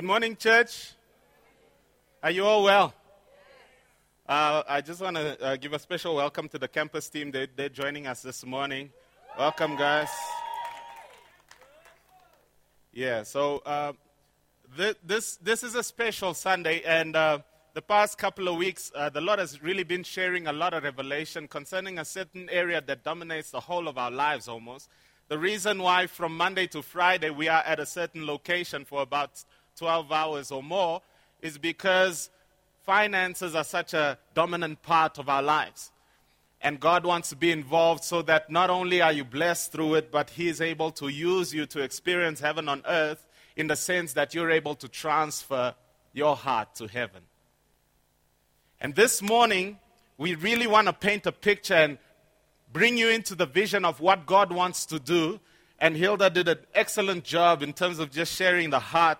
Good 0.00 0.06
morning, 0.06 0.34
church. 0.34 0.94
Are 2.22 2.30
you 2.30 2.46
all 2.46 2.62
well? 2.62 2.94
Uh, 4.26 4.62
I 4.66 4.80
just 4.80 5.02
want 5.02 5.16
to 5.16 5.44
uh, 5.44 5.56
give 5.56 5.74
a 5.74 5.78
special 5.78 6.14
welcome 6.14 6.48
to 6.48 6.58
the 6.58 6.68
campus 6.68 7.10
team. 7.10 7.30
They, 7.30 7.48
they're 7.54 7.68
joining 7.68 8.06
us 8.06 8.22
this 8.22 8.42
morning. 8.46 8.88
Welcome, 9.38 9.76
guys. 9.76 10.08
Yeah, 12.94 13.24
so 13.24 13.58
uh, 13.66 13.92
th- 14.74 14.96
this, 15.04 15.36
this 15.36 15.62
is 15.62 15.74
a 15.74 15.82
special 15.82 16.32
Sunday, 16.32 16.80
and 16.86 17.14
uh, 17.14 17.40
the 17.74 17.82
past 17.82 18.16
couple 18.16 18.48
of 18.48 18.56
weeks, 18.56 18.90
uh, 18.94 19.10
the 19.10 19.20
Lord 19.20 19.38
has 19.38 19.62
really 19.62 19.84
been 19.84 20.02
sharing 20.02 20.46
a 20.46 20.52
lot 20.54 20.72
of 20.72 20.82
revelation 20.82 21.46
concerning 21.46 21.98
a 21.98 22.06
certain 22.06 22.48
area 22.48 22.80
that 22.80 23.04
dominates 23.04 23.50
the 23.50 23.60
whole 23.60 23.86
of 23.86 23.98
our 23.98 24.10
lives 24.10 24.48
almost. 24.48 24.88
The 25.28 25.38
reason 25.38 25.80
why 25.80 26.06
from 26.06 26.36
Monday 26.36 26.66
to 26.68 26.82
Friday 26.82 27.28
we 27.28 27.48
are 27.48 27.62
at 27.62 27.78
a 27.78 27.86
certain 27.86 28.26
location 28.26 28.84
for 28.86 29.02
about 29.02 29.44
12 29.76 30.12
hours 30.12 30.50
or 30.50 30.62
more 30.62 31.02
is 31.42 31.58
because 31.58 32.30
finances 32.84 33.54
are 33.54 33.64
such 33.64 33.94
a 33.94 34.18
dominant 34.34 34.82
part 34.82 35.18
of 35.18 35.28
our 35.28 35.42
lives. 35.42 35.92
And 36.62 36.78
God 36.78 37.06
wants 37.06 37.30
to 37.30 37.36
be 37.36 37.50
involved 37.50 38.04
so 38.04 38.20
that 38.22 38.50
not 38.50 38.68
only 38.68 39.00
are 39.00 39.12
you 39.12 39.24
blessed 39.24 39.72
through 39.72 39.94
it, 39.94 40.10
but 40.10 40.30
He 40.30 40.48
is 40.48 40.60
able 40.60 40.90
to 40.92 41.08
use 41.08 41.54
you 41.54 41.64
to 41.66 41.80
experience 41.80 42.40
heaven 42.40 42.68
on 42.68 42.82
earth 42.86 43.26
in 43.56 43.66
the 43.66 43.76
sense 43.76 44.12
that 44.12 44.34
you're 44.34 44.50
able 44.50 44.74
to 44.74 44.88
transfer 44.88 45.74
your 46.12 46.36
heart 46.36 46.74
to 46.76 46.86
heaven. 46.86 47.22
And 48.80 48.94
this 48.94 49.22
morning, 49.22 49.78
we 50.18 50.34
really 50.34 50.66
want 50.66 50.86
to 50.86 50.92
paint 50.92 51.26
a 51.26 51.32
picture 51.32 51.74
and 51.74 51.98
bring 52.72 52.96
you 52.96 53.08
into 53.08 53.34
the 53.34 53.46
vision 53.46 53.84
of 53.84 54.00
what 54.00 54.26
God 54.26 54.52
wants 54.52 54.86
to 54.86 54.98
do. 54.98 55.40
And 55.78 55.96
Hilda 55.96 56.30
did 56.30 56.48
an 56.48 56.58
excellent 56.74 57.24
job 57.24 57.62
in 57.62 57.72
terms 57.72 57.98
of 57.98 58.10
just 58.10 58.34
sharing 58.34 58.70
the 58.70 58.78
heart. 58.78 59.18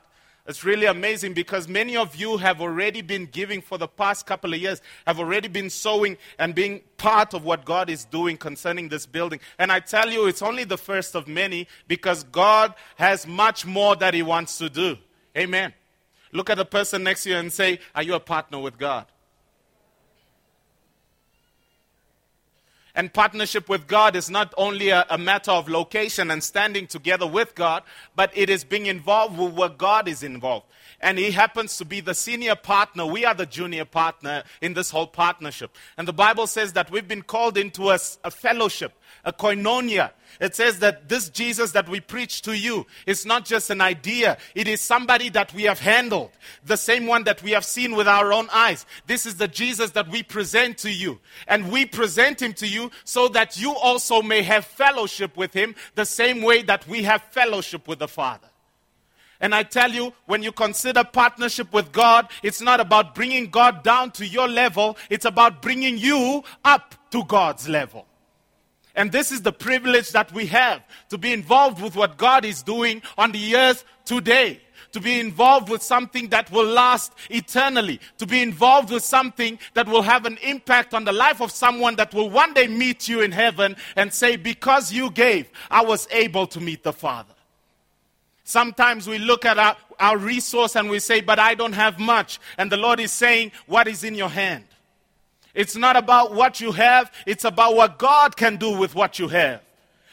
It's 0.51 0.65
really 0.65 0.87
amazing 0.87 1.33
because 1.33 1.69
many 1.69 1.97
of 1.97 2.17
you 2.17 2.37
have 2.39 2.61
already 2.61 3.03
been 3.03 3.27
giving 3.27 3.63
for 3.63 3.79
the 3.79 3.87
past 3.87 4.27
couple 4.27 4.53
of 4.53 4.61
years, 4.61 4.83
have 5.07 5.21
already 5.21 5.47
been 5.47 5.71
sowing 5.71 6.19
and 6.41 6.57
being 6.57 6.81
part 6.97 7.35
of 7.35 7.45
what 7.45 7.65
God 7.65 7.89
is 7.89 8.05
doing 8.05 8.37
concerning 8.37 8.89
this 8.89 9.07
building. 9.07 9.39
And 9.61 9.71
I 9.71 9.79
tell 9.79 10.11
you, 10.11 10.27
it's 10.27 10.43
only 10.43 10.65
the 10.65 10.77
first 10.77 11.15
of 11.15 11.29
many 11.29 11.69
because 11.87 12.25
God 12.25 12.75
has 12.97 13.29
much 13.29 13.65
more 13.65 13.95
that 13.95 14.13
He 14.13 14.23
wants 14.23 14.59
to 14.59 14.69
do. 14.69 14.97
Amen. 15.39 15.73
Look 16.33 16.51
at 16.51 16.57
the 16.57 16.65
person 16.65 17.05
next 17.05 17.23
to 17.23 17.31
you 17.31 17.37
and 17.37 17.53
say, 17.53 17.79
Are 17.95 18.03
you 18.03 18.15
a 18.15 18.21
partner 18.21 18.59
with 18.59 18.77
God? 18.77 19.07
And 22.95 23.13
partnership 23.13 23.69
with 23.69 23.87
God 23.87 24.17
is 24.17 24.31
not 24.31 24.53
only 24.57 24.89
a, 24.89 25.07
a, 25.09 25.19
matter 25.19 25.53
of 25.53 25.69
location 25.69 26.31
and 26.31 26.43
standing 26.43 26.87
together 26.87 27.27
with 27.27 27.55
God, 27.55 27.83
but 28.17 28.31
it 28.35 28.51
is 28.51 28.65
being 28.65 28.87
involved 28.87 29.39
with 29.39 29.55
where 29.55 29.69
God 29.69 30.09
is 30.09 30.23
involved. 30.23 30.67
And 31.01 31.19
He 31.19 31.31
happens 31.31 31.77
to 31.79 31.85
be 31.85 32.01
the 32.01 32.15
senior 32.15 32.57
partner. 32.57 33.07
We 33.07 33.25
are 33.25 33.35
the 33.35 33.47
junior 33.47 33.85
partner 33.85 34.43
in 34.61 34.75
this 34.75 34.91
whole 34.91 35.07
partnership. 35.07 35.75
And 35.97 36.07
the 36.09 36.13
Bible 36.13 36.47
says 36.47 36.73
that 36.75 36.91
we've 36.91 37.09
been 37.09 37.23
called 37.23 37.57
into 37.57 37.91
a, 37.91 37.99
a 38.25 38.31
fellowship, 38.31 38.93
a 39.25 39.33
koinonia. 39.33 40.11
It 40.41 40.55
says 40.55 40.79
that 40.79 41.09
this 41.09 41.29
Jesus 41.29 41.73
that 41.73 41.89
we 41.89 42.01
preach 42.01 42.43
to 42.43 42.57
you 42.57 42.87
is 43.07 43.27
not 43.27 43.45
just 43.45 43.69
an 43.71 43.81
idea, 43.81 44.39
it 44.55 44.69
is 44.69 44.81
somebody 44.81 45.29
that 45.31 45.53
we 45.53 45.65
have 45.65 45.81
handled, 45.81 46.31
the 46.65 46.77
same 46.77 47.07
one 47.07 47.25
that 47.25 47.43
we 47.43 47.51
have 47.51 47.65
seen 47.65 47.95
with 47.95 48.09
our 48.09 48.33
own 48.33 48.49
eyes. 48.53 48.87
This 49.07 49.27
is 49.27 49.37
the 49.37 49.49
Jesus 49.49 49.91
that 49.91 50.09
we 50.09 50.23
present 50.23 50.79
to 50.79 50.91
you. 50.91 51.19
And 51.47 51.71
we 51.71 51.85
present 51.85 52.41
him 52.41 52.55
to 52.55 52.67
you 52.67 52.91
so 53.05 53.29
that 53.29 53.61
you 53.61 53.75
also 53.75 54.23
may 54.23 54.43
have 54.43 54.65
fellowship 54.65 55.37
with 55.37 55.53
him 55.53 55.75
the 55.95 56.07
same 56.07 56.43
way 56.43 56.63
that 56.63 56.87
we 56.87 57.03
have 57.03 57.23
fellowship 57.31 57.87
with 57.87 57.99
the 57.99 58.09
Father. 58.09 58.49
And 59.41 59.55
I 59.55 59.63
tell 59.63 59.91
you, 59.91 60.13
when 60.27 60.43
you 60.43 60.53
consider 60.53 61.03
partnership 61.03 61.73
with 61.73 61.93
God, 61.93 62.29
it's 62.43 62.61
not 62.61 62.79
about 62.79 63.15
bringing 63.15 63.49
God 63.49 63.83
down 63.83 64.11
to 64.13 64.27
your 64.27 64.47
level, 64.49 64.99
it's 65.09 65.25
about 65.25 65.63
bringing 65.63 65.97
you 65.97 66.45
up 66.63 66.95
to 67.11 67.25
God's 67.25 67.69
level. 67.69 68.07
And 68.95 69.13
this 69.13 69.31
is 69.31 69.43
the 69.43 69.53
privilege 69.53 70.11
that 70.11 70.33
we 70.33 70.47
have 70.47 70.83
to 71.11 71.19
be 71.19 71.33
involved 71.33 71.81
with 71.81 71.97
what 71.97 72.17
God 72.17 72.45
is 72.45 72.63
doing 72.63 73.03
on 73.17 73.33
the 73.33 73.57
earth 73.57 73.85
today. 74.05 74.61
To 74.93 75.01
be 75.01 75.21
involved 75.21 75.69
with 75.69 75.83
something 75.83 76.31
that 76.31 76.51
will 76.51 76.67
last 76.67 77.13
eternally. 77.31 78.01
To 78.19 78.27
be 78.27 78.43
involved 78.43 78.91
with 78.91 79.05
something 79.05 79.59
that 79.75 79.87
will 79.87 80.03
have 80.03 80.27
an 80.27 80.37
impact 80.43 80.95
on 80.95 81.05
the 81.05 81.13
life 81.13 81.41
of 81.41 81.53
someone 81.53 81.95
that 81.97 82.13
will 82.13 82.29
one 82.29 82.55
day 82.55 82.67
meet 82.67 83.07
you 83.07 83.21
in 83.21 83.31
heaven 83.31 83.77
and 83.95 84.13
say, 84.13 84.35
Because 84.35 84.93
you 84.93 85.11
gave, 85.11 85.49
I 85.71 85.85
was 85.85 86.09
able 86.11 86.49
to 86.49 86.61
meet 86.61 86.83
the 86.83 86.93
Father. 86.93 87.35
Sometimes 88.43 89.07
we 89.07 89.19
look 89.19 89.45
at 89.45 89.61
our, 89.61 89.77
our 90.01 90.19
resource 90.19 90.75
and 90.75 90.91
we 90.91 90.99
say, 90.99 91.21
But 91.21 91.39
I 91.39 91.55
don't 91.55 91.75
have 91.75 92.01
much. 92.01 92.41
And 92.59 92.73
the 92.73 92.77
Lord 92.77 92.99
is 92.99 93.13
saying, 93.13 93.53
What 93.67 93.87
is 93.87 94.03
in 94.03 94.17
your 94.17 94.29
hand? 94.29 94.65
It's 95.55 95.77
not 95.77 95.97
about 95.97 96.35
what 96.35 96.61
you 96.61 96.73
have, 96.73 97.13
it's 97.27 97.45
about 97.45 97.75
what 97.75 97.99
God 97.99 98.37
can 98.37 98.57
do 98.57 98.77
with 98.77 98.95
what 98.95 99.19
you 99.19 99.29
have. 99.29 99.63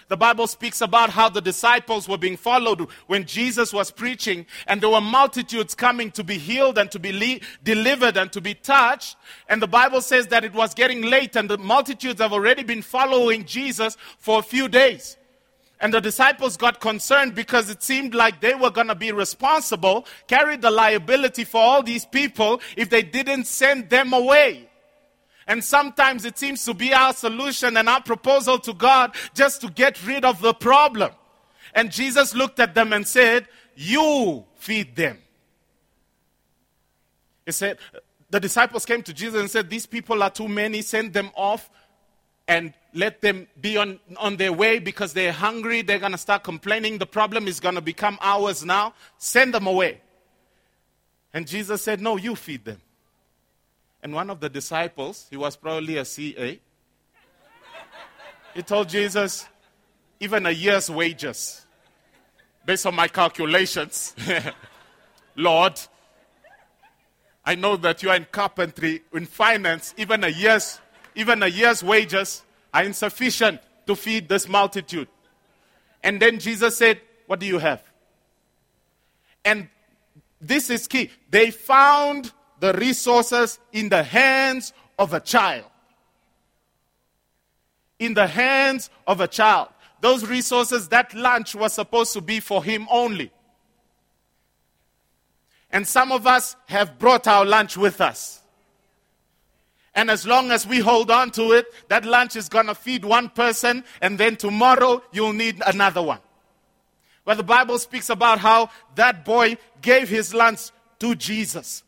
The 0.09 0.17
Bible 0.17 0.47
speaks 0.47 0.79
about 0.79 1.09
how 1.09 1.27
the 1.27 1.41
disciples 1.41 2.07
were 2.07 2.17
being 2.17 2.37
followed 2.37 2.87
when 3.07 3.25
Jesus 3.25 3.73
was 3.73 3.91
preaching, 3.91 4.45
and 4.65 4.79
there 4.79 4.89
were 4.89 5.01
multitudes 5.01 5.75
coming 5.75 6.11
to 6.11 6.23
be 6.23 6.37
healed 6.37 6.77
and 6.77 6.89
to 6.91 6.99
be 6.99 7.11
le- 7.11 7.45
delivered 7.63 8.15
and 8.15 8.31
to 8.31 8.39
be 8.39 8.53
touched. 8.53 9.17
And 9.49 9.61
the 9.61 9.67
Bible 9.67 9.99
says 9.99 10.27
that 10.27 10.45
it 10.45 10.53
was 10.53 10.73
getting 10.73 11.01
late, 11.01 11.35
and 11.35 11.49
the 11.49 11.57
multitudes 11.57 12.21
have 12.21 12.31
already 12.31 12.63
been 12.63 12.81
following 12.81 13.43
Jesus 13.43 13.97
for 14.17 14.39
a 14.39 14.43
few 14.43 14.69
days. 14.69 15.17
And 15.81 15.93
the 15.93 15.99
disciples 15.99 16.55
got 16.55 16.79
concerned 16.79 17.35
because 17.35 17.69
it 17.69 17.83
seemed 17.83 18.15
like 18.15 18.39
they 18.39 18.55
were 18.55 18.71
going 18.71 18.87
to 18.87 18.95
be 18.95 19.11
responsible, 19.11 20.07
carry 20.27 20.55
the 20.55 20.71
liability 20.71 21.43
for 21.43 21.61
all 21.61 21.83
these 21.83 22.05
people 22.05 22.61
if 22.77 22.89
they 22.89 23.03
didn't 23.03 23.45
send 23.45 23.89
them 23.89 24.13
away. 24.13 24.66
And 25.47 25.63
sometimes 25.63 26.25
it 26.25 26.37
seems 26.37 26.65
to 26.65 26.73
be 26.73 26.93
our 26.93 27.13
solution 27.13 27.77
and 27.77 27.87
our 27.87 28.01
proposal 28.01 28.59
to 28.59 28.73
God 28.73 29.15
just 29.33 29.61
to 29.61 29.69
get 29.69 30.05
rid 30.05 30.25
of 30.25 30.41
the 30.41 30.53
problem. 30.53 31.11
And 31.73 31.91
Jesus 31.91 32.35
looked 32.35 32.59
at 32.59 32.75
them 32.75 32.91
and 32.91 33.07
said, 33.07 33.47
You 33.75 34.45
feed 34.55 34.95
them. 34.95 35.19
He 37.45 37.53
said, 37.53 37.77
The 38.29 38.41
disciples 38.41 38.85
came 38.85 39.03
to 39.03 39.13
Jesus 39.13 39.39
and 39.39 39.49
said, 39.49 39.69
These 39.69 39.85
people 39.85 40.21
are 40.21 40.29
too 40.29 40.49
many, 40.49 40.81
send 40.81 41.13
them 41.13 41.31
off 41.33 41.69
and 42.47 42.73
let 42.93 43.21
them 43.21 43.47
be 43.59 43.77
on, 43.77 43.99
on 44.17 44.37
their 44.37 44.53
way 44.53 44.79
because 44.79 45.13
they're 45.13 45.31
hungry. 45.31 45.81
They're 45.81 45.99
going 45.99 46.13
to 46.13 46.17
start 46.17 46.43
complaining. 46.43 46.97
The 46.97 47.05
problem 47.05 47.47
is 47.47 47.59
going 47.59 47.75
to 47.75 47.81
become 47.81 48.17
ours 48.21 48.65
now. 48.65 48.93
Send 49.17 49.53
them 49.53 49.67
away. 49.67 50.01
And 51.33 51.47
Jesus 51.47 51.81
said, 51.81 52.01
No, 52.01 52.17
you 52.17 52.35
feed 52.35 52.65
them. 52.65 52.81
And 54.07 54.15
one 54.15 54.29
of 54.29 54.39
the 54.39 54.47
disciples, 54.47 55.27
he 55.29 55.35
was 55.35 55.57
probably 55.57 55.97
a 55.97 56.05
CA, 56.05 56.57
he 58.53 58.63
told 58.63 58.87
Jesus, 58.87 59.45
even 60.21 60.45
a 60.45 60.49
year's 60.49 60.89
wages, 60.89 61.65
based 62.65 62.85
on 62.85 62.95
my 62.95 63.09
calculations, 63.09 64.15
Lord, 65.35 65.77
I 67.43 67.55
know 67.55 67.75
that 67.75 68.01
you 68.01 68.09
are 68.09 68.15
in 68.15 68.25
carpentry, 68.31 69.01
in 69.11 69.25
finance, 69.25 69.93
even 69.97 70.23
a 70.23 70.29
year's, 70.29 70.79
even 71.13 71.43
a 71.43 71.47
year's 71.47 71.83
wages 71.83 72.43
are 72.73 72.85
insufficient 72.85 73.59
to 73.87 73.93
feed 73.93 74.29
this 74.29 74.47
multitude. 74.47 75.09
And 76.01 76.21
then 76.21 76.39
Jesus 76.39 76.77
said, 76.77 77.01
What 77.25 77.41
do 77.41 77.45
you 77.45 77.57
have? 77.57 77.83
And 79.43 79.67
this 80.39 80.69
is 80.69 80.87
key. 80.87 81.11
They 81.29 81.51
found 81.51 82.31
the 82.59 82.73
resources 82.73 83.59
in 83.71 83.89
the 83.89 84.03
hands 84.03 84.73
of 84.97 85.13
a 85.13 85.19
child. 85.19 85.65
In 87.99 88.13
the 88.13 88.27
hands 88.27 88.89
of 89.05 89.21
a 89.21 89.27
child. 89.27 89.69
Those 90.01 90.27
resources, 90.27 90.87
that 90.89 91.13
lunch 91.13 91.55
was 91.55 91.73
supposed 91.73 92.13
to 92.13 92.21
be 92.21 92.39
for 92.39 92.63
him 92.63 92.87
only. 92.91 93.31
And 95.71 95.87
some 95.87 96.11
of 96.11 96.25
us 96.25 96.55
have 96.67 96.97
brought 96.97 97.27
our 97.27 97.45
lunch 97.45 97.75
with 97.77 97.99
us. 97.99 98.41
And 99.93 100.11
as 100.11 100.27
long 100.27 100.51
as 100.51 100.67
we 100.67 100.79
hold 100.79 101.09
on 101.09 101.31
to 101.31 101.53
it, 101.53 101.65
that 101.89 102.05
lunch 102.05 102.35
is 102.35 102.49
going 102.49 102.67
to 102.67 102.75
feed 102.75 103.03
one 103.03 103.29
person, 103.29 103.83
and 103.99 104.17
then 104.17 104.35
tomorrow 104.35 105.01
you'll 105.11 105.33
need 105.33 105.61
another 105.65 106.03
one. 106.03 106.19
But 107.25 107.37
the 107.37 107.43
Bible 107.43 107.79
speaks 107.79 108.09
about 108.09 108.37
how 108.37 108.69
that 108.95 109.25
boy 109.25 109.57
gave 109.81 110.07
his 110.07 110.33
lunch 110.35 110.69
to 110.99 111.15
Jesus. 111.15 111.83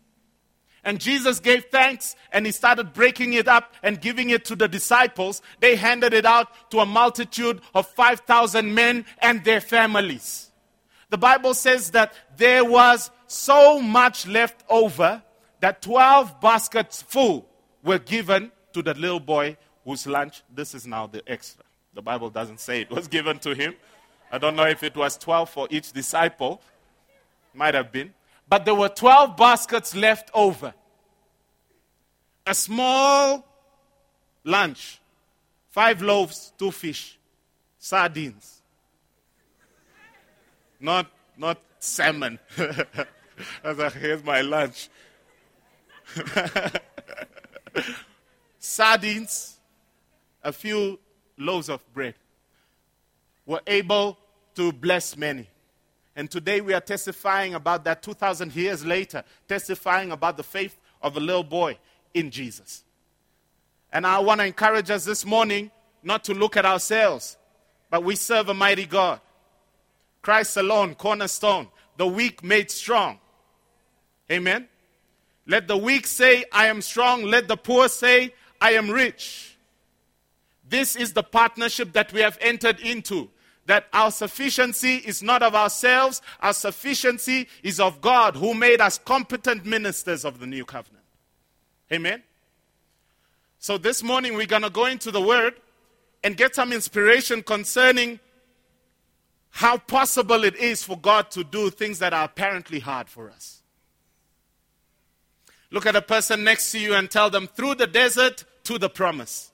And 0.84 1.00
Jesus 1.00 1.40
gave 1.40 1.66
thanks 1.66 2.16
and 2.32 2.46
he 2.46 2.52
started 2.52 2.94
breaking 2.94 3.34
it 3.34 3.48
up 3.48 3.74
and 3.84 4.00
giving 4.00 4.30
it 4.30 4.46
to 4.46 4.56
the 4.56 4.68
disciples. 4.68 5.42
They 5.60 5.76
handed 5.76 6.14
it 6.14 6.26
out 6.26 6.72
to 6.72 6.80
a 6.80 6.86
multitude 6.86 7.62
of 7.74 7.88
5,000 7.88 8.74
men 8.74 9.06
and 9.22 9.44
their 9.44 9.62
families. 9.62 10.52
The 11.10 11.18
Bible 11.18 11.54
says 11.54 11.92
that 11.92 12.14
there 12.38 12.64
was 12.64 13.12
so 13.28 13.82
much 13.82 14.28
left 14.28 14.64
over 14.70 15.22
that 15.60 15.82
12 15.82 16.40
baskets 16.40 17.02
full 17.02 17.48
were 17.84 18.00
given 18.00 18.52
to 18.74 18.82
the 18.82 18.94
little 18.94 19.20
boy 19.20 19.58
whose 19.84 20.06
lunch, 20.08 20.44
this 20.54 20.76
is 20.76 20.86
now 20.86 21.08
the 21.08 21.22
extra. 21.28 21.64
The 21.94 22.02
Bible 22.02 22.30
doesn't 22.30 22.60
say 22.60 22.82
it 22.82 22.92
was 22.92 23.08
given 23.08 23.40
to 23.40 23.56
him. 23.56 23.76
I 24.32 24.38
don't 24.38 24.56
know 24.56 24.68
if 24.68 24.84
it 24.84 24.96
was 24.96 25.18
12 25.18 25.50
for 25.50 25.68
each 25.72 25.92
disciple. 25.92 26.62
Might 27.54 27.74
have 27.74 27.92
been. 27.92 28.14
But 28.50 28.66
there 28.66 28.74
were 28.74 28.90
12 28.90 29.38
baskets 29.38 29.96
left 29.96 30.32
over. 30.34 30.74
A 32.48 32.56
small 32.56 33.46
lunch, 34.44 35.00
five 35.70 36.02
loaves, 36.02 36.52
two 36.58 36.72
fish, 36.72 37.20
sardines. 37.78 38.62
Not, 40.80 41.06
not 41.38 41.60
salmon. 41.78 42.40
I 43.64 43.72
like, 43.72 43.94
here's 43.94 44.24
my 44.24 44.42
lunch. 44.42 44.90
Sardines, 48.60 49.60
a 50.44 50.52
few 50.52 51.00
loaves 51.38 51.70
of 51.70 51.82
bread 51.94 52.16
were 53.46 53.62
able 53.68 54.18
to 54.56 54.72
bless 54.72 55.16
many. 55.16 55.48
And 56.16 56.30
today 56.30 56.62
we 56.62 56.74
are 56.74 56.82
testifying 56.82 57.54
about 57.54 57.84
that 57.86 58.02
2,000 58.02 58.56
years 58.56 58.86
later, 58.86 59.24
testifying 59.48 60.12
about 60.12 60.38
the 60.38 60.44
faith 60.44 60.80
of 61.02 61.16
a 61.16 61.20
little 61.20 61.44
boy 61.44 61.78
in 62.14 62.32
Jesus. 62.32 62.84
And 63.92 64.06
I 64.06 64.20
want 64.20 64.42
to 64.42 64.48
encourage 64.48 64.92
us 64.92 65.06
this 65.06 65.26
morning 65.26 65.72
not 66.04 66.24
to 66.26 66.34
look 66.34 66.58
at 66.58 66.66
ourselves, 66.66 67.38
but 67.90 68.04
we 68.04 68.16
serve 68.16 68.50
a 68.50 68.54
mighty 68.54 68.86
God. 68.86 69.20
Christ 70.22 70.58
alone, 70.58 70.96
cornerstone, 70.96 71.68
the 71.98 72.08
weak 72.08 72.44
made 72.44 72.70
strong. 72.70 73.20
Amen. 74.32 74.68
Let 75.48 75.68
the 75.68 75.78
weak 75.78 76.06
say, 76.06 76.46
I 76.52 76.68
am 76.68 76.82
strong. 76.82 77.24
Let 77.24 77.48
the 77.48 77.58
poor 77.58 77.90
say, 77.90 78.34
I 78.62 78.74
am 78.74 78.90
rich. 78.90 79.58
This 80.68 80.96
is 80.96 81.14
the 81.14 81.24
partnership 81.24 81.94
that 81.94 82.14
we 82.14 82.22
have 82.22 82.38
entered 82.40 82.80
into. 82.80 83.30
That 83.70 83.86
our 83.94 84.10
sufficiency 84.10 84.96
is 84.96 85.22
not 85.22 85.44
of 85.44 85.54
ourselves, 85.54 86.24
our 86.40 86.54
sufficiency 86.54 87.48
is 87.62 87.80
of 87.80 88.02
God 88.02 88.36
who 88.36 88.56
made 88.56 88.82
us 88.82 88.98
competent 88.98 89.64
ministers 89.64 90.26
of 90.26 90.40
the 90.40 90.48
new 90.48 90.66
covenant. 90.66 91.06
Amen. 91.94 92.24
So 93.60 93.78
this 93.78 94.02
morning 94.02 94.34
we're 94.34 94.48
going 94.48 94.64
to 94.64 94.72
go 94.72 94.88
into 94.88 95.12
the 95.12 95.22
Word 95.22 95.54
and 96.24 96.36
get 96.36 96.56
some 96.56 96.74
inspiration 96.74 97.44
concerning 97.44 98.20
how 99.52 99.78
possible 99.78 100.44
it 100.44 100.56
is 100.56 100.84
for 100.84 100.98
God 100.98 101.30
to 101.30 101.44
do 101.44 101.70
things 101.70 102.00
that 102.00 102.12
are 102.12 102.24
apparently 102.24 102.80
hard 102.80 103.08
for 103.08 103.30
us. 103.30 103.62
Look 105.70 105.86
at 105.86 105.96
a 105.96 106.02
person 106.02 106.44
next 106.44 106.72
to 106.72 106.80
you 106.80 106.96
and 106.96 107.08
tell 107.12 107.30
them, 107.30 107.46
through 107.46 107.76
the 107.76 107.86
desert 107.86 108.46
to 108.64 108.80
the 108.80 108.90
promise. 108.90 109.49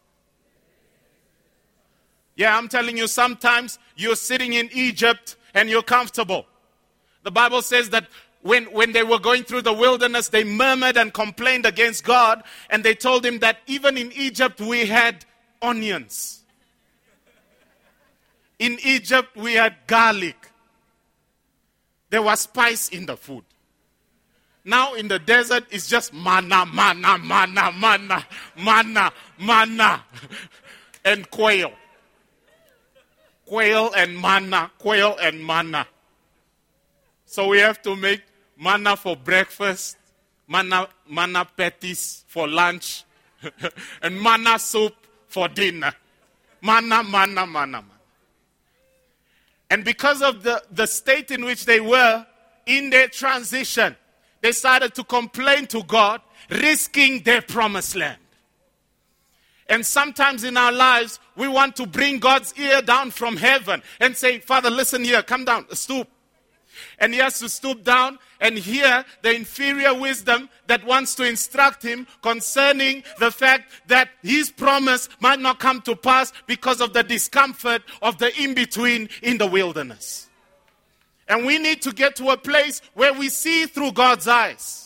Yeah, 2.36 2.58
I'm 2.58 2.68
telling 2.68 2.98
you, 2.98 3.08
sometimes 3.08 3.80
you're 3.96 4.16
sitting 4.16 4.54
in 4.54 4.70
Egypt 4.74 5.38
and 5.54 5.70
you're 5.70 5.84
comfortable. 5.84 6.46
The 7.24 7.32
Bible 7.32 7.62
says 7.62 7.90
that 7.92 8.08
when, 8.42 8.66
when 8.66 8.92
they 8.92 9.04
were 9.04 9.18
going 9.20 9.44
through 9.44 9.64
the 9.64 9.74
wilderness, 9.74 10.30
they 10.30 10.44
murmured 10.44 10.98
and 10.98 11.14
complained 11.14 11.66
against 11.66 12.04
God, 12.04 12.44
and 12.70 12.84
they 12.84 12.94
told 12.94 13.26
him 13.26 13.40
that 13.40 13.58
even 13.66 13.98
in 13.98 14.12
Egypt 14.12 14.60
we 14.60 14.86
had 14.86 15.26
onions. 15.62 16.44
In 18.60 18.78
Egypt 18.84 19.36
we 19.36 19.54
had 19.54 19.76
garlic. 19.88 20.52
There 22.10 22.22
was 22.22 22.42
spice 22.42 22.90
in 22.90 23.08
the 23.08 23.18
food. 23.18 23.44
Now 24.64 24.94
in 24.94 25.08
the 25.08 25.20
desert, 25.20 25.66
it's 25.72 25.88
just 25.88 26.14
manna, 26.14 26.66
manna, 26.66 27.18
manna, 27.18 27.72
manna, 27.72 28.26
manna, 28.58 29.12
manna, 29.40 30.04
and 31.06 31.30
quail. 31.30 31.72
Quail 33.46 33.92
and 33.96 34.20
manna, 34.20 34.72
quail 34.78 35.16
and 35.22 35.46
manna. 35.46 35.88
So 37.26 37.48
we 37.48 37.60
have 37.60 37.82
to 37.84 37.96
make 37.96 38.24
manna 38.58 38.96
for 38.96 39.16
breakfast, 39.16 39.98
manna, 40.48 40.88
manna 41.10 41.46
patties 41.46 42.24
for 42.28 42.48
lunch, 42.48 43.04
and 44.02 44.22
manna 44.22 44.58
soup 44.58 44.96
for 45.28 45.48
dinner. 45.48 45.94
Manna, 46.62 47.04
manna, 47.04 47.46
manna, 47.46 47.82
manna. 47.82 47.96
And 49.70 49.84
because 49.84 50.22
of 50.22 50.44
the, 50.44 50.64
the 50.72 50.86
state 50.86 51.32
in 51.32 51.44
which 51.44 51.66
they 51.66 51.80
were 51.80 52.26
in 52.66 52.90
their 52.90 53.08
transition, 53.08 53.96
they 54.42 54.52
started 54.52 54.94
to 54.96 55.04
complain 55.04 55.68
to 55.68 55.84
God, 55.84 56.22
risking 56.50 57.24
their 57.24 57.42
promised 57.42 57.96
land. 57.96 58.18
And 59.68 59.86
sometimes 59.86 60.44
in 60.44 60.58
our 60.58 60.72
lives, 60.72 61.20
we 61.36 61.48
want 61.48 61.76
to 61.78 61.88
bring 61.88 62.20
God's 62.20 62.54
ear 62.58 62.82
down 62.82 63.12
from 63.12 63.36
heaven 63.38 63.82
and 64.00 64.16
say, 64.16 64.40
Father, 64.40 64.70
listen 64.70 65.04
here, 65.04 65.24
come 65.24 65.46
down, 65.46 65.66
stoop. 65.76 66.08
And 67.00 67.14
he 67.14 67.20
has 67.20 67.40
to 67.40 67.50
stoop 67.50 67.84
down 67.84 68.20
and 68.40 68.58
hear 68.58 69.06
the 69.22 69.34
inferior 69.34 69.94
wisdom 69.94 70.50
that 70.68 70.86
wants 70.86 71.16
to 71.16 71.24
instruct 71.24 71.82
him 71.82 72.06
concerning 72.22 73.04
the 73.20 73.32
fact 73.32 73.72
that 73.88 74.10
his 74.22 74.52
promise 74.52 75.10
might 75.20 75.40
not 75.40 75.60
come 75.60 75.82
to 75.82 75.96
pass 75.96 76.34
because 76.48 76.82
of 76.82 76.94
the 76.94 77.04
discomfort 77.04 77.82
of 78.02 78.18
the 78.18 78.38
in 78.42 78.54
between 78.54 79.10
in 79.22 79.38
the 79.38 79.48
wilderness. 79.48 80.28
And 81.28 81.46
we 81.46 81.58
need 81.58 81.82
to 81.84 81.92
get 81.92 82.16
to 82.18 82.30
a 82.30 82.38
place 82.38 82.82
where 82.94 83.14
we 83.14 83.30
see 83.30 83.66
through 83.66 83.94
God's 83.94 84.28
eyes. 84.28 84.85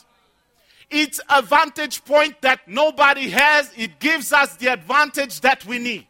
It's 0.90 1.20
a 1.30 1.42
vantage 1.42 2.04
point 2.04 2.42
that 2.42 2.68
nobody 2.68 3.30
has. 3.30 3.72
It 3.78 4.00
gives 4.00 4.34
us 4.34 4.56
the 4.58 4.68
advantage 4.68 5.42
that 5.42 5.66
we 5.66 5.78
need. 5.78 6.08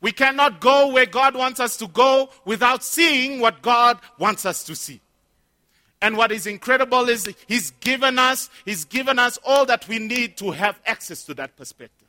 We 0.00 0.12
cannot 0.12 0.60
go 0.60 0.88
where 0.92 1.06
God 1.06 1.34
wants 1.34 1.58
us 1.58 1.76
to 1.78 1.88
go 1.88 2.30
without 2.44 2.84
seeing 2.84 3.40
what 3.40 3.62
God 3.62 3.98
wants 4.18 4.46
us 4.46 4.64
to 4.64 4.76
see. 4.76 5.00
And 6.00 6.16
what 6.16 6.30
is 6.30 6.46
incredible 6.46 7.08
is 7.08 7.28
He's 7.48 7.72
given 7.80 8.18
us, 8.18 8.50
He's 8.64 8.84
given 8.84 9.18
us 9.18 9.38
all 9.44 9.66
that 9.66 9.88
we 9.88 9.98
need 9.98 10.36
to 10.36 10.52
have 10.52 10.78
access 10.86 11.24
to 11.24 11.34
that 11.34 11.56
perspective. 11.56 12.06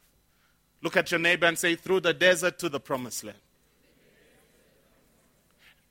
Look 0.81 0.95
at 0.95 1.11
your 1.11 1.19
neighbor 1.19 1.47
and 1.47 1.57
say, 1.57 1.75
through 1.75 2.01
the 2.01 2.13
desert 2.13 2.59
to 2.59 2.69
the 2.69 2.79
promised 2.79 3.23
land. 3.23 3.37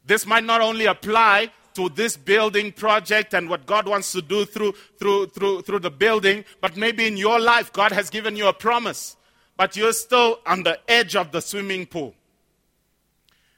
This 0.07 0.25
might 0.25 0.45
not 0.45 0.61
only 0.61 0.87
apply 0.87 1.51
to 1.79 1.89
this 1.91 2.17
building 2.17 2.73
project 2.73 3.35
and 3.35 3.49
what 3.49 3.65
God 3.65 3.87
wants 3.87 4.11
to 4.11 4.21
do 4.21 4.45
through, 4.45 4.73
through, 4.99 5.27
through, 5.29 5.63
through 5.63 5.79
the 5.79 5.93
building, 5.93 6.45
but 6.61 6.77
maybe 6.77 7.07
in 7.07 7.17
your 7.17 7.39
life, 7.39 7.73
God 7.73 7.93
has 7.93 8.11
given 8.11 8.35
you 8.35 8.49
a 8.49 8.53
promise, 8.53 9.17
but 9.57 9.77
you're 9.77 9.93
still 9.93 10.41
on 10.45 10.65
the 10.65 10.81
edge 10.91 11.15
of 11.15 11.31
the 11.31 11.41
swimming 11.41 11.87
pool. 11.87 12.17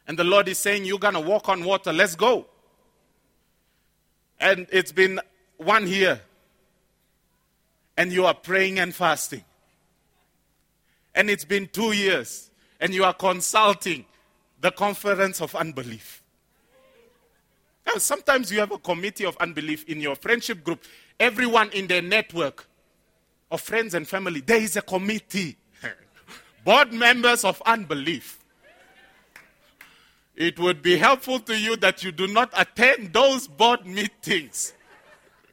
And 0.07 0.19
the 0.19 0.25
Lord 0.25 0.49
is 0.49 0.59
saying, 0.59 0.85
You're 0.85 0.99
going 0.99 1.15
to 1.15 1.21
walk 1.21 1.49
on 1.49 1.65
water. 1.65 1.95
Let's 1.95 2.15
go. 2.15 2.45
And 4.39 4.67
it's 4.71 4.93
been 4.93 5.19
one 5.57 5.89
year. 5.89 6.21
And 7.97 8.13
you 8.13 8.27
are 8.27 8.35
praying 8.35 8.79
and 8.79 8.95
fasting. 8.95 9.45
And 11.15 11.31
it's 11.31 11.47
been 11.47 11.69
two 11.69 11.93
years. 11.93 12.51
And 12.81 12.93
you 12.93 13.05
are 13.05 13.15
consulting 13.15 14.05
the 14.61 14.73
conference 14.73 15.41
of 15.41 15.55
unbelief. 15.55 16.20
Sometimes 17.99 18.53
you 18.53 18.61
have 18.61 18.73
a 18.73 18.79
committee 18.79 19.25
of 19.25 19.37
unbelief 19.39 19.85
in 19.89 20.01
your 20.01 20.15
friendship 20.17 20.63
group. 20.63 20.85
Everyone 21.19 21.71
in 21.71 21.87
their 21.87 22.03
network 22.03 22.67
of 23.51 23.61
friends 23.61 23.95
and 23.95 24.07
family, 24.07 24.41
there 24.41 24.61
is 24.61 24.77
a 24.77 24.83
committee. 24.83 25.57
Board 26.65 26.93
members 26.93 27.45
of 27.45 27.61
unbelief. 27.67 28.39
It 30.37 30.59
would 30.59 30.81
be 30.81 30.97
helpful 30.97 31.41
to 31.41 31.59
you 31.59 31.77
that 31.77 32.03
you 32.03 32.13
do 32.13 32.27
not 32.27 32.51
attend 32.57 33.13
those 33.13 33.47
board 33.47 33.85
meetings. 33.85 34.73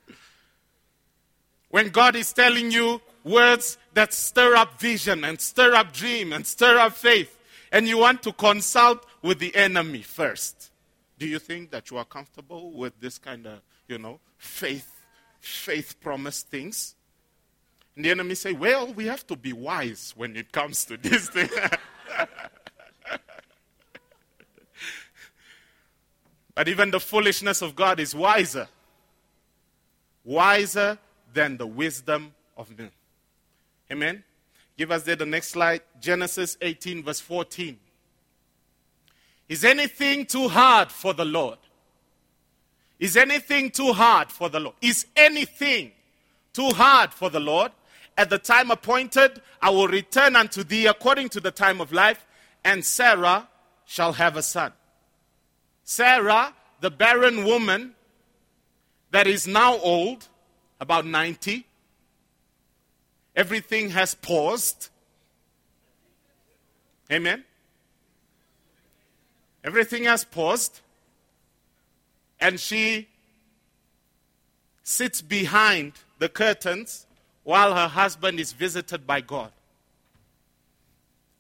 When 1.69 1.89
God 1.89 2.15
is 2.15 2.31
telling 2.31 2.71
you 2.71 3.01
words 3.25 3.77
that 3.93 4.13
stir 4.13 4.55
up 4.55 4.79
vision 4.79 5.25
and 5.25 5.41
stir 5.41 5.75
up 5.75 5.91
dream 5.91 6.31
and 6.31 6.47
stir 6.47 6.79
up 6.79 6.93
faith, 6.93 7.37
and 7.71 7.85
you 7.85 7.97
want 7.97 8.23
to 8.23 8.31
consult 8.31 9.05
with 9.21 9.39
the 9.39 9.53
enemy 9.55 10.03
first. 10.03 10.71
Do 11.17 11.27
you 11.27 11.39
think 11.39 11.71
that 11.71 11.89
you 11.89 11.97
are 11.97 12.05
comfortable 12.05 12.71
with 12.71 12.99
this 12.99 13.17
kind 13.17 13.47
of, 13.47 13.61
you 13.87 13.97
know, 13.97 14.19
faith, 14.37 15.05
faith 15.39 15.99
promise 15.99 16.43
things? 16.43 16.95
And 17.95 18.05
the 18.05 18.11
enemy 18.11 18.35
say, 18.35 18.53
well, 18.53 18.93
we 18.93 19.07
have 19.07 19.25
to 19.27 19.35
be 19.35 19.53
wise 19.53 20.13
when 20.15 20.35
it 20.35 20.51
comes 20.51 20.85
to 20.85 20.97
this 20.97 21.29
thing. 21.31 21.49
but 26.53 26.67
even 26.67 26.91
the 26.91 26.99
foolishness 26.99 27.63
of 27.63 27.75
God 27.75 27.99
is 27.99 28.13
wiser. 28.13 28.67
Wiser 30.23 30.99
than 31.33 31.57
the 31.57 31.65
wisdom 31.65 32.35
of 32.55 32.77
men. 32.77 32.91
Amen. 33.91 34.23
Give 34.77 34.91
us 34.91 35.01
there 35.03 35.15
the 35.15 35.25
next 35.25 35.49
slide. 35.49 35.81
Genesis 35.99 36.57
18, 36.61 37.03
verse 37.03 37.19
14. 37.19 37.79
Is 39.49 39.63
anything 39.63 40.25
too 40.25 40.49
hard 40.49 40.91
for 40.91 41.13
the 41.13 41.25
Lord? 41.25 41.57
Is 42.99 43.15
anything 43.15 43.69
too 43.69 43.93
hard 43.93 44.31
for 44.31 44.49
the 44.49 44.59
Lord? 44.59 44.75
Is 44.81 45.05
anything 45.15 45.91
too 46.53 46.69
hard 46.69 47.13
for 47.13 47.29
the 47.29 47.39
Lord? 47.39 47.71
At 48.17 48.29
the 48.29 48.39
time 48.39 48.71
appointed, 48.71 49.41
I 49.61 49.69
will 49.69 49.87
return 49.87 50.35
unto 50.35 50.63
thee 50.63 50.87
according 50.87 51.29
to 51.29 51.39
the 51.39 51.51
time 51.51 51.79
of 51.79 51.93
life, 51.93 52.25
and 52.63 52.83
Sarah 52.83 53.47
shall 53.85 54.13
have 54.13 54.35
a 54.35 54.41
son. 54.41 54.73
Sarah, 55.83 56.53
the 56.81 56.89
barren 56.89 57.45
woman, 57.45 57.93
that 59.11 59.27
is 59.27 59.47
now 59.47 59.77
old, 59.77 60.27
about 60.81 61.05
90. 61.05 61.65
Everything 63.35 63.91
has 63.91 64.15
paused. 64.15 64.89
Amen. 67.11 67.45
Everything 69.63 70.05
has 70.05 70.23
paused. 70.23 70.81
And 72.39 72.59
she 72.59 73.07
sits 74.83 75.21
behind 75.21 75.93
the 76.19 76.29
curtains 76.29 77.05
while 77.43 77.73
her 77.75 77.87
husband 77.87 78.39
is 78.39 78.53
visited 78.53 79.07
by 79.07 79.21
God. 79.21 79.51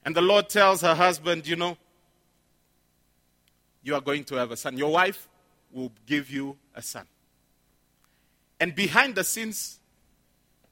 And 0.03 0.15
the 0.15 0.21
Lord 0.21 0.49
tells 0.49 0.81
her 0.81 0.95
husband, 0.95 1.47
You 1.47 1.55
know, 1.57 1.77
you 3.83 3.93
are 3.93 4.01
going 4.01 4.23
to 4.25 4.35
have 4.35 4.51
a 4.51 4.57
son. 4.57 4.77
Your 4.77 4.91
wife 4.91 5.27
will 5.71 5.91
give 6.05 6.29
you 6.29 6.57
a 6.75 6.81
son. 6.81 7.05
And 8.59 8.73
behind 8.73 9.15
the 9.15 9.23
scenes, 9.23 9.79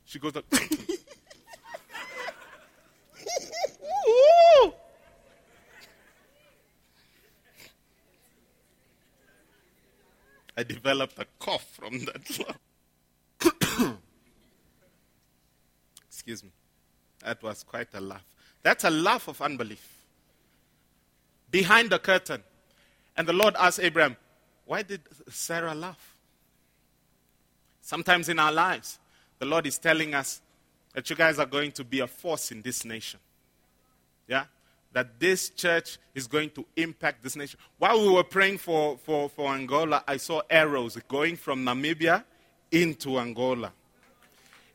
she 0.06 0.20
goes, 0.20 0.34
I 10.58 10.64
developed 10.64 11.20
a 11.20 11.26
cough 11.40 11.68
from 11.74 12.06
that 12.06 12.40
laugh. 12.40 13.98
Excuse 16.08 16.44
me. 16.44 16.52
That 17.24 17.42
was 17.44 17.64
quite 17.64 17.90
a 17.94 18.02
laugh. 18.02 18.26
That's 18.64 18.84
a 18.84 18.90
laugh 18.90 19.28
of 19.28 19.42
unbelief. 19.42 20.04
Behind 21.52 21.90
the 21.90 22.00
curtain. 22.00 22.44
And 23.18 23.28
the 23.28 23.34
Lord 23.34 23.56
asked 23.58 23.80
Abraham, 23.80 24.18
Why 24.66 24.82
did 24.82 25.02
Sarah 25.30 25.76
laugh? 25.76 26.16
Sometimes 27.82 28.30
in 28.30 28.40
our 28.40 28.52
lives, 28.52 28.98
the 29.40 29.46
Lord 29.46 29.68
is 29.68 29.78
telling 29.78 30.14
us 30.14 30.42
that 30.94 31.10
you 31.10 31.16
guys 31.16 31.38
are 31.38 31.46
going 31.46 31.72
to 31.74 31.84
be 31.84 32.00
a 32.00 32.08
force 32.08 32.52
in 32.52 32.62
this 32.62 32.84
nation. 32.86 33.20
Yeah? 34.28 34.46
That 34.96 35.20
this 35.20 35.50
church 35.50 35.98
is 36.14 36.26
going 36.26 36.52
to 36.52 36.66
impact 36.78 37.22
this 37.22 37.36
nation. 37.36 37.60
While 37.78 38.02
we 38.02 38.10
were 38.14 38.24
praying 38.24 38.60
for, 38.60 38.98
for, 38.98 39.28
for 39.28 39.54
Angola, 39.54 40.02
I 40.08 40.16
saw 40.16 40.42
arrows 40.50 40.98
going 41.10 41.36
from 41.36 41.66
Namibia 41.66 42.24
into 42.72 43.20
Angola. 43.20 43.74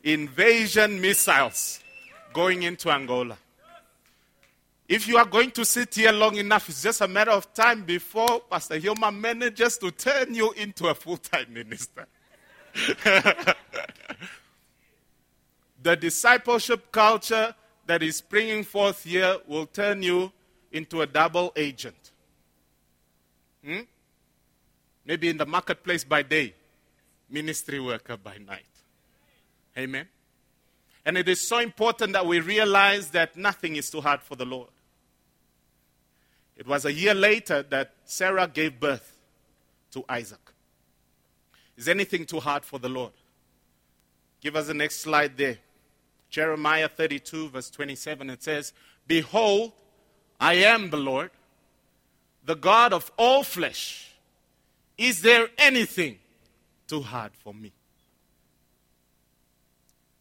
Invasion 0.05 1.01
missiles 1.01 1.81
going 2.35 2.65
into 2.65 2.91
Angola. 2.91 3.39
If 4.87 5.09
you 5.09 5.17
are 5.17 5.25
going 5.25 5.53
to 5.53 5.65
sit 5.65 5.95
here 5.95 6.13
long 6.13 6.37
enough, 6.37 6.69
it's 6.69 6.83
just 6.83 7.01
a 7.01 7.09
matter 7.09 7.31
of 7.31 7.55
time 7.55 7.85
before 7.85 8.41
Pastor 8.41 8.79
Hilma 8.79 9.11
manages 9.11 9.79
to 9.79 9.91
turn 9.91 10.35
you 10.35 10.53
into 10.53 10.89
a 10.89 10.95
full 10.95 11.17
time 11.17 11.51
minister. 11.51 12.07
the 15.83 15.97
discipleship 15.97 16.93
culture 16.93 17.55
that 17.91 18.05
is 18.05 18.19
springing 18.19 18.63
forth 18.63 19.03
here 19.03 19.37
will 19.49 19.67
turn 19.67 20.01
you 20.01 20.31
into 20.71 21.03
a 21.03 21.07
double 21.09 21.53
agent. 21.57 22.13
Hmm? 23.65 23.81
Maybe 25.05 25.29
in 25.29 25.37
the 25.37 25.45
marketplace 25.45 26.05
by 26.05 26.23
day, 26.23 26.55
ministry 27.29 27.81
worker 27.81 28.17
by 28.17 28.37
night. 28.39 28.63
Amen. 29.77 30.07
And 31.05 31.19
it 31.19 31.29
is 31.29 31.49
so 31.49 31.59
important 31.59 32.13
that 32.13 32.25
we 32.25 32.39
realize 32.39 33.11
that 33.11 33.37
nothing 33.37 33.75
is 33.75 33.91
too 33.91 34.01
hard 34.01 34.23
for 34.23 34.37
the 34.37 34.47
Lord. 34.47 34.71
It 36.57 36.69
was 36.69 36.85
a 36.85 36.93
year 36.93 37.13
later 37.15 37.65
that 37.71 37.95
Sarah 38.05 38.47
gave 38.47 38.79
birth 38.79 39.19
to 39.91 40.05
Isaac. 40.09 40.53
Is 41.77 41.89
anything 41.89 42.25
too 42.25 42.39
hard 42.39 42.65
for 42.65 42.79
the 42.79 42.89
Lord? 42.89 43.15
Give 44.41 44.55
us 44.55 44.69
the 44.69 44.75
next 44.75 44.99
slide 45.01 45.37
there. 45.37 45.59
Jeremiah 46.31 46.89
32, 46.89 47.51
verse 47.51 47.71
27, 47.71 48.31
it 48.31 48.43
says, 48.43 48.73
Behold, 49.07 49.73
I 50.41 50.55
am 50.55 50.91
the 50.91 50.97
Lord, 50.97 51.31
the 52.45 52.55
God 52.55 52.93
of 52.93 53.11
all 53.17 53.43
flesh. 53.43 54.13
Is 54.97 55.23
there 55.23 55.49
anything 55.59 56.19
too 56.87 57.03
hard 57.03 57.33
for 57.35 57.53
me? 57.53 57.73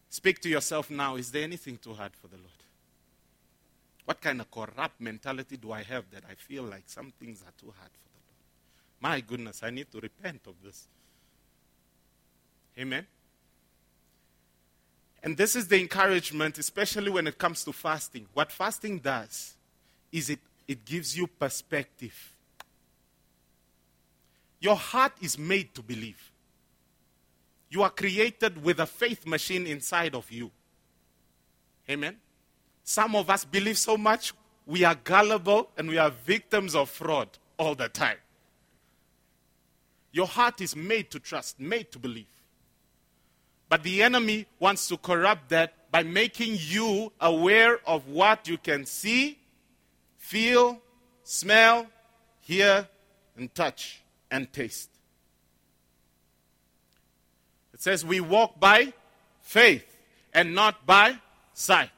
Speak 0.08 0.40
to 0.40 0.48
yourself 0.48 0.90
now. 0.90 1.16
Is 1.16 1.30
there 1.30 1.44
anything 1.44 1.78
too 1.78 1.94
hard 1.94 2.12
for 2.20 2.26
the 2.26 2.36
Lord? 2.36 2.48
What 4.04 4.20
kind 4.20 4.40
of 4.40 4.50
corrupt 4.50 5.00
mentality 5.00 5.56
do 5.56 5.70
I 5.70 5.84
have 5.84 6.10
that 6.10 6.24
I 6.28 6.34
feel 6.34 6.64
like 6.64 6.82
some 6.86 7.12
things 7.20 7.42
are 7.42 7.52
too 7.60 7.72
hard 7.78 7.92
for 7.92 8.08
the 8.08 8.20
Lord? 8.26 9.12
My 9.14 9.20
goodness, 9.20 9.62
I 9.62 9.70
need 9.70 9.90
to 9.92 10.00
repent 10.00 10.40
of 10.48 10.54
this. 10.64 10.88
Amen. 12.76 13.06
And 15.22 15.36
this 15.36 15.54
is 15.54 15.68
the 15.68 15.78
encouragement, 15.78 16.58
especially 16.58 17.10
when 17.10 17.26
it 17.26 17.36
comes 17.36 17.64
to 17.64 17.72
fasting. 17.72 18.26
What 18.32 18.50
fasting 18.50 18.98
does 18.98 19.54
is 20.10 20.30
it, 20.30 20.40
it 20.66 20.84
gives 20.84 21.16
you 21.16 21.26
perspective. 21.26 22.32
Your 24.60 24.76
heart 24.76 25.12
is 25.20 25.38
made 25.38 25.74
to 25.74 25.82
believe. 25.82 26.30
You 27.70 27.82
are 27.82 27.90
created 27.90 28.62
with 28.62 28.80
a 28.80 28.86
faith 28.86 29.26
machine 29.26 29.66
inside 29.66 30.14
of 30.14 30.30
you. 30.30 30.50
Amen. 31.88 32.16
Some 32.82 33.14
of 33.14 33.30
us 33.30 33.44
believe 33.44 33.78
so 33.78 33.96
much, 33.96 34.32
we 34.66 34.84
are 34.84 34.94
gullible 34.94 35.70
and 35.76 35.88
we 35.88 35.98
are 35.98 36.10
victims 36.10 36.74
of 36.74 36.90
fraud 36.90 37.28
all 37.58 37.74
the 37.74 37.88
time. 37.88 38.16
Your 40.12 40.26
heart 40.26 40.60
is 40.60 40.74
made 40.74 41.10
to 41.10 41.20
trust, 41.20 41.60
made 41.60 41.92
to 41.92 41.98
believe. 41.98 42.26
But 43.70 43.84
the 43.84 44.02
enemy 44.02 44.46
wants 44.58 44.88
to 44.88 44.96
corrupt 44.96 45.50
that 45.50 45.72
by 45.92 46.02
making 46.02 46.56
you 46.58 47.12
aware 47.20 47.78
of 47.86 48.08
what 48.08 48.48
you 48.48 48.58
can 48.58 48.84
see, 48.84 49.38
feel, 50.18 50.82
smell, 51.22 51.86
hear, 52.40 52.88
and 53.36 53.54
touch 53.54 54.02
and 54.28 54.52
taste. 54.52 54.90
It 57.72 57.80
says 57.80 58.04
we 58.04 58.20
walk 58.20 58.58
by 58.58 58.92
faith 59.40 59.86
and 60.34 60.52
not 60.52 60.84
by 60.84 61.18
sight. 61.54 61.90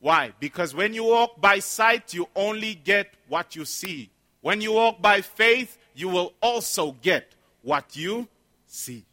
Why? 0.00 0.32
Because 0.40 0.74
when 0.74 0.92
you 0.92 1.04
walk 1.04 1.40
by 1.40 1.60
sight, 1.60 2.12
you 2.12 2.28
only 2.34 2.74
get 2.74 3.14
what 3.28 3.54
you 3.54 3.64
see. 3.64 4.10
When 4.40 4.60
you 4.60 4.72
walk 4.72 5.00
by 5.00 5.20
faith, 5.20 5.78
you 5.94 6.08
will 6.08 6.34
also 6.42 6.96
get 7.00 7.32
what 7.62 7.96
you 7.96 8.26
see. 8.66 9.04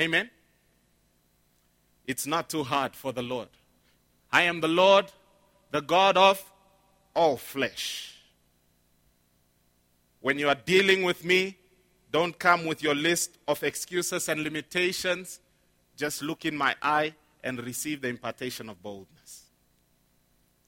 Amen? 0.00 0.30
It's 2.06 2.26
not 2.26 2.48
too 2.48 2.64
hard 2.64 2.94
for 2.94 3.12
the 3.12 3.22
Lord. 3.22 3.48
I 4.32 4.42
am 4.42 4.60
the 4.60 4.68
Lord, 4.68 5.06
the 5.70 5.80
God 5.80 6.16
of 6.16 6.42
all 7.14 7.36
flesh. 7.36 8.14
When 10.20 10.38
you 10.38 10.48
are 10.48 10.54
dealing 10.54 11.02
with 11.02 11.24
me, 11.24 11.56
don't 12.10 12.38
come 12.38 12.64
with 12.64 12.82
your 12.82 12.94
list 12.94 13.38
of 13.46 13.62
excuses 13.62 14.28
and 14.28 14.42
limitations. 14.42 15.40
Just 15.96 16.22
look 16.22 16.44
in 16.44 16.56
my 16.56 16.74
eye 16.82 17.14
and 17.44 17.60
receive 17.62 18.00
the 18.00 18.08
impartation 18.08 18.68
of 18.68 18.82
boldness. 18.82 19.44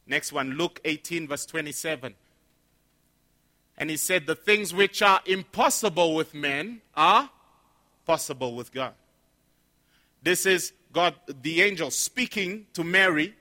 Next 0.06 0.32
one, 0.32 0.52
Luke 0.52 0.80
18, 0.84 1.28
verse 1.28 1.46
27. 1.46 2.14
And 3.78 3.90
he 3.90 3.96
said, 3.96 4.26
The 4.26 4.34
things 4.34 4.74
which 4.74 5.02
are 5.02 5.20
impossible 5.24 6.14
with 6.14 6.34
men 6.34 6.82
are 6.94 7.30
possible 8.04 8.54
with 8.54 8.72
God. 8.72 8.94
This 10.22 10.46
is 10.46 10.72
God, 10.92 11.14
the 11.42 11.62
angel, 11.62 11.90
speaking 11.90 12.66
to 12.74 12.84
Mary, 12.84 13.34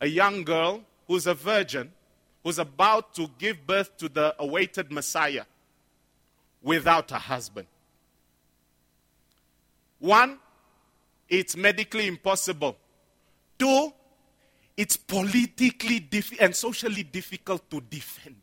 a 0.00 0.06
young 0.06 0.44
girl 0.44 0.82
who's 1.06 1.26
a 1.26 1.34
virgin, 1.34 1.92
who's 2.42 2.58
about 2.58 3.14
to 3.14 3.28
give 3.38 3.66
birth 3.66 3.96
to 3.98 4.08
the 4.08 4.34
awaited 4.38 4.90
Messiah 4.92 5.44
without 6.62 7.10
a 7.12 7.18
husband. 7.18 7.66
One, 9.98 10.38
it's 11.28 11.56
medically 11.56 12.06
impossible. 12.06 12.76
Two, 13.58 13.92
it's 14.76 14.96
politically 14.96 16.06
and 16.40 16.54
socially 16.54 17.02
difficult 17.02 17.68
to 17.70 17.80
defend. 17.80 18.36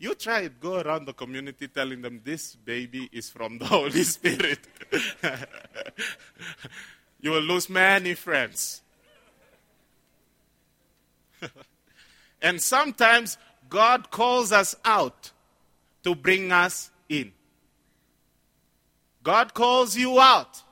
You 0.00 0.14
try 0.14 0.40
it, 0.40 0.58
go 0.58 0.80
around 0.80 1.04
the 1.04 1.12
community 1.12 1.68
telling 1.68 2.00
them 2.00 2.22
this 2.24 2.56
baby 2.56 3.10
is 3.12 3.28
from 3.28 3.58
the 3.58 3.64
Holy 3.66 4.02
Spirit. 4.02 4.60
you 7.20 7.30
will 7.30 7.42
lose 7.42 7.68
many 7.68 8.14
friends. 8.14 8.80
and 12.40 12.62
sometimes 12.62 13.36
God 13.68 14.10
calls 14.10 14.52
us 14.52 14.74
out 14.86 15.32
to 16.02 16.14
bring 16.14 16.50
us 16.50 16.90
in. 17.10 17.32
God 19.22 19.52
calls 19.52 19.98
you 19.98 20.18
out 20.18 20.62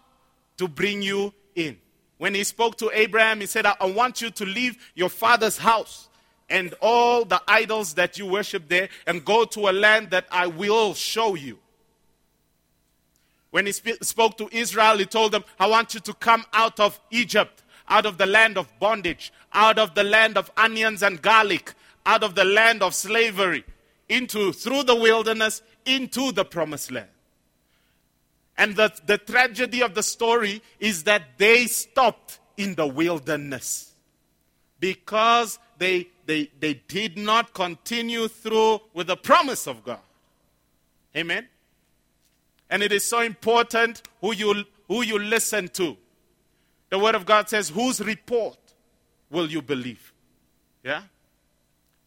to 0.56 0.66
bring 0.66 1.02
you 1.02 1.34
in. 1.54 1.76
When 2.16 2.34
he 2.34 2.44
spoke 2.44 2.78
to 2.78 2.90
Abraham, 2.94 3.40
he 3.40 3.46
said, 3.46 3.66
I 3.66 3.76
want 3.84 4.22
you 4.22 4.30
to 4.30 4.46
leave 4.46 4.78
your 4.94 5.10
father's 5.10 5.58
house 5.58 6.07
and 6.48 6.74
all 6.80 7.24
the 7.24 7.40
idols 7.46 7.94
that 7.94 8.18
you 8.18 8.26
worship 8.26 8.68
there 8.68 8.88
and 9.06 9.24
go 9.24 9.44
to 9.44 9.68
a 9.68 9.72
land 9.72 10.10
that 10.10 10.26
I 10.30 10.46
will 10.46 10.94
show 10.94 11.34
you. 11.34 11.58
When 13.50 13.66
he 13.66 13.72
sp- 13.72 14.02
spoke 14.02 14.36
to 14.38 14.48
Israel, 14.52 14.98
he 14.98 15.06
told 15.06 15.32
them, 15.32 15.44
I 15.58 15.66
want 15.66 15.94
you 15.94 16.00
to 16.00 16.14
come 16.14 16.44
out 16.52 16.80
of 16.80 17.00
Egypt, 17.10 17.62
out 17.88 18.06
of 18.06 18.18
the 18.18 18.26
land 18.26 18.58
of 18.58 18.66
bondage, 18.78 19.32
out 19.52 19.78
of 19.78 19.94
the 19.94 20.04
land 20.04 20.36
of 20.36 20.50
onions 20.56 21.02
and 21.02 21.20
garlic, 21.20 21.72
out 22.04 22.22
of 22.22 22.34
the 22.34 22.44
land 22.44 22.82
of 22.82 22.94
slavery, 22.94 23.64
into 24.08 24.52
through 24.52 24.84
the 24.84 24.94
wilderness 24.94 25.62
into 25.84 26.32
the 26.32 26.44
promised 26.44 26.90
land. 26.90 27.08
And 28.56 28.76
the, 28.76 28.92
the 29.06 29.18
tragedy 29.18 29.82
of 29.82 29.94
the 29.94 30.02
story 30.02 30.62
is 30.80 31.04
that 31.04 31.38
they 31.38 31.66
stopped 31.66 32.40
in 32.56 32.74
the 32.74 32.86
wilderness 32.86 33.94
because 34.80 35.58
they, 35.78 36.08
they, 36.26 36.50
they 36.60 36.74
did 36.88 37.16
not 37.16 37.54
continue 37.54 38.28
through 38.28 38.80
with 38.94 39.08
the 39.08 39.16
promise 39.16 39.66
of 39.66 39.84
God. 39.84 40.00
Amen? 41.16 41.48
And 42.70 42.82
it 42.82 42.92
is 42.92 43.04
so 43.04 43.20
important 43.20 44.02
who 44.20 44.34
you, 44.34 44.64
who 44.86 45.02
you 45.02 45.18
listen 45.18 45.68
to. 45.68 45.96
The 46.90 46.98
Word 46.98 47.14
of 47.14 47.26
God 47.26 47.48
says, 47.48 47.68
Whose 47.68 48.00
report 48.00 48.58
will 49.30 49.48
you 49.48 49.62
believe? 49.62 50.12
Yeah? 50.82 51.02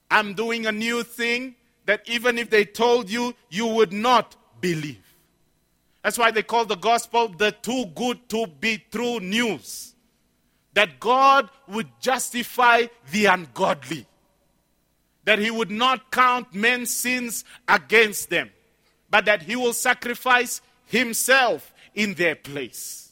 I'm 0.10 0.34
doing 0.34 0.66
a 0.66 0.72
new 0.72 1.04
thing 1.04 1.56
that 1.86 2.08
even 2.08 2.38
if 2.38 2.50
they 2.50 2.66
told 2.66 3.10
you, 3.10 3.34
you 3.50 3.68
would 3.68 3.94
not 3.94 4.36
believe. 4.60 5.02
That's 6.04 6.18
why 6.18 6.32
they 6.32 6.44
call 6.44 6.66
the 6.66 6.76
gospel 6.76 7.28
the 7.30 7.52
too 7.52 7.86
good 7.96 8.28
to 8.30 8.48
be 8.48 8.84
true 8.92 9.20
news. 9.20 9.91
That 10.74 11.00
God 11.00 11.50
would 11.68 11.88
justify 12.00 12.88
the 13.12 13.26
ungodly. 13.26 14.06
That 15.26 15.40
He 15.40 15.52
would 15.52 15.72
not 15.72 16.12
count 16.12 16.54
men's 16.54 16.92
sins 16.92 17.44
against 17.68 18.30
them. 18.30 18.50
But 19.10 19.26
that 19.26 19.44
He 19.44 19.56
will 19.56 19.74
sacrifice 19.74 20.62
Himself 20.86 21.74
in 21.94 22.14
their 22.14 22.36
place. 22.36 23.12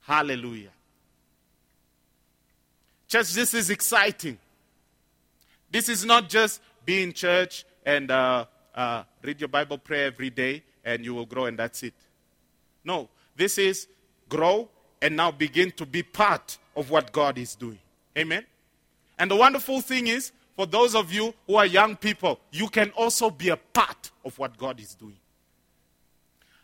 Hallelujah. 0.00 0.70
Church, 3.08 3.32
this 3.32 3.54
is 3.54 3.70
exciting. 3.70 4.38
This 5.70 5.88
is 5.88 6.04
not 6.04 6.28
just 6.28 6.60
being 6.84 7.12
church 7.12 7.64
and 7.84 8.10
uh, 8.10 8.46
uh, 8.74 9.04
read 9.22 9.40
your 9.40 9.48
Bible, 9.48 9.78
pray 9.78 10.04
every 10.04 10.30
day, 10.30 10.62
and 10.84 11.04
you 11.04 11.14
will 11.14 11.26
grow, 11.26 11.46
and 11.46 11.58
that's 11.58 11.82
it. 11.82 11.94
No, 12.84 13.08
this 13.36 13.58
is 13.58 13.88
grow 14.28 14.68
and 15.00 15.16
now 15.16 15.30
begin 15.30 15.70
to 15.72 15.86
be 15.86 16.02
part 16.02 16.58
of 16.76 16.90
what 16.90 17.12
God 17.12 17.38
is 17.38 17.54
doing. 17.54 17.78
Amen? 18.16 18.44
And 19.18 19.30
the 19.30 19.36
wonderful 19.36 19.80
thing 19.80 20.06
is, 20.06 20.32
for 20.56 20.66
those 20.66 20.94
of 20.94 21.12
you 21.12 21.34
who 21.46 21.56
are 21.56 21.66
young 21.66 21.96
people, 21.96 22.38
you 22.52 22.68
can 22.68 22.90
also 22.90 23.30
be 23.30 23.48
a 23.48 23.56
part 23.56 24.10
of 24.24 24.38
what 24.38 24.56
God 24.56 24.78
is 24.80 24.94
doing. 24.94 25.16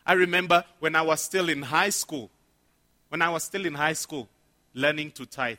I 0.05 0.13
remember 0.13 0.63
when 0.79 0.95
I 0.95 1.01
was 1.01 1.21
still 1.21 1.49
in 1.49 1.61
high 1.61 1.89
school, 1.89 2.29
when 3.09 3.21
I 3.21 3.29
was 3.29 3.43
still 3.43 3.65
in 3.65 3.73
high 3.73 3.93
school, 3.93 4.27
learning 4.73 5.11
to 5.11 5.25
tithe. 5.25 5.57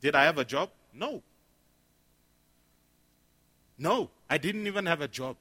Did 0.00 0.14
I 0.14 0.24
have 0.24 0.38
a 0.38 0.44
job? 0.44 0.70
No. 0.94 1.22
No, 3.78 4.10
I 4.28 4.38
didn't 4.38 4.66
even 4.66 4.86
have 4.86 5.00
a 5.00 5.08
job. 5.08 5.36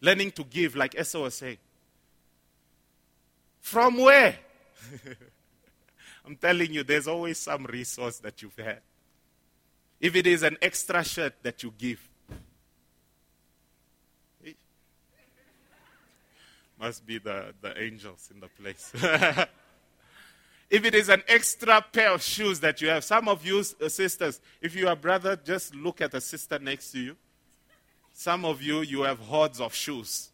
Learning 0.00 0.30
to 0.32 0.44
give, 0.44 0.76
like 0.76 0.96
Esther 0.96 1.20
was 1.20 1.34
saying. 1.34 1.58
From 3.60 3.98
where? 3.98 4.36
I'm 6.28 6.36
telling 6.36 6.74
you, 6.74 6.84
there's 6.84 7.08
always 7.08 7.38
some 7.38 7.64
resource 7.64 8.18
that 8.18 8.42
you've 8.42 8.58
had. 8.58 8.80
If 9.98 10.14
it 10.14 10.26
is 10.26 10.42
an 10.42 10.58
extra 10.60 11.02
shirt 11.02 11.34
that 11.42 11.62
you 11.62 11.72
give, 11.78 12.06
must 16.78 17.06
be 17.06 17.18
the, 17.18 17.54
the 17.62 17.80
angels 17.82 18.30
in 18.32 18.40
the 18.40 18.48
place. 18.48 18.92
if 20.70 20.84
it 20.84 20.94
is 20.94 21.08
an 21.08 21.22
extra 21.26 21.82
pair 21.92 22.12
of 22.12 22.22
shoes 22.22 22.60
that 22.60 22.80
you 22.82 22.88
have, 22.88 23.02
some 23.02 23.26
of 23.26 23.44
you 23.44 23.64
uh, 23.82 23.88
sisters, 23.88 24.40
if 24.60 24.76
you 24.76 24.86
are 24.86 24.94
brother, 24.94 25.34
just 25.34 25.74
look 25.74 26.00
at 26.02 26.12
a 26.14 26.20
sister 26.20 26.58
next 26.58 26.92
to 26.92 27.00
you. 27.00 27.16
Some 28.12 28.44
of 28.44 28.62
you, 28.62 28.82
you 28.82 29.02
have 29.02 29.18
hordes 29.18 29.60
of 29.60 29.74
shoes 29.74 30.30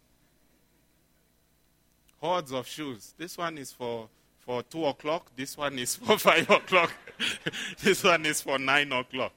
hordes 2.24 2.52
of 2.52 2.66
shoes. 2.66 3.12
This 3.18 3.36
one 3.36 3.58
is 3.58 3.70
for, 3.70 4.08
for 4.44 4.62
2 4.62 4.86
o'clock. 4.86 5.30
This 5.36 5.56
one 5.56 5.78
is 5.78 5.96
for 5.96 6.18
5 6.18 6.50
o'clock. 6.50 6.92
this 7.82 8.04
one 8.04 8.26
is 8.26 8.40
for 8.40 8.58
9 8.58 8.92
o'clock. 8.92 9.32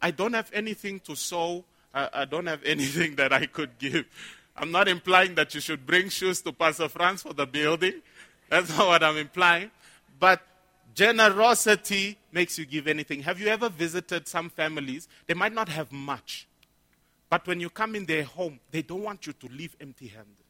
I 0.00 0.10
don't 0.10 0.32
have 0.32 0.50
anything 0.52 1.00
to 1.00 1.14
sow. 1.14 1.64
I, 1.94 2.08
I, 2.12 2.24
don't 2.24 2.46
have 2.46 2.62
anything 2.64 3.14
that 3.16 3.32
I 3.32 3.46
could 3.46 3.78
give. 3.78 4.04
I'm 4.56 4.70
not 4.70 4.88
implying 4.88 5.34
that 5.36 5.54
you 5.54 5.60
should 5.60 5.86
bring 5.86 6.08
shoes 6.08 6.42
to 6.42 6.52
Pastor 6.52 6.88
Franz 6.88 7.22
for 7.22 7.32
the 7.32 7.46
building. 7.46 8.02
That's 8.48 8.76
not 8.76 8.86
what 8.86 9.02
I'm 9.02 9.16
implying. 9.16 9.70
But 10.18 10.42
generosity 10.94 12.18
makes 12.32 12.58
you 12.58 12.66
give 12.66 12.86
anything. 12.86 13.22
Have 13.22 13.40
you 13.40 13.46
ever 13.46 13.68
visited 13.68 14.28
some 14.28 14.50
families? 14.50 15.08
They 15.26 15.34
might 15.34 15.54
not 15.54 15.68
have 15.68 15.90
much, 15.90 16.46
but 17.30 17.46
when 17.46 17.60
you 17.60 17.70
come 17.70 17.94
in 17.96 18.04
their 18.04 18.24
home, 18.24 18.60
they 18.70 18.82
don't 18.82 19.02
want 19.02 19.26
you 19.26 19.32
to 19.32 19.46
leave 19.46 19.74
empty 19.80 20.08
handed. 20.08 20.41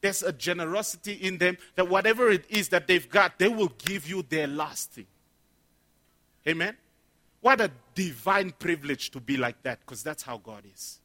There's 0.00 0.22
a 0.22 0.32
generosity 0.32 1.12
in 1.12 1.38
them 1.38 1.56
that 1.74 1.88
whatever 1.88 2.30
it 2.30 2.44
is 2.48 2.68
that 2.70 2.86
they've 2.86 3.08
got, 3.08 3.38
they 3.38 3.48
will 3.48 3.72
give 3.84 4.08
you 4.08 4.22
their 4.22 4.46
last 4.46 4.92
thing. 4.92 5.06
Amen? 6.46 6.76
What 7.40 7.60
a 7.60 7.70
divine 7.94 8.52
privilege 8.58 9.10
to 9.12 9.20
be 9.20 9.36
like 9.36 9.62
that, 9.62 9.80
because 9.80 10.02
that's 10.02 10.22
how 10.22 10.38
God 10.38 10.64
is. 10.72 11.00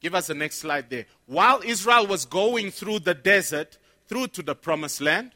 Give 0.00 0.14
us 0.14 0.26
the 0.26 0.34
next 0.34 0.56
slide 0.56 0.90
there. 0.90 1.06
While 1.26 1.62
Israel 1.64 2.06
was 2.06 2.26
going 2.26 2.70
through 2.70 3.00
the 3.00 3.14
desert, 3.14 3.78
through 4.06 4.28
to 4.28 4.42
the 4.42 4.54
promised 4.54 5.00
land, 5.00 5.32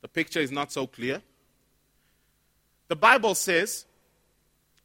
the 0.00 0.08
picture 0.08 0.40
is 0.40 0.52
not 0.52 0.70
so 0.70 0.86
clear. 0.86 1.20
The 2.86 2.96
Bible 2.96 3.34
says 3.34 3.86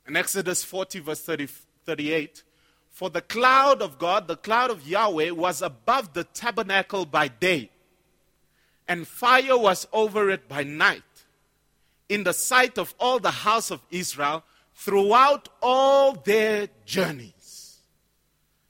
in 0.07 0.15
Exodus 0.15 0.63
40, 0.63 0.99
verse 0.99 1.21
30, 1.21 1.47
38, 1.85 2.43
for 2.93 3.09
the 3.09 3.21
cloud 3.21 3.81
of 3.81 3.97
God, 3.97 4.27
the 4.27 4.37
cloud 4.37 4.69
of 4.69 4.87
Yahweh, 4.87 5.31
was 5.31 5.63
above 5.63 6.13
the 6.13 6.23
tabernacle 6.23 7.05
by 7.05 7.27
day, 7.27 7.71
and 8.87 9.07
fire 9.07 9.57
was 9.57 9.87
over 9.91 10.29
it 10.29 10.47
by 10.47 10.63
night, 10.63 11.01
in 12.07 12.23
the 12.23 12.33
sight 12.33 12.77
of 12.77 12.93
all 12.99 13.17
the 13.17 13.31
house 13.31 13.71
of 13.71 13.81
Israel 13.89 14.43
throughout 14.75 15.49
all 15.59 16.13
their 16.13 16.67
journeys. 16.85 17.79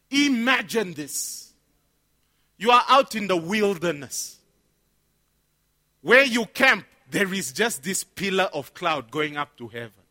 Imagine 0.10 0.94
this. 0.94 1.52
You 2.58 2.72
are 2.72 2.86
out 2.88 3.16
in 3.16 3.28
the 3.28 3.36
wilderness. 3.36 4.40
Where 6.02 6.24
you 6.24 6.46
camp, 6.46 6.86
there 7.10 7.34
is 7.34 7.52
just 7.52 7.84
this 7.84 8.06
pillar 8.06 8.50
of 8.54 8.74
cloud 8.74 9.12
going 9.12 9.36
up 9.36 9.58
to 9.58 9.68
heaven. 9.68 10.03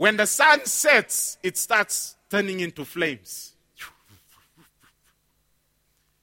When 0.00 0.16
the 0.16 0.24
sun 0.24 0.64
sets, 0.64 1.36
it 1.42 1.58
starts 1.58 2.16
turning 2.30 2.60
into 2.60 2.86
flames. 2.86 3.52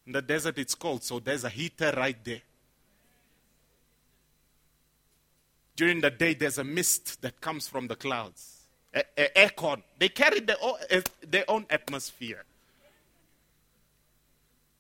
In 0.08 0.14
the 0.14 0.22
desert, 0.24 0.58
it's 0.58 0.74
cold, 0.74 1.04
so 1.04 1.20
there's 1.20 1.44
a 1.44 1.50
heater 1.50 1.94
right 1.96 2.18
there. 2.24 2.42
During 5.76 6.02
the 6.02 6.10
day, 6.10 6.34
there's 6.34 6.58
a 6.58 6.64
mist 6.64 7.22
that 7.22 7.40
comes 7.40 7.68
from 7.68 7.88
the 7.88 7.96
clouds. 7.96 8.62
Aircon. 9.16 9.84
They 10.00 10.10
carry 10.10 10.40
their 10.40 10.58
own, 10.60 10.80
their 11.30 11.46
own 11.48 11.68
atmosphere. 11.70 12.46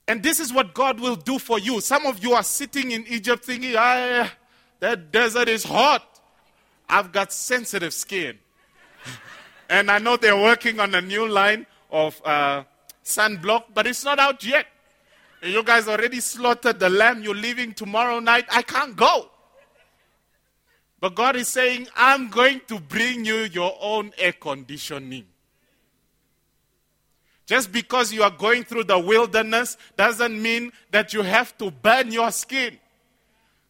And 0.08 0.24
this 0.24 0.40
is 0.40 0.52
what 0.52 0.74
God 0.74 1.00
will 1.00 1.18
do 1.18 1.38
for 1.38 1.60
you. 1.60 1.82
Some 1.82 2.08
of 2.08 2.24
you 2.24 2.34
are 2.34 2.42
sitting 2.42 2.90
in 2.90 3.06
Egypt 3.08 3.46
thinking, 3.46 3.76
ah, 3.78 4.34
that 4.80 5.12
desert 5.12 5.50
is 5.50 5.64
hot. 5.64 6.20
I've 6.90 7.12
got 7.12 7.32
sensitive 7.32 7.94
skin. 7.94 8.40
And 9.70 9.92
I 9.92 10.00
know 10.00 10.18
they're 10.18 10.38
working 10.38 10.80
on 10.80 10.96
a 10.96 11.02
new 11.02 11.28
line 11.28 11.66
of 11.92 12.22
uh, 12.24 12.64
sunblock, 13.04 13.66
but 13.74 13.88
it's 13.88 14.04
not 14.04 14.20
out 14.20 14.44
yet. 14.44 14.66
You 15.44 15.64
guys 15.64 15.88
already 15.88 16.20
slaughtered 16.20 16.80
the 16.80 16.90
lamb. 16.90 17.24
You're 17.24 17.36
leaving 17.36 17.74
tomorrow 17.74 18.20
night. 18.20 18.46
I 18.50 18.62
can't 18.62 18.96
go. 18.96 19.30
But 21.00 21.14
God 21.16 21.36
is 21.36 21.48
saying, 21.48 21.88
I'm 21.96 22.30
going 22.30 22.62
to 22.68 22.80
bring 22.80 23.24
you 23.24 23.42
your 23.42 23.78
own 23.80 24.12
air 24.18 24.34
conditioning. 24.34 25.26
Just 27.46 27.72
because 27.72 28.12
you 28.12 28.24
are 28.24 28.32
going 28.32 28.64
through 28.64 28.86
the 28.86 29.00
wilderness 29.00 29.78
doesn't 29.96 30.42
mean 30.42 30.72
that 30.92 31.14
you 31.14 31.22
have 31.22 31.58
to 31.60 31.72
burn 31.72 32.12
your 32.12 32.32
skin. 32.32 32.78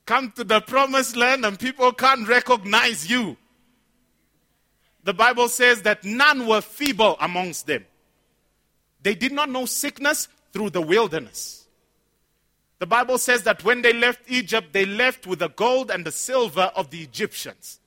Come 0.06 0.32
to 0.32 0.44
the 0.44 0.62
promised 0.62 1.16
land 1.16 1.46
and 1.46 1.60
people 1.60 1.92
can't 1.92 2.28
recognize 2.28 3.10
you 3.10 3.38
the 5.08 5.14
Bible 5.14 5.48
says 5.48 5.84
that 5.84 6.04
none 6.04 6.48
were 6.48 6.60
feeble 6.60 7.16
amongst 7.22 7.66
them. 7.66 7.86
They 9.02 9.16
did 9.16 9.32
not 9.32 9.50
know 9.50 9.66
sickness 9.66 10.28
through 10.52 10.72
the 10.72 10.82
wilderness. 10.82 11.66
The 12.80 12.88
Bible 12.88 13.18
says 13.18 13.44
that 13.44 13.64
when 13.64 13.82
they 13.82 13.94
left 13.94 14.20
Egypt, 14.28 14.74
they 14.74 14.86
left 14.86 15.26
with 15.26 15.40
the 15.40 15.48
gold 15.48 15.92
and 15.92 16.06
the 16.06 16.12
silver 16.12 16.74
of 16.76 16.90
the 16.90 17.00
Egyptians. 17.00 17.80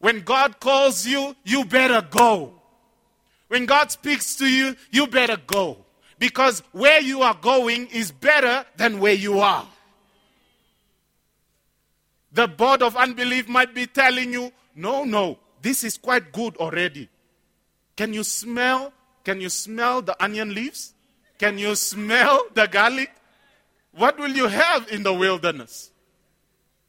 When 0.00 0.22
God 0.22 0.58
calls 0.58 1.06
you, 1.06 1.36
you 1.44 1.64
better 1.64 2.04
go. 2.10 2.60
When 3.46 3.66
God 3.66 3.92
speaks 3.92 4.34
to 4.38 4.46
you, 4.46 4.74
you 4.90 5.06
better 5.06 5.36
go. 5.46 5.76
Because 6.18 6.64
where 6.72 7.00
you 7.00 7.22
are 7.22 7.38
going 7.40 7.86
is 7.92 8.10
better 8.10 8.66
than 8.76 8.98
where 8.98 9.14
you 9.14 9.38
are. 9.38 9.68
The 12.32 12.48
board 12.48 12.82
of 12.82 12.96
unbelief 12.96 13.46
might 13.48 13.76
be 13.76 13.86
telling 13.86 14.32
you, 14.32 14.50
no, 14.78 15.02
no, 15.02 15.38
this 15.60 15.82
is 15.82 15.98
quite 15.98 16.30
good 16.32 16.56
already. 16.58 17.08
Can 17.96 18.12
you 18.12 18.22
smell? 18.22 18.92
Can 19.24 19.40
you 19.40 19.48
smell 19.48 20.02
the 20.02 20.14
onion 20.22 20.54
leaves? 20.54 20.94
Can 21.36 21.58
you 21.58 21.74
smell 21.74 22.46
the 22.54 22.68
garlic? 22.68 23.10
What 23.90 24.16
will 24.18 24.30
you 24.30 24.46
have 24.46 24.88
in 24.92 25.02
the 25.02 25.12
wilderness? 25.12 25.90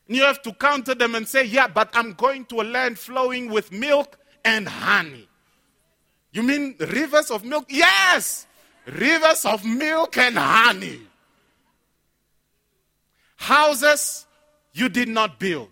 You 0.06 0.22
have 0.22 0.42
to 0.44 0.54
counter 0.54 0.94
them 0.94 1.16
and 1.16 1.28
say, 1.28 1.46
Yeah, 1.46 1.68
but 1.68 1.90
I'm 1.94 2.14
going 2.14 2.46
to 2.46 2.62
a 2.62 2.64
land 2.64 3.00
flowing 3.00 3.50
with 3.50 3.72
milk 3.72 4.20
and 4.46 4.68
honey. 4.68 5.28
You 6.32 6.44
mean 6.44 6.76
rivers 6.80 7.32
of 7.32 7.44
milk? 7.44 7.66
Yes! 7.70 8.46
Rivers 8.86 9.46
of 9.46 9.66
milk 9.66 10.16
and 10.18 10.38
honey. 10.38 11.02
Houses 13.38 14.28
you 14.74 14.90
did 14.90 15.10
not 15.10 15.40
build, 15.40 15.70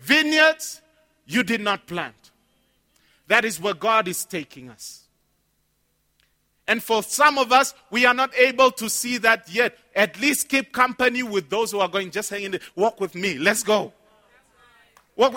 vineyards 0.00 0.80
you 1.26 1.42
did 1.42 1.60
not 1.60 1.86
plant. 1.86 2.14
That 3.28 3.44
is 3.44 3.60
where 3.60 3.74
God 3.74 4.08
is 4.08 4.24
taking 4.24 4.68
us. 4.70 5.04
And 6.66 6.82
for 6.82 7.02
some 7.02 7.38
of 7.38 7.52
us, 7.52 7.74
we 7.90 8.06
are 8.06 8.14
not 8.14 8.34
able 8.36 8.70
to 8.72 8.88
see 8.88 9.18
that 9.18 9.50
yet. 9.52 9.76
At 9.94 10.18
least 10.20 10.48
keep 10.48 10.72
company 10.72 11.22
with 11.22 11.50
those 11.50 11.72
who 11.72 11.80
are 11.80 11.88
going. 11.88 12.10
Just 12.10 12.30
hang 12.30 12.42
in 12.42 12.50
there. 12.52 12.60
Walk 12.74 13.00
with 13.00 13.14
me. 13.14 13.36
Let's 13.38 13.62
go. 13.62 13.92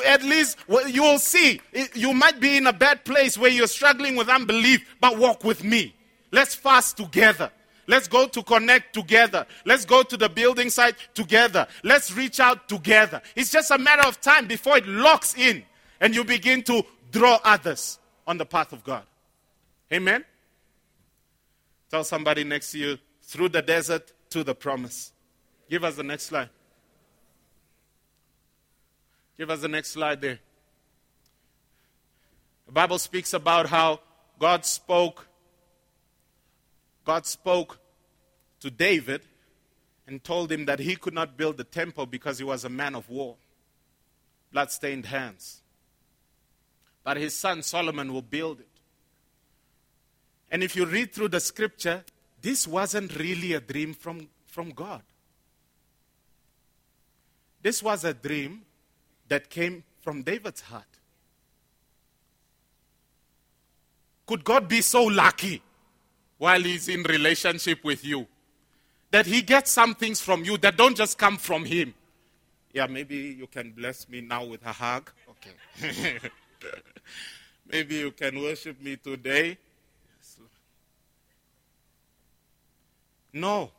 At 0.06 0.24
least 0.24 0.58
you 0.88 1.04
will 1.04 1.20
see. 1.20 1.62
You 1.94 2.14
might 2.14 2.40
be 2.40 2.58
in 2.58 2.66
a 2.66 2.74
bad 2.74 3.04
place 3.06 3.38
where 3.38 3.52
you're 3.52 3.68
struggling 3.68 4.16
with 4.16 4.30
unbelief, 4.30 4.96
but 5.00 5.18
walk 5.18 5.44
with 5.44 5.64
me. 5.64 5.94
Let's 6.32 6.56
fast 6.56 6.98
together. 6.98 7.52
Let's 7.88 8.08
go 8.08 8.28
to 8.28 8.44
connect 8.44 8.94
together. 8.94 9.46
Let's 9.66 9.86
go 9.86 10.04
to 10.04 10.18
the 10.18 10.30
building 10.30 10.70
site 10.70 10.96
together. 11.14 11.68
Let's 11.84 12.12
reach 12.12 12.40
out 12.40 12.68
together. 12.68 13.22
It's 13.36 13.52
just 13.52 13.72
a 13.72 13.78
matter 13.78 14.08
of 14.08 14.20
time 14.20 14.48
before 14.48 14.78
it 14.78 14.88
locks 14.88 15.38
in 15.38 15.64
and 16.00 16.16
you 16.16 16.24
begin 16.24 16.64
to 16.64 16.84
draw 17.12 17.40
others 17.44 18.00
on 18.26 18.38
the 18.38 18.46
path 18.46 18.74
of 18.74 18.84
God. 18.84 19.04
Amen? 19.92 20.26
Tell 21.90 22.04
somebody 22.04 22.44
next 22.44 22.72
to 22.72 22.78
you, 22.78 22.98
through 23.24 23.50
the 23.50 23.62
desert 23.62 24.12
to 24.30 24.44
the 24.44 24.54
promise. 24.54 25.14
Give 25.70 25.84
us 25.84 25.96
the 25.96 26.04
next 26.04 26.24
slide. 26.24 26.50
Give 29.38 29.50
us 29.50 29.62
the 29.62 29.68
next 29.68 29.92
slide 29.92 30.22
there. 30.22 30.40
The 32.66 32.72
Bible 32.74 33.00
speaks 33.00 33.34
about 33.34 33.68
how 33.68 34.02
God 34.40 34.66
spoke 34.66 35.28
God 37.08 37.26
spoke 37.26 37.80
to 38.60 38.70
David 38.70 39.22
and 40.08 40.22
told 40.22 40.52
him 40.52 40.66
that 40.66 40.80
he 40.80 40.98
could 40.98 41.14
not 41.14 41.38
build 41.38 41.56
the 41.56 41.64
temple 41.64 42.06
because 42.06 42.38
he 42.38 42.44
was 42.44 42.66
a 42.66 42.70
man 42.70 42.96
of 42.96 43.10
war, 43.10 43.38
blood-stained 44.52 45.06
hands. 45.06 45.62
But 47.08 47.16
his 47.16 47.34
son 47.34 47.64
Solomon 47.64 48.12
will 48.12 48.22
build 48.22 48.60
it. 48.60 48.68
And 50.52 50.62
if 50.62 50.76
you 50.76 50.86
read 50.86 51.14
through 51.14 51.30
the 51.30 51.40
scripture, 51.40 52.04
this 52.42 52.68
wasn't 52.68 53.18
really 53.18 53.54
a 53.54 53.62
dream 53.62 53.94
from, 53.94 54.28
from 54.46 54.72
God. 54.72 55.04
This 57.62 57.82
was 57.82 58.04
a 58.04 58.14
dream 58.14 58.64
that 59.30 59.50
came 59.50 59.86
from 60.02 60.22
David's 60.22 60.60
heart. 60.60 60.84
Could 64.26 64.44
God 64.44 64.68
be 64.68 64.82
so 64.82 65.06
lucky 65.06 65.62
while 66.38 66.62
he's 66.62 66.90
in 66.90 67.04
relationship 67.04 67.86
with 67.86 68.04
you 68.04 68.28
that 69.12 69.26
he 69.26 69.42
gets 69.42 69.72
some 69.72 69.96
things 69.96 70.20
from 70.20 70.44
you 70.44 70.58
that 70.58 70.76
don't 70.76 70.98
just 70.98 71.18
come 71.18 71.38
from 71.38 71.64
him? 71.64 71.94
Yeah, 72.74 72.88
maybe 72.88 73.16
you 73.16 73.48
can 73.48 73.72
bless 73.72 74.10
me 74.10 74.20
now 74.20 74.44
with 74.44 74.66
a 74.66 74.74
hug. 74.74 75.10
Okay. 75.30 76.20
maybe 77.72 77.96
you 77.96 78.12
can 78.12 78.42
worship 78.42 78.82
me 78.82 78.96
today 78.98 79.58
No. 83.38 83.72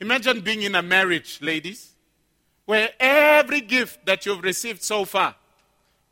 Imagine 0.00 0.40
being 0.40 0.62
in 0.62 0.74
a 0.74 0.82
marriage, 0.82 1.38
ladies, 1.40 1.92
where 2.64 2.90
every 2.98 3.60
gift 3.60 4.04
that 4.06 4.26
you've 4.26 4.42
received 4.42 4.82
so 4.82 5.04
far 5.04 5.36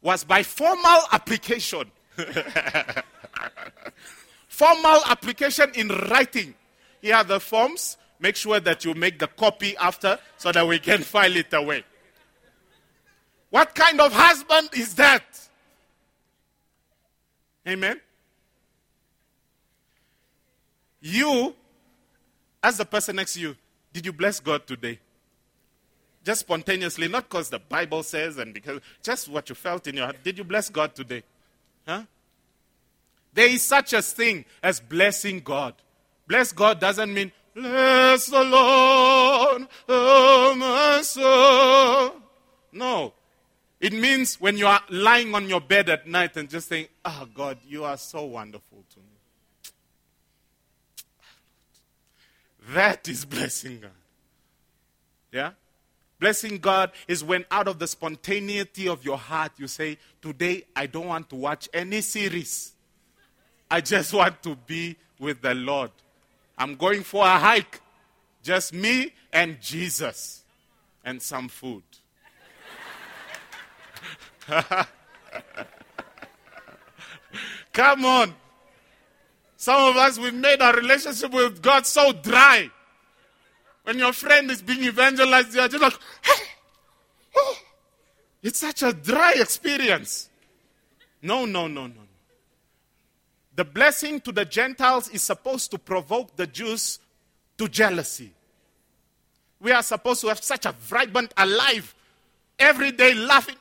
was 0.01 0.23
by 0.25 0.43
formal 0.43 1.01
application. 1.13 1.91
formal 4.49 5.01
application 5.07 5.73
in 5.75 5.89
writing. 5.89 6.55
Here 7.03 7.17
are 7.17 7.25
the 7.25 7.41
forms. 7.41 7.97
Make 8.21 8.37
sure 8.37 8.61
that 8.61 8.85
you 8.85 8.95
make 8.95 9.19
the 9.19 9.27
copy 9.27 9.77
after 9.77 10.19
so 10.37 10.53
that 10.53 10.67
we 10.67 10.79
can 10.79 10.99
file 11.03 11.35
it 11.35 11.53
away. 11.53 11.85
What 13.49 13.75
kind 13.75 14.01
of 14.01 14.13
husband 14.13 14.69
is 14.75 14.95
that? 14.95 15.25
Amen. 17.67 18.01
You 21.01 21.55
as 22.63 22.77
the 22.77 22.85
person 22.85 23.17
next 23.17 23.35
to 23.35 23.41
you, 23.41 23.57
did 23.93 24.05
you 24.05 24.13
bless 24.13 24.41
God 24.41 24.67
today? 24.67 24.99
Just 26.25 26.41
spontaneously, 26.41 27.09
not 27.09 27.29
because 27.29 27.49
the 27.49 27.59
Bible 27.59 28.03
says 28.03 28.37
and 28.37 28.53
because 28.53 28.81
just 29.03 29.29
what 29.29 29.49
you 29.49 29.55
felt 29.55 29.87
in 29.87 29.97
your 29.97 30.05
heart. 30.05 30.17
Did 30.23 30.37
you 30.37 30.45
bless 30.45 30.69
God 30.69 30.95
today? 30.95 31.23
Huh? 31.87 32.03
There 33.33 33.49
is 33.49 33.63
such 33.63 33.95
a 33.95 34.03
thing 34.03 34.45
as 34.63 34.81
blessing 34.81 35.41
God. 35.41 35.75
Bless 36.27 36.53
God 36.53 36.79
doesn't 36.79 37.13
mean 37.13 37.33
bless 37.55 38.27
the 38.27 38.45
Lord, 38.45 39.67
oh 39.89 40.55
my 40.57 41.03
soul. 41.03 42.21
No. 42.73 43.15
It 43.81 43.95
means 43.95 44.39
when 44.41 44.59
you 44.59 44.67
are 44.67 44.83
lying 44.91 45.35
on 45.35 45.49
your 45.49 45.61
bed 45.61 45.89
at 45.89 46.07
night 46.07 46.37
and 46.37 46.51
just 46.51 46.69
saying, 46.69 46.89
Oh 47.05 47.27
God, 47.35 47.59
you 47.67 47.85
are 47.85 47.97
so 47.97 48.25
wonderful 48.25 48.85
to 48.93 48.99
me. 48.99 49.05
That 52.75 53.09
is 53.09 53.25
blessing 53.25 53.81
God. 53.81 53.91
Yeah? 55.33 55.53
Blessing 56.19 56.59
God 56.59 56.93
is 57.09 57.25
when 57.25 57.47
out 57.51 57.67
of 57.67 57.79
the 57.79 57.87
spontaneity 57.87 58.87
of 58.87 59.03
your 59.03 59.17
heart 59.17 59.53
you 59.57 59.67
say, 59.67 59.97
Today 60.21 60.65
I 60.77 60.85
don't 60.85 61.07
want 61.07 61.31
to 61.31 61.37
watch 61.37 61.67
any 61.73 62.03
series. 62.03 62.73
I 63.71 63.81
just 63.81 64.13
want 64.13 64.43
to 64.43 64.57
be 64.57 64.97
with 65.19 65.41
the 65.41 65.55
Lord. 65.55 65.93
I'm 66.59 66.75
going 66.75 67.03
for 67.03 67.25
a 67.25 67.39
hike. 67.39 67.81
Just 68.43 68.75
me 68.75 69.15
and 69.33 69.59
Jesus 69.61 70.45
and 71.03 71.23
some 71.23 71.49
food. 71.49 71.83
Come 77.73 78.05
on. 78.05 78.35
Some 79.57 79.91
of 79.91 79.97
us, 79.97 80.19
we've 80.19 80.35
made 80.35 80.61
our 80.63 80.75
relationship 80.75 81.33
with 81.33 81.61
God 81.61 81.87
so 81.87 82.13
dry. 82.13 82.71
When 83.85 83.99
your 83.99 84.13
friend 84.13 84.51
is 84.51 84.63
being 84.63 84.85
evangelized, 84.85 85.55
you're 85.55 85.69
just 85.69 85.83
like, 85.83 85.99
oh, 87.37 87.57
it's 88.43 88.59
such 88.59 88.83
a 88.83 88.93
dry 88.93 89.35
experience. 89.37 90.29
No, 91.23 91.45
no, 91.45 91.67
no, 91.67 91.87
no. 91.87 91.95
The 93.55 93.65
blessing 93.65 94.21
to 94.23 94.33
the 94.33 94.45
Gentiles 94.45 95.09
is 95.11 95.23
supposed 95.23 95.71
to 95.73 95.79
provoke 95.79 96.37
the 96.37 96.47
Jews 96.47 96.99
to 97.59 97.69
jealousy. 97.69 98.33
We 99.61 99.73
are 99.73 99.83
supposed 99.83 100.23
to 100.23 100.29
have 100.29 100.43
such 100.43 100.65
a 100.65 100.73
vibrant, 100.73 101.35
alive, 101.37 101.95
everyday 102.61 103.15
laughing. 103.15 103.57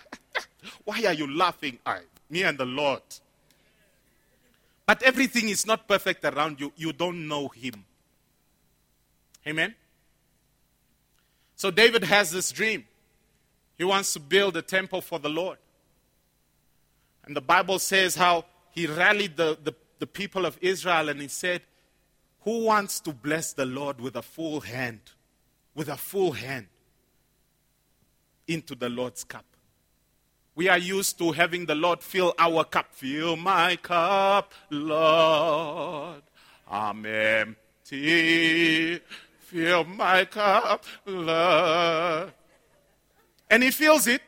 Why 0.84 1.02
are 1.06 1.14
you 1.14 1.32
laughing? 1.34 1.78
I, 1.86 2.00
me 2.28 2.42
and 2.42 2.58
the 2.58 2.66
Lord. 2.66 3.02
But 4.84 5.02
everything 5.02 5.48
is 5.48 5.66
not 5.66 5.88
perfect 5.88 6.24
around 6.24 6.60
you. 6.60 6.72
You 6.76 6.92
don't 6.92 7.26
know 7.26 7.48
Him. 7.48 7.84
Amen? 9.46 9.74
So 11.54 11.70
David 11.70 12.04
has 12.04 12.30
this 12.30 12.52
dream. 12.52 12.84
He 13.78 13.84
wants 13.84 14.12
to 14.12 14.20
build 14.20 14.56
a 14.56 14.62
temple 14.62 15.00
for 15.00 15.18
the 15.18 15.28
Lord. 15.28 15.58
And 17.24 17.34
the 17.34 17.40
Bible 17.40 17.78
says 17.78 18.14
how 18.14 18.44
he 18.70 18.86
rallied 18.86 19.36
the, 19.36 19.58
the, 19.62 19.74
the 19.98 20.06
people 20.06 20.46
of 20.46 20.58
Israel 20.60 21.08
and 21.08 21.20
he 21.20 21.28
said, 21.28 21.62
Who 22.42 22.64
wants 22.64 23.00
to 23.00 23.12
bless 23.12 23.52
the 23.52 23.66
Lord 23.66 24.00
with 24.00 24.16
a 24.16 24.22
full 24.22 24.60
hand? 24.60 25.00
With 25.74 25.88
a 25.88 25.96
full 25.96 26.32
hand 26.32 26.68
into 28.48 28.74
the 28.74 28.88
Lord's 28.88 29.24
cup. 29.24 29.44
We 30.54 30.68
are 30.68 30.78
used 30.78 31.18
to 31.18 31.32
having 31.32 31.66
the 31.66 31.74
Lord 31.74 32.02
fill 32.02 32.34
our 32.38 32.64
cup. 32.64 32.94
Fill 32.94 33.36
my 33.36 33.76
cup, 33.76 34.54
Lord. 34.70 36.22
Amen. 36.70 37.56
empty. 37.86 39.00
Fill 39.38 39.84
my 39.84 40.24
cup, 40.24 40.84
Lord. 41.04 42.32
And 43.50 43.62
he 43.62 43.70
fills 43.70 44.06
it. 44.06 44.22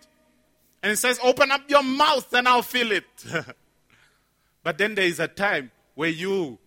And 0.82 0.90
he 0.90 0.96
says, 0.96 1.18
Open 1.22 1.50
up 1.50 1.68
your 1.68 1.82
mouth 1.82 2.32
and 2.32 2.46
I'll 2.46 2.62
fill 2.62 2.92
it. 2.92 3.04
but 4.62 4.78
then 4.78 4.94
there 4.94 5.06
is 5.06 5.18
a 5.18 5.28
time 5.28 5.70
where 5.94 6.08
you 6.08 6.58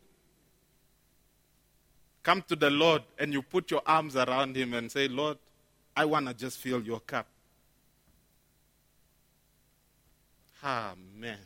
come 2.24 2.44
to 2.50 2.56
the 2.56 2.70
Lord 2.70 3.04
and 3.18 3.32
you 3.32 3.42
put 3.42 3.72
your 3.72 3.82
arms 3.86 4.16
around 4.16 4.56
him 4.58 4.74
and 4.74 4.92
say, 4.92 5.08
Lord, 5.08 5.38
I 5.96 6.06
want 6.06 6.28
to 6.28 6.34
just 6.34 6.58
fill 6.60 6.82
your 6.82 7.00
cup. 7.00 7.28
Amen. 10.64 11.38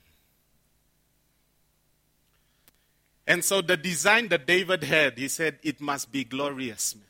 And 3.28 3.43
so 3.43 3.62
the 3.62 3.78
design 3.78 4.28
that 4.28 4.45
David 4.45 4.84
had, 4.84 5.17
he 5.17 5.28
said, 5.28 5.58
it 5.63 5.82
must 5.82 6.12
be 6.12 6.23
glorious. 6.23 6.95
Man. 6.95 7.06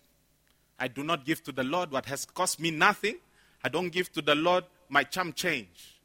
I 0.80 0.88
do 0.88 1.04
not 1.04 1.26
give 1.26 1.44
to 1.44 1.52
the 1.52 1.64
Lord 1.64 1.92
what 1.92 2.06
has 2.06 2.26
cost 2.26 2.60
me 2.60 2.72
nothing. 2.72 3.16
I 3.64 3.70
don't 3.70 3.90
give 3.90 4.12
to 4.14 4.22
the 4.22 4.36
Lord 4.36 4.64
my 4.90 5.04
chump 5.04 5.36
change. 5.36 6.00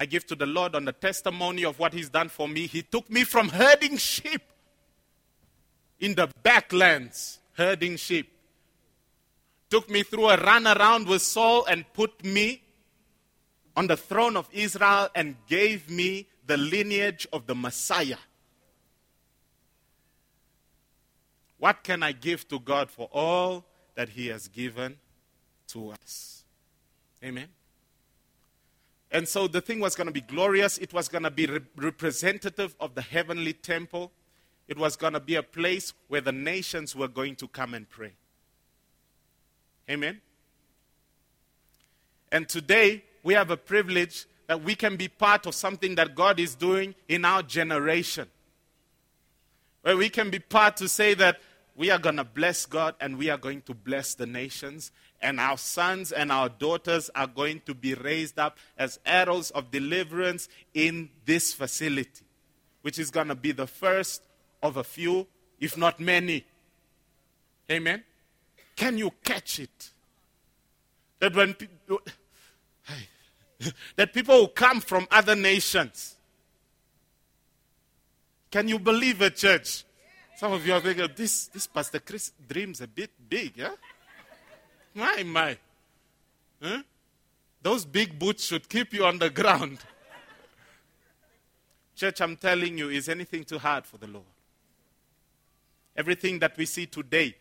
I 0.00 0.06
give 0.06 0.26
to 0.28 0.34
the 0.34 0.46
Lord 0.46 0.74
on 0.74 0.84
the 0.84 0.92
testimony 0.92 1.64
of 1.64 1.78
what 1.78 1.92
He's 1.92 2.08
done 2.08 2.28
for 2.28 2.48
me. 2.48 2.66
He 2.66 2.82
took 2.82 3.10
me 3.10 3.24
from 3.24 3.48
herding 3.48 3.96
sheep 3.96 4.42
in 6.00 6.14
the 6.14 6.28
backlands, 6.44 7.38
herding 7.54 7.96
sheep. 7.96 8.30
Took 9.70 9.90
me 9.90 10.02
through 10.02 10.28
a 10.28 10.36
run 10.36 10.66
around 10.66 11.08
with 11.08 11.20
Saul 11.20 11.66
and 11.66 11.84
put 11.92 12.24
me 12.24 12.62
on 13.78 13.86
the 13.86 13.96
throne 13.96 14.36
of 14.36 14.48
Israel 14.52 15.08
and 15.14 15.36
gave 15.46 15.88
me 15.88 16.26
the 16.48 16.56
lineage 16.56 17.28
of 17.32 17.46
the 17.46 17.54
Messiah. 17.54 18.16
What 21.58 21.84
can 21.84 22.02
I 22.02 22.10
give 22.10 22.48
to 22.48 22.58
God 22.58 22.90
for 22.90 23.08
all 23.12 23.64
that 23.94 24.08
He 24.08 24.26
has 24.26 24.48
given 24.48 24.96
to 25.68 25.90
us? 25.90 26.42
Amen. 27.22 27.46
And 29.12 29.28
so 29.28 29.46
the 29.46 29.60
thing 29.60 29.78
was 29.78 29.94
going 29.94 30.08
to 30.08 30.12
be 30.12 30.22
glorious. 30.22 30.78
It 30.78 30.92
was 30.92 31.06
going 31.06 31.22
to 31.22 31.30
be 31.30 31.46
re- 31.46 31.60
representative 31.76 32.74
of 32.80 32.96
the 32.96 33.02
heavenly 33.02 33.52
temple. 33.52 34.10
It 34.66 34.76
was 34.76 34.96
going 34.96 35.12
to 35.12 35.20
be 35.20 35.36
a 35.36 35.42
place 35.44 35.94
where 36.08 36.20
the 36.20 36.32
nations 36.32 36.96
were 36.96 37.06
going 37.06 37.36
to 37.36 37.46
come 37.46 37.74
and 37.74 37.88
pray. 37.88 38.14
Amen. 39.88 40.20
And 42.32 42.48
today, 42.48 43.04
we 43.28 43.34
have 43.34 43.50
a 43.50 43.58
privilege 43.58 44.24
that 44.46 44.64
we 44.64 44.74
can 44.74 44.96
be 44.96 45.06
part 45.06 45.44
of 45.44 45.54
something 45.54 45.96
that 45.96 46.14
God 46.14 46.40
is 46.40 46.54
doing 46.54 46.94
in 47.08 47.26
our 47.26 47.42
generation. 47.42 48.26
Where 49.82 49.98
we 49.98 50.08
can 50.08 50.30
be 50.30 50.38
part 50.38 50.78
to 50.78 50.88
say 50.88 51.12
that 51.12 51.38
we 51.76 51.90
are 51.90 51.98
going 51.98 52.16
to 52.16 52.24
bless 52.24 52.64
God 52.64 52.94
and 53.02 53.18
we 53.18 53.28
are 53.28 53.36
going 53.36 53.60
to 53.66 53.74
bless 53.74 54.14
the 54.14 54.24
nations. 54.24 54.92
And 55.20 55.38
our 55.38 55.58
sons 55.58 56.10
and 56.10 56.32
our 56.32 56.48
daughters 56.48 57.10
are 57.14 57.26
going 57.26 57.60
to 57.66 57.74
be 57.74 57.92
raised 57.92 58.38
up 58.38 58.56
as 58.78 58.98
arrows 59.04 59.50
of 59.50 59.70
deliverance 59.70 60.48
in 60.72 61.10
this 61.26 61.52
facility, 61.52 62.24
which 62.80 62.98
is 62.98 63.10
going 63.10 63.28
to 63.28 63.34
be 63.34 63.52
the 63.52 63.66
first 63.66 64.22
of 64.62 64.78
a 64.78 64.84
few, 64.84 65.26
if 65.60 65.76
not 65.76 66.00
many. 66.00 66.46
Amen? 67.70 68.04
Can 68.74 68.96
you 68.96 69.10
catch 69.22 69.60
it? 69.60 69.90
That 71.18 71.36
when 71.36 71.52
people, 71.52 72.00
that 73.96 74.12
people 74.12 74.40
who 74.40 74.48
come 74.48 74.80
from 74.80 75.06
other 75.10 75.34
nations, 75.34 76.16
can 78.50 78.68
you 78.68 78.78
believe 78.78 79.20
it, 79.22 79.36
church? 79.36 79.84
Some 80.36 80.52
of 80.52 80.66
you 80.66 80.72
are 80.72 80.80
thinking, 80.80 81.08
this, 81.16 81.48
this 81.48 81.66
Pastor 81.66 81.98
Chris 81.98 82.32
dreams 82.48 82.80
a 82.80 82.86
bit 82.86 83.10
big, 83.28 83.56
yeah? 83.56 83.72
My, 84.94 85.22
my. 85.24 85.58
Huh? 86.62 86.82
Those 87.62 87.84
big 87.84 88.18
boots 88.18 88.44
should 88.46 88.68
keep 88.68 88.92
you 88.92 89.04
on 89.04 89.18
the 89.18 89.30
ground. 89.30 89.78
Church, 91.96 92.20
I'm 92.20 92.36
telling 92.36 92.78
you, 92.78 92.88
is 92.88 93.08
anything 93.08 93.44
too 93.44 93.58
hard 93.58 93.84
for 93.84 93.98
the 93.98 94.06
Lord? 94.06 94.24
Everything 95.96 96.38
that 96.38 96.56
we 96.56 96.64
see 96.64 96.86
today 96.86 97.34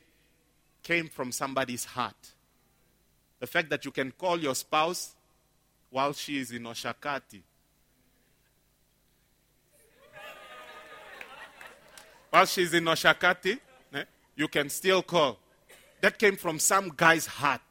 came 0.82 1.08
from 1.08 1.32
somebody's 1.32 1.86
heart. 1.86 2.34
The 3.40 3.48
fact 3.48 3.70
that 3.70 3.86
you 3.86 3.92
can 3.92 4.12
call 4.12 4.40
your 4.40 4.56
spouse 4.56 5.14
while 5.98 6.14
she 6.14 6.38
is 6.38 6.52
in 6.52 6.62
Oshakati 6.62 7.42
while 12.30 12.46
she's 12.46 12.72
in 12.72 12.84
Oshakati, 12.84 13.60
eh, 13.96 14.04
you 14.36 14.48
can 14.48 14.70
still 14.70 15.02
call. 15.02 15.40
That 16.02 16.20
came 16.20 16.36
from 16.36 16.60
some 16.60 16.94
guy's 16.96 17.26
heart. 17.26 17.62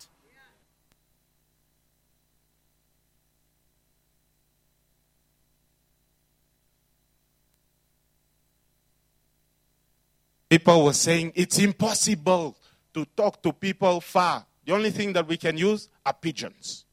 People 10.50 10.84
were 10.84 10.92
saying 10.94 11.30
it's 11.36 11.60
impossible 11.60 12.56
to 12.92 13.04
talk 13.16 13.40
to 13.44 13.52
people 13.52 14.00
far. 14.00 14.44
The 14.64 14.72
only 14.72 14.90
thing 14.90 15.12
that 15.12 15.28
we 15.28 15.36
can 15.36 15.56
use 15.56 15.88
are 16.04 16.12
pigeons. 16.12 16.85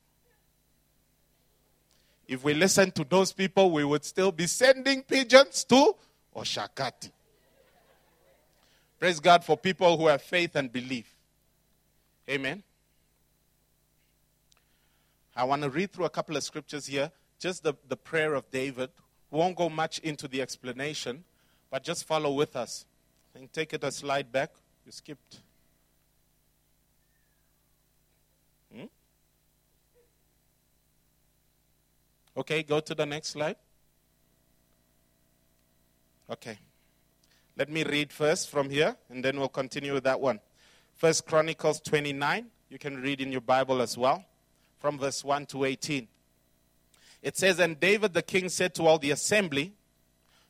If 2.33 2.43
we 2.43 2.55
listen 2.55 2.89
to 2.93 3.03
those 3.03 3.31
people, 3.31 3.69
we 3.69 3.83
would 3.83 4.03
still 4.03 4.31
be 4.31 4.47
sending 4.47 5.03
pigeons 5.03 5.63
to 5.65 5.95
Oshakati. 6.35 7.11
Praise 8.99 9.19
God 9.19 9.43
for 9.43 9.55
people 9.55 9.95
who 9.97 10.07
have 10.07 10.23
faith 10.23 10.55
and 10.55 10.71
belief. 10.71 11.13
Amen. 12.27 12.63
I 15.35 15.43
want 15.43 15.61
to 15.61 15.69
read 15.69 15.91
through 15.91 16.05
a 16.05 16.09
couple 16.09 16.35
of 16.35 16.43
scriptures 16.43 16.87
here. 16.87 17.11
Just 17.37 17.61
the, 17.61 17.75
the 17.87 17.97
prayer 17.97 18.33
of 18.33 18.49
David. 18.49 18.89
We 19.29 19.37
won't 19.37 19.55
go 19.55 19.69
much 19.69 19.99
into 19.99 20.27
the 20.27 20.41
explanation, 20.41 21.23
but 21.69 21.83
just 21.83 22.03
follow 22.03 22.33
with 22.33 22.55
us. 22.55 22.87
And 23.35 23.53
take 23.53 23.73
it 23.73 23.83
a 23.83 23.91
slide 23.91 24.31
back. 24.31 24.49
You 24.87 24.91
skipped. 24.91 25.41
Okay, 32.35 32.63
go 32.63 32.79
to 32.79 32.95
the 32.95 33.05
next 33.05 33.29
slide. 33.29 33.55
Okay. 36.29 36.57
Let 37.55 37.69
me 37.69 37.83
read 37.83 38.11
first 38.11 38.49
from 38.49 38.69
here, 38.69 38.95
and 39.09 39.23
then 39.23 39.37
we'll 39.37 39.49
continue 39.49 39.93
with 39.93 40.03
that 40.05 40.19
one. 40.19 40.39
First 40.95 41.27
Chronicles 41.27 41.79
29. 41.81 42.47
You 42.69 42.79
can 42.79 42.99
read 42.99 43.21
in 43.21 43.31
your 43.31 43.41
Bible 43.41 43.81
as 43.81 43.95
well, 43.97 44.25
from 44.79 44.97
verse 44.97 45.23
1 45.23 45.45
to 45.47 45.65
18. 45.65 46.07
It 47.21 47.37
says, 47.37 47.59
And 47.59 47.79
David 47.79 48.13
the 48.13 48.23
king 48.23 48.49
said 48.49 48.73
to 48.75 48.87
all 48.87 48.97
the 48.97 49.11
assembly, 49.11 49.73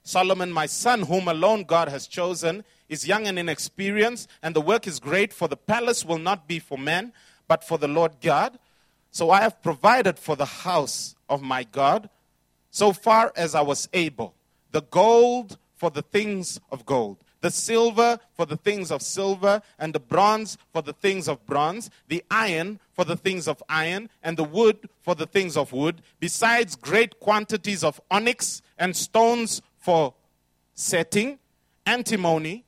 Solomon, 0.04 0.52
my 0.52 0.65
son, 0.65 1.04
whom 1.04 1.28
alone 1.28 1.63
God 1.63 1.89
has 1.89 2.08
chosen, 2.08 2.63
is 2.88 3.08
young 3.08 3.28
and 3.28 3.38
inexperienced, 3.38 4.30
and 4.41 4.56
the 4.56 4.62
work 4.62 4.88
is 4.88 5.00
great, 5.00 5.34
for 5.34 5.48
the 5.50 5.58
palace 5.58 6.06
will 6.06 6.17
not 6.17 6.48
be 6.48 6.60
for 6.60 6.78
men, 6.78 7.12
but 7.48 7.63
for 7.63 7.78
the 7.78 7.88
Lord 7.88 8.22
God. 8.22 8.58
So 9.13 9.30
I 9.30 9.41
have 9.41 9.62
provided 9.62 10.17
for 10.17 10.36
the 10.36 10.45
house 10.45 11.15
of 11.30 11.43
my 11.43 11.65
God 11.65 12.10
so 12.71 12.91
far 12.91 13.32
as 13.36 13.54
I 13.54 13.62
was 13.62 13.88
able 13.93 14.34
the 14.71 14.82
gold 14.82 15.60
for 15.76 15.91
the 15.91 16.02
things 16.02 16.60
of 16.71 16.84
gold, 16.84 17.17
the 17.41 17.52
silver 17.52 18.19
for 18.34 18.47
the 18.47 18.58
things 18.58 18.89
of 18.89 19.04
silver, 19.04 19.62
and 19.78 19.93
the 19.93 19.99
bronze 19.99 20.58
for 20.71 20.82
the 20.82 20.93
things 20.93 21.28
of 21.28 21.45
bronze, 21.45 21.91
the 22.08 22.23
iron 22.32 22.80
for 22.93 23.06
the 23.06 23.15
things 23.15 23.47
of 23.47 23.62
iron, 23.69 24.10
and 24.23 24.36
the 24.36 24.43
wood 24.43 24.89
for 25.04 25.13
the 25.13 25.28
things 25.28 25.56
of 25.56 25.71
wood, 25.73 26.02
besides 26.19 26.76
great 26.76 27.19
quantities 27.19 27.84
of 27.84 28.02
onyx 28.10 28.63
and 28.80 28.95
stones 28.95 29.62
for 29.78 30.15
setting, 30.73 31.38
antimony, 31.86 32.63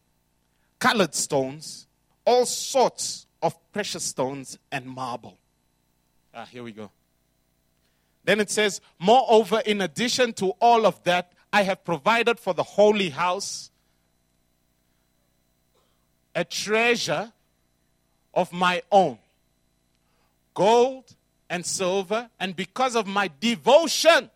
colored 0.78 1.16
stones, 1.16 1.88
all 2.24 2.46
sorts 2.46 3.26
of 3.42 3.56
precious 3.72 4.04
stones, 4.04 4.60
and 4.72 4.86
marble. 4.86 5.40
Ah, 6.36 6.46
here 6.46 6.64
we 6.64 6.74
go. 6.74 6.92
Then 8.26 8.40
it 8.40 8.52
says, 8.52 8.82
Moreover, 9.00 9.62
in 9.66 9.82
addition 9.82 10.34
to 10.34 10.48
all 10.60 10.86
of 10.86 11.02
that, 11.04 11.32
I 11.54 11.64
have 11.64 11.86
provided 11.86 12.40
for 12.40 12.54
the 12.54 12.64
holy 12.64 13.10
house 13.10 13.72
a 16.36 16.44
treasure 16.44 17.32
of 18.34 18.52
my 18.52 18.82
own 18.92 19.18
gold 20.54 21.16
and 21.50 21.66
silver, 21.66 22.30
and 22.40 22.56
because 22.56 22.96
of 22.96 23.06
my 23.06 23.30
devotion 23.40 24.30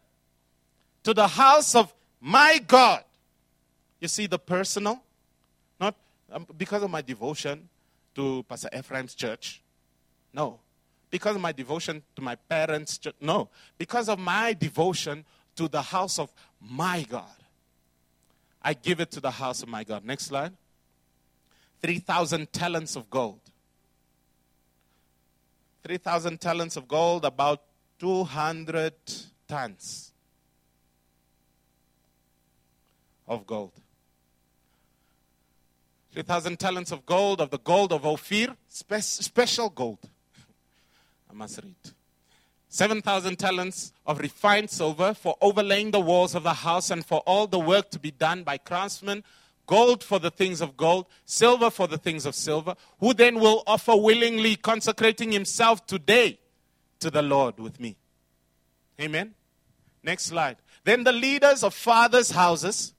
to 1.03 1.13
the 1.13 1.27
house 1.27 1.73
of 1.73 1.93
my 2.21 2.59
God. 2.67 3.03
You 3.99 4.07
see 4.07 4.27
the 4.27 4.37
personal? 4.37 5.01
Not 5.79 5.95
um, 6.31 6.45
because 6.57 6.83
of 6.83 6.91
my 6.91 7.01
devotion 7.01 7.67
to 8.15 8.43
Pastor 8.47 8.69
Ephraim's 8.77 9.15
church. 9.15 9.61
No. 10.33 10.59
Because 11.09 11.35
of 11.35 11.41
my 11.41 11.51
devotion 11.51 12.03
to 12.15 12.21
my 12.21 12.35
parents' 12.35 12.99
No. 13.19 13.49
Because 13.77 14.09
of 14.09 14.19
my 14.19 14.53
devotion 14.53 15.25
to 15.55 15.67
the 15.67 15.81
house 15.81 16.19
of 16.19 16.31
my 16.61 17.05
God. 17.09 17.25
I 18.61 18.73
give 18.73 18.99
it 18.99 19.11
to 19.11 19.19
the 19.19 19.31
house 19.31 19.63
of 19.63 19.69
my 19.69 19.83
God. 19.83 20.05
Next 20.05 20.25
slide. 20.25 20.53
3,000 21.81 22.51
talents 22.51 22.95
of 22.95 23.09
gold. 23.09 23.39
3,000 25.83 26.39
talents 26.39 26.75
of 26.75 26.87
gold, 26.87 27.25
about 27.25 27.63
200 27.99 28.93
tons 29.47 30.11
of 33.27 33.47
gold. 33.47 33.71
3,000 36.13 36.59
talents 36.59 36.91
of 36.91 37.05
gold, 37.05 37.39
of 37.39 37.49
the 37.49 37.59
gold 37.59 37.93
of 37.93 38.05
Ophir, 38.05 38.55
spe- 38.67 38.99
special 38.99 39.69
gold. 39.69 39.99
I 41.29 41.33
must 41.33 41.59
read. 41.63 41.75
7,000 42.69 43.37
talents 43.37 43.93
of 44.05 44.19
refined 44.19 44.69
silver 44.69 45.13
for 45.13 45.35
overlaying 45.41 45.91
the 45.91 45.99
walls 45.99 46.35
of 46.35 46.43
the 46.43 46.53
house 46.53 46.91
and 46.91 47.05
for 47.05 47.19
all 47.21 47.47
the 47.47 47.59
work 47.59 47.89
to 47.91 47.99
be 47.99 48.11
done 48.11 48.43
by 48.43 48.57
craftsmen, 48.57 49.23
gold 49.65 50.03
for 50.03 50.19
the 50.19 50.29
things 50.29 50.61
of 50.61 50.77
gold, 50.77 51.07
silver 51.25 51.71
for 51.71 51.87
the 51.87 51.97
things 51.97 52.25
of 52.25 52.35
silver, 52.35 52.75
who 52.99 53.13
then 53.13 53.39
will 53.39 53.63
offer 53.65 53.95
willingly, 53.95 54.55
consecrating 54.55 55.31
himself 55.31 55.85
today 55.87 56.39
to 56.99 57.09
the 57.09 57.23
Lord 57.23 57.59
with 57.59 57.79
me. 57.79 57.95
Amen. 59.01 59.33
Next 60.03 60.25
slide. 60.25 60.57
Then 60.83 61.03
the 61.03 61.11
leaders 61.11 61.63
of 61.63 61.73
fathers' 61.73 62.31
houses 62.31 62.93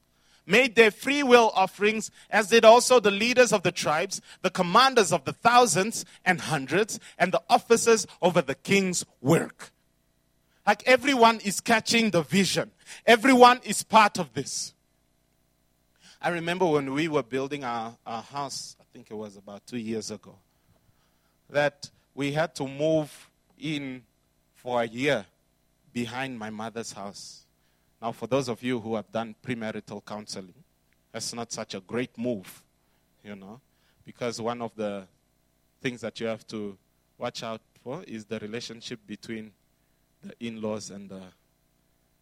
made 0.51 0.75
their 0.75 0.91
free 0.91 1.23
will 1.23 1.53
offerings, 1.55 2.11
as 2.29 2.49
did 2.49 2.65
also 2.65 3.01
the 3.01 3.11
leaders 3.11 3.53
of 3.53 3.63
the 3.63 3.73
tribes, 3.73 4.21
the 4.43 4.51
commanders 4.51 5.13
of 5.13 5.25
the 5.25 5.33
thousands 5.33 6.05
and 6.25 6.41
hundreds, 6.41 6.99
and 7.19 7.33
the 7.33 7.43
officers 7.49 8.07
over 8.21 8.43
the 8.43 8.55
king's 8.55 9.05
work. 9.21 9.71
Like 10.67 10.83
everyone 10.87 11.41
is 11.41 11.61
catching 11.61 12.11
the 12.11 12.23
vision, 12.23 12.71
everyone 13.07 13.61
is 13.65 13.83
part 13.83 14.19
of 14.19 14.35
this. 14.35 14.75
I 16.23 16.29
remember 16.29 16.67
when 16.67 16.93
we 16.93 17.09
were 17.09 17.23
building 17.23 17.65
our, 17.65 17.97
our 18.07 18.23
house, 18.23 18.77
I 18.79 18.85
think 18.93 19.11
it 19.11 19.15
was 19.15 19.37
about 19.37 19.67
two 19.67 19.79
years 19.79 20.11
ago, 20.11 20.35
that 21.49 21.89
we 22.15 22.33
had 22.33 22.55
to 22.57 22.69
move 22.69 23.31
in 23.59 24.03
for 24.55 24.83
a 24.83 24.87
year 24.87 25.25
behind 25.93 26.39
my 26.39 26.51
mother's 26.51 26.93
house. 26.93 27.40
Now, 28.01 28.13
for 28.13 28.27
those 28.27 28.49
of 28.49 28.63
you 28.63 28.81
who 28.81 28.95
have 28.95 29.11
done 29.13 29.35
premarital 29.45 30.05
counseling, 30.05 30.55
that's 31.13 31.35
not 31.35 31.53
such 31.53 31.75
a 31.75 31.81
great 31.81 32.17
move, 32.17 32.63
you 33.23 33.37
know, 33.37 33.61
because 34.07 34.41
one 34.41 34.63
of 34.63 34.75
the 34.75 35.07
things 35.83 36.01
that 36.01 36.19
you 36.21 36.27
have 36.27 36.47
to 36.49 36.79
watch 37.19 37.43
out 37.43 37.61
for 37.83 38.03
is 38.05 38.25
the 38.25 38.39
relationship 38.39 39.01
between 39.07 39.53
the 40.23 40.33
in 40.41 40.63
laws 40.63 40.91
and 40.91 41.11
the, 41.11 41.23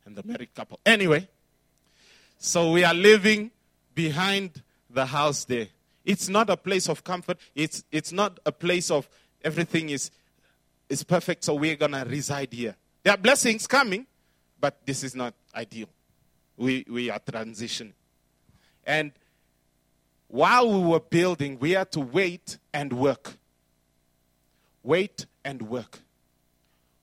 and 0.05 0.17
the 0.17 0.23
married 0.25 0.55
couple. 0.55 0.81
Anyway, 0.85 1.29
so 2.39 2.73
we 2.73 2.85
are 2.85 2.95
living 2.95 3.51
behind 3.95 4.63
the 4.91 5.07
house 5.07 5.45
there. 5.45 5.69
It's 6.05 6.29
not 6.29 6.49
a 6.51 6.57
place 6.57 6.89
of 6.89 7.05
comfort, 7.05 7.39
it's, 7.55 7.85
it's 7.93 8.13
not 8.13 8.41
a 8.47 8.53
place 8.53 8.91
of 8.91 9.09
everything 9.45 9.91
is, 9.91 10.11
is 10.89 11.05
perfect, 11.05 11.45
so 11.45 11.55
we're 11.55 11.77
to 11.77 12.05
reside 12.09 12.53
here. 12.53 12.75
There 13.03 13.13
are 13.13 13.19
blessings 13.19 13.67
coming, 13.67 14.07
but 14.61 14.85
this 14.85 15.05
is 15.05 15.15
not 15.15 15.35
ideal. 15.55 15.89
We, 16.57 16.85
we 16.89 17.11
are 17.11 17.21
transitioning. 17.21 17.93
And 18.85 19.13
while 20.29 20.71
we 20.73 20.87
were 20.87 21.01
building, 21.01 21.59
we 21.59 21.73
had 21.73 21.93
to 21.93 22.01
wait 22.01 22.59
and 22.73 22.93
work. 22.93 23.35
Wait 24.83 25.27
and 25.45 25.63
work. 25.63 26.01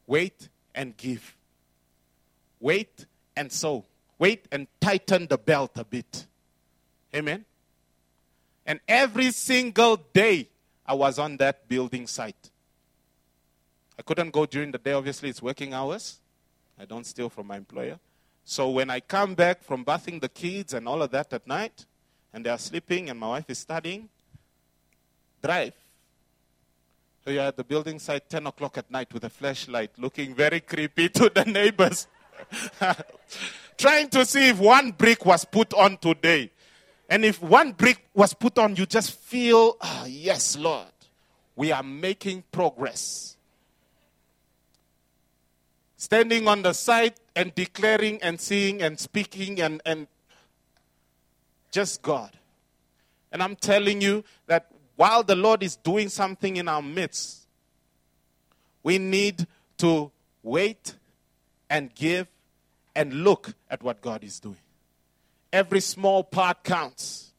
Wait 0.07 0.49
and 0.73 0.95
give. 0.97 1.35
Wait 2.59 3.05
and 3.35 3.51
sow. 3.51 3.85
Wait 4.17 4.47
and 4.51 4.67
tighten 4.79 5.27
the 5.27 5.37
belt 5.37 5.71
a 5.75 5.83
bit. 5.83 6.25
Amen. 7.13 7.45
And 8.65 8.79
every 8.87 9.31
single 9.31 9.97
day 9.97 10.49
I 10.85 10.93
was 10.93 11.19
on 11.19 11.37
that 11.37 11.67
building 11.67 12.07
site. 12.07 12.51
I 13.97 14.01
couldn't 14.01 14.31
go 14.31 14.45
during 14.45 14.71
the 14.71 14.77
day, 14.77 14.93
obviously, 14.93 15.29
it's 15.29 15.41
working 15.41 15.73
hours. 15.73 16.19
I 16.79 16.85
don't 16.85 17.05
steal 17.05 17.29
from 17.29 17.47
my 17.47 17.57
employer. 17.57 17.99
So 18.43 18.69
when 18.69 18.89
I 18.89 18.99
come 18.99 19.33
back 19.33 19.63
from 19.63 19.83
bathing 19.83 20.19
the 20.19 20.29
kids 20.29 20.73
and 20.73 20.87
all 20.87 21.01
of 21.01 21.11
that 21.11 21.33
at 21.33 21.47
night, 21.47 21.85
and 22.33 22.45
they 22.45 22.49
are 22.49 22.57
sleeping 22.57 23.09
and 23.09 23.19
my 23.19 23.29
wife 23.29 23.49
is 23.49 23.59
studying, 23.59 24.09
drive. 25.41 25.73
So 27.23 27.31
you're 27.31 27.43
at 27.43 27.57
the 27.57 27.63
building 27.63 27.97
site 27.97 28.29
10 28.29 28.45
o'clock 28.45 28.77
at 28.77 28.91
night 28.91 29.11
with 29.11 29.23
a 29.23 29.29
flashlight, 29.29 29.91
looking 29.97 30.35
very 30.35 30.59
creepy 30.59 31.09
to 31.17 31.31
the 31.33 31.45
neighbors. 31.45 32.07
Trying 33.77 34.09
to 34.09 34.25
see 34.25 34.49
if 34.49 34.59
one 34.59 34.91
brick 34.91 35.25
was 35.25 35.43
put 35.45 35.73
on 35.73 35.97
today. 35.97 36.51
And 37.09 37.25
if 37.25 37.41
one 37.41 37.71
brick 37.71 38.05
was 38.13 38.33
put 38.33 38.57
on, 38.57 38.75
you 38.75 38.85
just 38.85 39.11
feel, 39.11 39.77
oh, 39.81 40.05
yes, 40.07 40.57
Lord, 40.57 40.87
we 41.55 41.71
are 41.71 41.83
making 41.83 42.43
progress. 42.51 43.34
Standing 45.97 46.47
on 46.47 46.61
the 46.61 46.73
side 46.73 47.13
and 47.35 47.53
declaring 47.55 48.21
and 48.21 48.39
seeing 48.39 48.81
and 48.81 48.99
speaking 48.99 49.61
and, 49.61 49.81
and 49.85 50.07
just 51.71 52.01
God. 52.01 52.31
And 53.31 53.41
I'm 53.41 53.55
telling 53.55 54.01
you 54.01 54.23
that 54.47 54.71
while 54.95 55.23
the 55.23 55.35
Lord 55.35 55.63
is 55.63 55.75
doing 55.75 56.09
something 56.09 56.57
in 56.57 56.67
our 56.67 56.81
midst, 56.81 57.47
we 58.83 58.97
need 58.97 59.45
to 59.77 60.11
wait 60.43 60.95
and 61.69 61.93
give 61.95 62.27
and 62.95 63.13
look 63.13 63.53
at 63.69 63.83
what 63.83 64.01
God 64.01 64.23
is 64.23 64.39
doing. 64.39 64.57
Every 65.51 65.81
small 65.81 66.23
part 66.23 66.63
counts. 66.63 67.33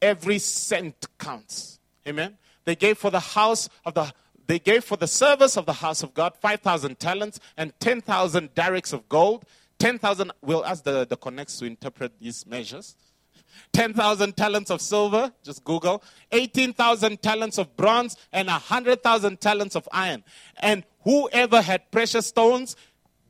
Every 0.00 0.38
cent 0.38 1.06
counts. 1.18 1.78
Amen. 2.06 2.36
They 2.64 2.76
gave 2.76 2.98
for 2.98 3.10
the 3.10 3.20
house 3.20 3.68
of 3.84 3.94
the 3.94 4.12
they 4.48 4.58
gave 4.58 4.82
for 4.82 4.96
the 4.96 5.06
service 5.06 5.56
of 5.56 5.66
the 5.66 5.74
house 5.74 6.02
of 6.02 6.14
God 6.14 6.34
5,000 6.34 6.98
talents 6.98 7.38
and 7.56 7.72
10,000 7.80 8.54
darics 8.54 8.92
of 8.94 9.08
gold. 9.08 9.44
10,000, 9.78 10.32
we'll 10.42 10.64
ask 10.64 10.82
the, 10.82 11.06
the 11.06 11.16
connects 11.16 11.58
to 11.58 11.66
interpret 11.66 12.18
these 12.18 12.46
measures. 12.46 12.96
10,000 13.74 14.36
talents 14.36 14.70
of 14.70 14.80
silver, 14.80 15.32
just 15.44 15.62
Google. 15.64 16.02
18,000 16.32 17.20
talents 17.20 17.58
of 17.58 17.76
bronze 17.76 18.16
and 18.32 18.48
100,000 18.48 19.38
talents 19.38 19.76
of 19.76 19.86
iron. 19.92 20.24
And 20.56 20.82
whoever 21.02 21.60
had 21.60 21.90
precious 21.90 22.26
stones 22.26 22.74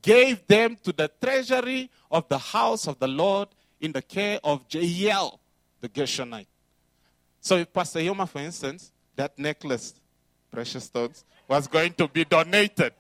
gave 0.03 0.47
them 0.47 0.77
to 0.85 0.93
the 0.93 1.11
treasury 1.21 1.91
of 2.13 2.29
the 2.29 2.39
house 2.39 2.87
of 2.87 3.01
the 3.01 3.09
Lord 3.09 3.49
in 3.81 3.91
the 3.91 4.03
care 4.03 4.39
of 4.45 4.69
Jehiel, 4.69 5.41
the 5.81 5.89
Gershonite. 5.89 6.47
So 7.41 7.57
if 7.57 7.73
Pastor 7.73 7.99
Yoma, 7.99 8.29
for 8.29 8.39
instance, 8.39 8.93
that 9.17 9.37
necklace, 9.37 9.95
precious 10.51 10.85
stones, 10.85 11.25
was 11.47 11.67
going 11.67 11.93
to 11.95 12.09
be 12.09 12.25
donated 12.25 12.93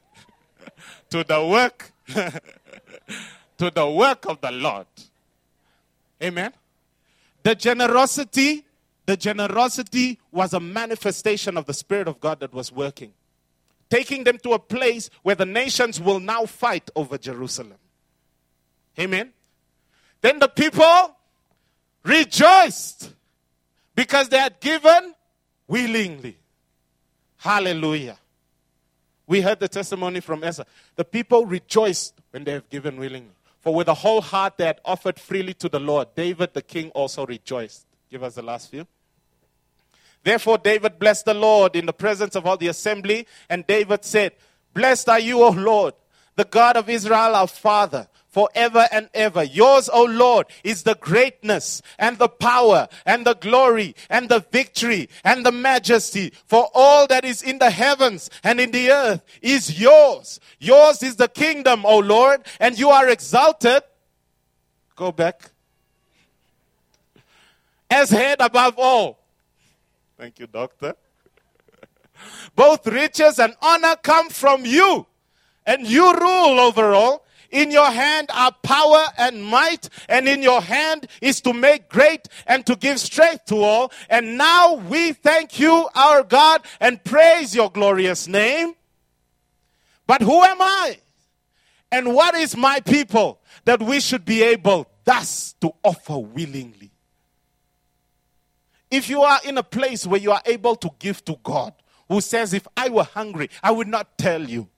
to 1.10 1.24
the 1.24 1.44
work, 1.46 1.92
to 3.58 3.70
the 3.70 3.90
work 3.90 4.26
of 4.26 4.40
the 4.40 4.50
Lord. 4.50 4.86
Amen. 6.22 6.52
The 7.42 7.54
generosity, 7.54 8.64
the 9.06 9.16
generosity 9.16 10.18
was 10.32 10.52
a 10.52 10.60
manifestation 10.60 11.56
of 11.56 11.66
the 11.66 11.74
Spirit 11.74 12.08
of 12.08 12.20
God 12.20 12.40
that 12.40 12.52
was 12.52 12.72
working, 12.72 13.12
taking 13.88 14.24
them 14.24 14.38
to 14.38 14.52
a 14.52 14.58
place 14.58 15.10
where 15.22 15.34
the 15.34 15.46
nations 15.46 16.00
will 16.00 16.20
now 16.20 16.46
fight 16.46 16.90
over 16.96 17.16
Jerusalem. 17.16 17.78
Amen. 18.98 19.32
Then 20.20 20.40
the 20.40 20.48
people 20.48 21.16
rejoiced 22.02 23.12
because 23.94 24.28
they 24.28 24.38
had 24.38 24.60
given 24.60 25.14
willingly. 25.66 26.38
Hallelujah. 27.38 28.18
We 29.26 29.40
heard 29.40 29.60
the 29.60 29.68
testimony 29.68 30.20
from 30.20 30.42
Esther. 30.42 30.64
The 30.96 31.04
people 31.04 31.46
rejoiced 31.46 32.14
when 32.30 32.44
they 32.44 32.52
have 32.52 32.68
given 32.68 32.96
willingly. 32.96 33.32
For 33.60 33.74
with 33.74 33.88
a 33.88 33.94
whole 33.94 34.20
heart 34.20 34.56
they 34.56 34.66
had 34.66 34.80
offered 34.84 35.18
freely 35.18 35.54
to 35.54 35.68
the 35.68 35.80
Lord. 35.80 36.08
David 36.14 36.54
the 36.54 36.62
king 36.62 36.90
also 36.90 37.26
rejoiced. 37.26 37.86
Give 38.10 38.22
us 38.22 38.34
the 38.34 38.42
last 38.42 38.70
few. 38.70 38.86
Therefore, 40.24 40.58
David 40.58 40.98
blessed 40.98 41.26
the 41.26 41.34
Lord 41.34 41.76
in 41.76 41.86
the 41.86 41.92
presence 41.92 42.34
of 42.34 42.46
all 42.46 42.56
the 42.56 42.68
assembly. 42.68 43.26
And 43.48 43.66
David 43.66 44.04
said, 44.04 44.32
Blessed 44.74 45.08
are 45.08 45.20
you, 45.20 45.42
O 45.42 45.50
Lord, 45.50 45.94
the 46.36 46.44
God 46.44 46.76
of 46.76 46.88
Israel, 46.88 47.34
our 47.34 47.46
Father 47.46 48.08
forever 48.28 48.86
and 48.92 49.08
ever. 49.14 49.42
Yours, 49.42 49.88
O 49.92 50.04
Lord, 50.04 50.46
is 50.62 50.82
the 50.82 50.94
greatness 50.94 51.82
and 51.98 52.18
the 52.18 52.28
power 52.28 52.88
and 53.04 53.26
the 53.26 53.34
glory 53.34 53.94
and 54.08 54.28
the 54.28 54.44
victory 54.52 55.08
and 55.24 55.44
the 55.44 55.52
majesty. 55.52 56.32
For 56.46 56.68
all 56.74 57.06
that 57.08 57.24
is 57.24 57.42
in 57.42 57.58
the 57.58 57.70
heavens 57.70 58.30
and 58.44 58.60
in 58.60 58.70
the 58.70 58.90
earth 58.90 59.22
is 59.42 59.80
yours. 59.80 60.40
Yours 60.58 61.02
is 61.02 61.16
the 61.16 61.28
kingdom, 61.28 61.84
O 61.84 61.98
Lord, 61.98 62.42
and 62.60 62.78
you 62.78 62.90
are 62.90 63.08
exalted. 63.08 63.82
Go 64.94 65.12
back. 65.12 65.50
As 67.90 68.10
head 68.10 68.40
above 68.40 68.74
all. 68.76 69.18
Thank 70.18 70.38
you, 70.38 70.46
doctor. 70.46 70.94
Both 72.56 72.86
riches 72.86 73.38
and 73.38 73.54
honor 73.62 73.94
come 74.02 74.28
from 74.28 74.66
you, 74.66 75.06
and 75.64 75.86
you 75.86 76.12
rule 76.12 76.60
over 76.60 76.92
all 76.92 77.24
In 77.50 77.70
your 77.70 77.90
hand 77.90 78.30
are 78.32 78.52
power 78.62 79.06
and 79.16 79.42
might, 79.42 79.88
and 80.08 80.28
in 80.28 80.42
your 80.42 80.60
hand 80.60 81.06
is 81.22 81.40
to 81.42 81.52
make 81.54 81.88
great 81.88 82.28
and 82.46 82.66
to 82.66 82.76
give 82.76 83.00
strength 83.00 83.46
to 83.46 83.62
all. 83.62 83.90
And 84.10 84.36
now 84.36 84.74
we 84.74 85.12
thank 85.12 85.58
you, 85.58 85.88
our 85.94 86.22
God, 86.22 86.62
and 86.78 87.02
praise 87.02 87.54
your 87.54 87.70
glorious 87.70 88.28
name. 88.28 88.74
But 90.06 90.22
who 90.22 90.42
am 90.42 90.60
I? 90.60 90.98
And 91.90 92.14
what 92.14 92.34
is 92.34 92.56
my 92.56 92.80
people 92.80 93.40
that 93.64 93.80
we 93.80 94.00
should 94.00 94.24
be 94.24 94.42
able 94.42 94.86
thus 95.04 95.54
to 95.62 95.72
offer 95.82 96.18
willingly? 96.18 96.90
If 98.90 99.08
you 99.08 99.22
are 99.22 99.40
in 99.44 99.56
a 99.58 99.62
place 99.62 100.06
where 100.06 100.20
you 100.20 100.32
are 100.32 100.42
able 100.44 100.76
to 100.76 100.90
give 100.98 101.24
to 101.26 101.38
God, 101.42 101.72
who 102.08 102.20
says, 102.20 102.54
If 102.54 102.66
I 102.76 102.88
were 102.88 103.04
hungry, 103.04 103.50
I 103.62 103.70
would 103.70 103.88
not 103.88 104.18
tell 104.18 104.42
you. 104.42 104.68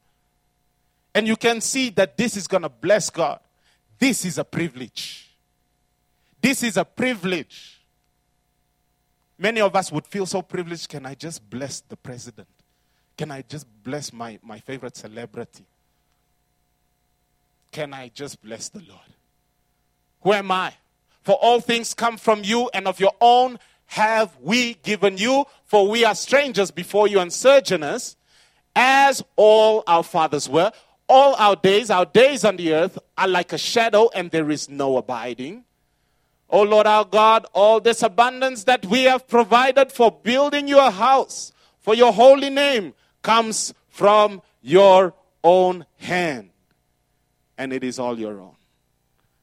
And 1.15 1.27
you 1.27 1.37
can 1.37 1.61
see 1.61 1.91
that 1.91 2.17
this 2.17 2.37
is 2.37 2.47
going 2.47 2.63
to 2.63 2.69
bless 2.69 3.11
God. 3.11 3.41
This 3.99 4.25
is 4.25 4.39
a 4.39 4.45
privilege. 4.45 5.31
This 6.41 6.63
is 6.63 6.77
a 6.77 6.85
privilege. 6.85 7.81
Many 9.39 9.61
of 9.61 9.75
us 9.75 9.91
would 9.91 10.07
feel 10.07 10.27
so 10.27 10.43
privileged. 10.43 10.89
Can 10.89 11.07
I 11.07 11.15
just 11.15 11.49
bless 11.49 11.81
the 11.81 11.97
president? 11.97 12.49
Can 13.17 13.31
I 13.31 13.43
just 13.43 13.67
bless 13.83 14.13
my, 14.13 14.39
my 14.43 14.61
favorite 14.61 14.97
celebrity? 14.97 15.65
Can 17.73 17.93
I 17.93 18.11
just 18.15 18.43
bless 18.43 18.69
the 18.69 18.81
Lord? 18.81 19.01
Who 20.23 20.33
am 20.33 20.51
I? 20.51 20.75
For 21.23 21.35
all 21.35 21.61
things 21.61 21.95
come 21.95 22.17
from 22.17 22.43
you, 22.45 22.71
and 22.73 22.89
of 22.89 22.99
your 22.99 23.15
own 23.21 23.59
have 23.87 24.37
we 24.41 24.75
given 24.75 25.19
you, 25.19 25.45
for 25.65 25.89
we 25.89 26.05
are 26.05 26.15
strangers 26.15 26.71
before 26.71 27.09
you 27.09 27.21
and 27.21 27.33
sojourners, 27.33 28.17
as 28.75 29.23
all 29.37 29.83
our 29.87 30.03
fathers 30.03 30.49
were. 30.49 30.73
All 31.13 31.35
our 31.35 31.57
days, 31.57 31.91
our 31.91 32.07
days 32.07 32.45
on 32.45 32.55
the 32.55 32.73
earth, 32.73 32.97
are 33.19 33.27
like 33.27 33.53
a 33.53 33.59
shadow, 33.59 34.11
and 34.15 34.31
there 34.31 34.49
is 34.49 34.69
no 34.69 34.97
abiding. 34.97 35.65
O 36.49 36.63
Lord 36.63 36.87
our 36.87 37.05
God, 37.05 37.47
all 37.53 37.81
this 37.81 38.05
abundance 38.05 38.63
that 38.63 38.87
we 38.87 39.03
have 39.03 39.27
provided 39.27 39.91
for 39.91 40.13
building 40.13 40.69
your 40.69 40.89
house, 40.93 41.51
for 41.81 41.97
your 41.97 42.13
holy 42.13 42.49
name, 42.49 42.95
comes 43.23 43.75
from 43.89 44.41
your 44.63 45.13
own 45.43 45.85
hand. 45.99 46.51
And 47.59 47.73
it 47.73 47.83
is 47.83 47.99
all 47.99 48.17
your 48.17 48.41
own. 48.41 48.55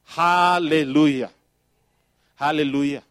Hallelujah. 0.04 1.30
Hallelujah. 2.36 3.02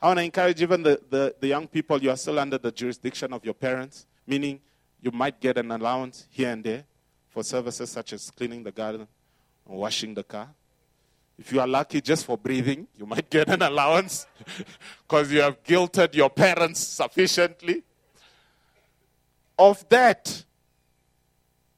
I 0.00 0.06
want 0.06 0.18
to 0.18 0.24
encourage 0.24 0.62
even 0.62 0.82
the, 0.82 0.98
the, 1.10 1.34
the 1.38 1.48
young 1.48 1.68
people, 1.68 2.02
you 2.02 2.08
are 2.08 2.16
still 2.16 2.38
under 2.38 2.56
the 2.56 2.72
jurisdiction 2.72 3.34
of 3.34 3.44
your 3.44 3.52
parents, 3.52 4.06
meaning 4.26 4.60
you 5.02 5.10
might 5.10 5.38
get 5.42 5.58
an 5.58 5.70
allowance 5.70 6.26
here 6.30 6.48
and 6.48 6.64
there 6.64 6.84
for 7.30 7.42
services 7.42 7.90
such 7.90 8.12
as 8.12 8.30
cleaning 8.30 8.62
the 8.62 8.72
garden 8.72 9.06
or 9.66 9.78
washing 9.78 10.14
the 10.14 10.22
car. 10.22 10.48
If 11.38 11.52
you 11.52 11.60
are 11.60 11.66
lucky 11.66 12.02
just 12.02 12.26
for 12.26 12.36
breathing, 12.36 12.86
you 12.98 13.06
might 13.06 13.30
get 13.30 13.48
an 13.48 13.62
allowance 13.62 14.26
because 15.08 15.32
you 15.32 15.40
have 15.40 15.62
guilted 15.64 16.14
your 16.14 16.28
parents 16.28 16.80
sufficiently. 16.80 17.82
Of 19.58 19.88
that, 19.88 20.44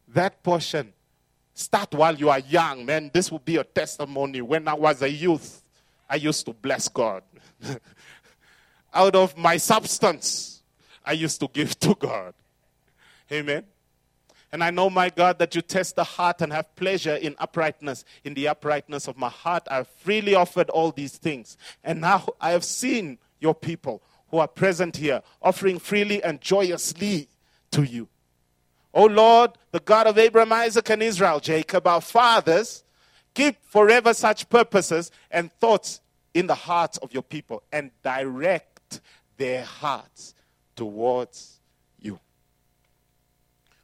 that 0.09 0.43
portion, 0.43 0.93
start 1.55 1.95
while 1.95 2.15
you 2.15 2.29
are 2.29 2.41
young, 2.41 2.85
man. 2.85 3.11
This 3.13 3.31
will 3.31 3.39
be 3.39 3.53
your 3.53 3.65
testimony. 3.65 4.41
When 4.41 4.67
I 4.67 4.75
was 4.75 5.03
a 5.03 5.11
youth, 5.11 5.63
I 6.09 6.17
used 6.17 6.45
to 6.47 6.53
bless 6.53 6.89
God. 6.89 7.23
out 8.95 9.15
of 9.15 9.37
my 9.37 9.57
substance, 9.57 10.63
I 11.05 11.13
used 11.13 11.41
to 11.41 11.49
give 11.49 11.79
to 11.81 11.95
God. 11.95 12.35
Amen. 13.31 13.65
And 14.53 14.63
I 14.63 14.71
know, 14.71 14.91
my 14.91 15.09
God, 15.09 15.39
that 15.39 15.55
you 15.55 15.63
test 15.63 15.97
the 15.97 16.05
heart 16.05 16.43
and 16.43 16.53
have 16.53 16.77
pleasure 16.77 17.15
in 17.15 17.35
uprightness. 17.39 18.05
In 18.23 18.35
the 18.35 18.49
uprightness 18.49 19.09
of 19.09 19.17
my 19.17 19.31
heart, 19.31 19.67
I've 19.71 19.89
freely 19.89 20.35
offered 20.35 20.69
all 20.69 20.93
these 20.93 21.17
things. 21.17 21.57
And 21.83 22.03
now 22.03 22.29
I 22.39 22.51
have 22.51 22.63
seen 22.63 23.19
your 23.41 23.55
people 23.55 24.03
who 24.29 24.39
are 24.39 24.49
present 24.49 24.99
here 24.99 25.23
offering 25.41 25.79
freely 25.79 26.23
and 26.23 26.41
joyously 26.41 27.29
to 27.71 27.83
you. 27.83 28.09
O 28.95 29.07
Lord, 29.07 29.53
the 29.71 29.81
God 29.81 30.07
of 30.07 30.19
Abraham, 30.19 30.53
Isaac, 30.53 30.91
and 30.91 31.03
Israel, 31.03 31.41
Jacob, 31.41 31.87
our 31.87 32.03
fathers, 32.03 32.85
keep 33.33 33.57
forever 33.65 34.13
such 34.13 34.49
purposes 34.51 35.11
and 35.31 35.51
thoughts 35.53 36.01
in 36.35 36.47
the 36.47 36.55
hearts 36.55 36.99
of 36.99 37.15
your 37.15 37.23
people 37.23 37.63
and 37.73 37.91
direct 38.03 39.01
their 39.39 39.65
hearts 39.65 40.35
towards. 40.77 41.61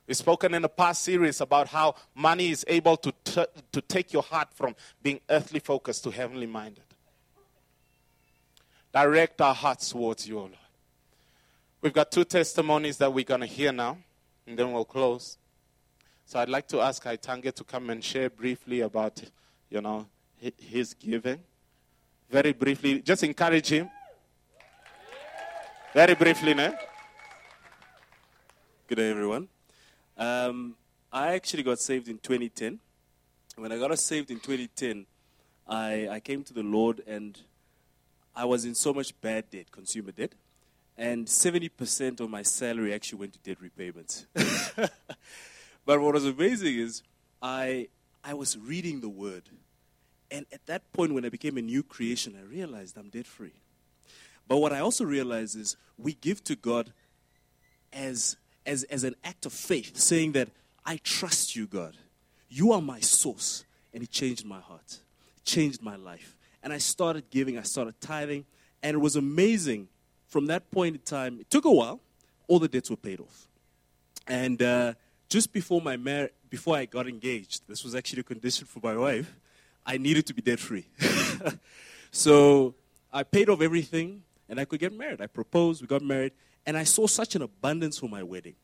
We've 0.08 0.16
spoken 0.16 0.54
in 0.54 0.62
the 0.62 0.70
past 0.70 1.02
series 1.02 1.42
about 1.42 1.68
how 1.68 1.94
money 2.14 2.48
is 2.48 2.64
able 2.66 2.96
to, 2.96 3.12
t- 3.24 3.44
to 3.72 3.80
take 3.82 4.10
your 4.10 4.22
heart 4.22 4.48
from 4.54 4.74
being 5.02 5.20
earthly 5.28 5.60
focused 5.60 6.02
to 6.04 6.10
heavenly 6.10 6.46
minded. 6.46 6.84
Direct 8.90 9.38
our 9.42 9.54
hearts 9.54 9.90
towards 9.90 10.26
you, 10.26 10.38
O 10.38 10.40
Lord. 10.40 10.54
We've 11.82 11.92
got 11.92 12.10
two 12.10 12.24
testimonies 12.24 12.96
that 12.96 13.12
we're 13.12 13.22
going 13.22 13.42
to 13.42 13.46
hear 13.46 13.70
now, 13.70 13.98
and 14.46 14.58
then 14.58 14.72
we'll 14.72 14.86
close. 14.86 15.36
So 16.24 16.38
I'd 16.38 16.48
like 16.48 16.66
to 16.68 16.80
ask 16.80 17.04
Aitange 17.04 17.52
to 17.52 17.62
come 17.62 17.90
and 17.90 18.02
share 18.02 18.30
briefly 18.30 18.80
about, 18.80 19.22
you 19.68 19.82
know, 19.82 20.06
his 20.56 20.94
giving. 20.94 21.40
Very 22.30 22.54
briefly, 22.54 23.02
just 23.02 23.24
encourage 23.24 23.68
him. 23.68 23.90
Very 25.92 26.14
briefly, 26.14 26.54
no? 26.54 26.74
Good 28.86 28.94
day, 28.94 29.10
everyone. 29.10 29.48
Um, 30.18 30.74
I 31.12 31.34
actually 31.34 31.62
got 31.62 31.78
saved 31.78 32.08
in 32.08 32.18
2010. 32.18 32.80
When 33.56 33.70
I 33.70 33.78
got 33.78 33.96
saved 33.98 34.30
in 34.30 34.40
2010, 34.40 35.06
I, 35.68 36.08
I 36.08 36.20
came 36.20 36.42
to 36.44 36.52
the 36.52 36.62
Lord 36.62 37.02
and 37.06 37.38
I 38.34 38.44
was 38.44 38.64
in 38.64 38.74
so 38.74 38.92
much 38.92 39.18
bad 39.20 39.50
debt, 39.50 39.70
consumer 39.70 40.12
debt, 40.12 40.32
and 40.96 41.26
70% 41.26 42.20
of 42.20 42.28
my 42.30 42.42
salary 42.42 42.92
actually 42.92 43.20
went 43.20 43.32
to 43.34 43.38
debt 43.38 43.58
repayments. 43.60 44.26
but 45.86 46.00
what 46.00 46.14
was 46.14 46.24
amazing 46.24 46.78
is 46.78 47.02
I, 47.40 47.88
I 48.24 48.34
was 48.34 48.58
reading 48.58 49.00
the 49.00 49.08
Word. 49.08 49.44
And 50.30 50.46
at 50.52 50.66
that 50.66 50.92
point, 50.92 51.14
when 51.14 51.24
I 51.24 51.28
became 51.28 51.56
a 51.56 51.62
new 51.62 51.82
creation, 51.82 52.36
I 52.38 52.44
realized 52.44 52.96
I'm 52.96 53.08
debt 53.08 53.26
free. 53.26 53.54
But 54.48 54.58
what 54.58 54.72
I 54.72 54.80
also 54.80 55.04
realized 55.04 55.56
is 55.56 55.76
we 55.96 56.14
give 56.14 56.42
to 56.44 56.56
God 56.56 56.92
as, 57.92 58.36
as, 58.68 58.84
as 58.84 59.02
an 59.02 59.16
act 59.24 59.46
of 59.46 59.52
faith, 59.52 59.96
saying 59.96 60.32
that 60.32 60.48
I 60.84 60.98
trust 61.02 61.56
you, 61.56 61.66
God. 61.66 61.96
You 62.48 62.72
are 62.72 62.82
my 62.82 63.00
source. 63.00 63.64
And 63.94 64.02
it 64.02 64.10
changed 64.10 64.44
my 64.44 64.60
heart, 64.60 64.98
changed 65.44 65.82
my 65.82 65.96
life. 65.96 66.36
And 66.62 66.72
I 66.72 66.78
started 66.78 67.30
giving, 67.30 67.58
I 67.58 67.62
started 67.62 67.98
tithing, 68.00 68.44
and 68.82 68.94
it 68.94 68.98
was 68.98 69.16
amazing. 69.16 69.88
From 70.26 70.46
that 70.46 70.70
point 70.70 70.96
in 70.96 71.00
time, 71.00 71.40
it 71.40 71.50
took 71.50 71.64
a 71.64 71.72
while, 71.72 72.00
all 72.46 72.58
the 72.58 72.68
debts 72.68 72.90
were 72.90 72.96
paid 72.96 73.18
off. 73.18 73.48
And 74.26 74.62
uh, 74.62 74.92
just 75.28 75.52
before 75.52 75.80
my 75.80 75.96
mar- 75.96 76.30
before 76.50 76.76
I 76.76 76.84
got 76.84 77.08
engaged, 77.08 77.62
this 77.66 77.82
was 77.82 77.94
actually 77.94 78.20
a 78.20 78.24
condition 78.24 78.66
for 78.66 78.80
my 78.82 78.94
wife, 78.94 79.34
I 79.86 79.96
needed 79.96 80.26
to 80.26 80.34
be 80.34 80.42
debt 80.42 80.60
free. 80.60 80.86
so 82.10 82.74
I 83.12 83.22
paid 83.22 83.48
off 83.48 83.62
everything 83.62 84.22
and 84.48 84.60
I 84.60 84.66
could 84.66 84.80
get 84.80 84.92
married. 84.92 85.22
I 85.22 85.26
proposed, 85.26 85.80
we 85.80 85.86
got 85.88 86.02
married, 86.02 86.32
and 86.68 86.76
I 86.76 86.84
saw 86.84 87.06
such 87.06 87.34
an 87.34 87.40
abundance 87.40 87.98
for 87.98 88.10
my 88.10 88.22
wedding. 88.22 88.54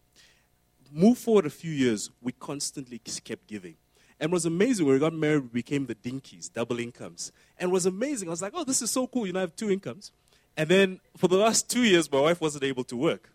Move 0.92 1.16
forward 1.16 1.46
a 1.46 1.50
few 1.50 1.72
years, 1.72 2.10
we 2.20 2.32
constantly 2.32 2.98
kept 2.98 3.46
giving. 3.46 3.76
And 4.20 4.30
it 4.30 4.32
was 4.32 4.44
amazing 4.44 4.84
when 4.84 4.92
we 4.92 5.00
got 5.00 5.14
married, 5.14 5.44
we 5.44 5.48
became 5.62 5.86
the 5.86 5.94
dinkies, 5.94 6.52
double 6.52 6.78
incomes. 6.78 7.32
And 7.58 7.70
it 7.70 7.72
was 7.72 7.86
amazing. 7.86 8.28
I 8.28 8.32
was 8.32 8.42
like, 8.42 8.52
oh, 8.54 8.62
this 8.62 8.82
is 8.82 8.90
so 8.90 9.06
cool. 9.06 9.26
You 9.26 9.32
know, 9.32 9.38
I 9.38 9.40
have 9.40 9.56
two 9.56 9.70
incomes. 9.70 10.12
And 10.54 10.68
then 10.68 11.00
for 11.16 11.28
the 11.28 11.38
last 11.38 11.70
two 11.70 11.82
years, 11.82 12.12
my 12.12 12.20
wife 12.20 12.42
wasn't 12.42 12.64
able 12.64 12.84
to 12.84 12.96
work. 12.96 13.30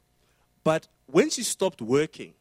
But 0.63 0.87
when 1.07 1.31
she 1.31 1.41
stopped 1.41 1.81
working, 1.81 2.33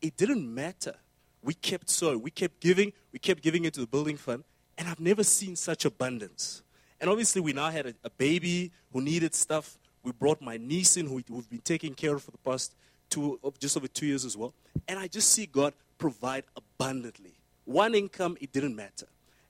it 0.00 0.16
didn't 0.16 0.54
matter. 0.54 0.94
We 1.42 1.54
kept 1.54 1.90
sowing, 1.90 2.22
we 2.22 2.30
kept 2.30 2.60
giving, 2.60 2.92
we 3.12 3.18
kept 3.18 3.42
giving 3.42 3.64
into 3.64 3.80
the 3.80 3.88
building 3.88 4.16
fund, 4.16 4.44
and 4.78 4.86
I've 4.86 5.00
never 5.00 5.24
seen 5.24 5.56
such 5.56 5.84
abundance. 5.84 6.62
And 7.00 7.10
obviously, 7.10 7.40
we 7.40 7.52
now 7.52 7.70
had 7.70 7.86
a, 7.86 7.94
a 8.04 8.10
baby 8.10 8.70
who 8.92 9.00
needed 9.00 9.34
stuff. 9.34 9.76
We 10.04 10.12
brought 10.12 10.40
my 10.40 10.58
niece 10.58 10.96
in, 10.96 11.06
who 11.06 11.14
we've 11.14 11.50
been 11.50 11.60
taking 11.64 11.94
care 11.94 12.14
of 12.14 12.22
for 12.22 12.30
the 12.30 12.38
past 12.38 12.74
two, 13.10 13.40
just 13.58 13.76
over 13.76 13.88
two 13.88 14.06
years 14.06 14.24
as 14.24 14.36
well. 14.36 14.52
And 14.86 14.98
I 14.98 15.08
just 15.08 15.30
see 15.30 15.46
God 15.46 15.72
provide 15.98 16.44
abundantly. 16.56 17.32
One 17.64 17.94
income, 17.94 18.36
it 18.40 18.52
didn't 18.52 18.76
matter. 18.76 19.06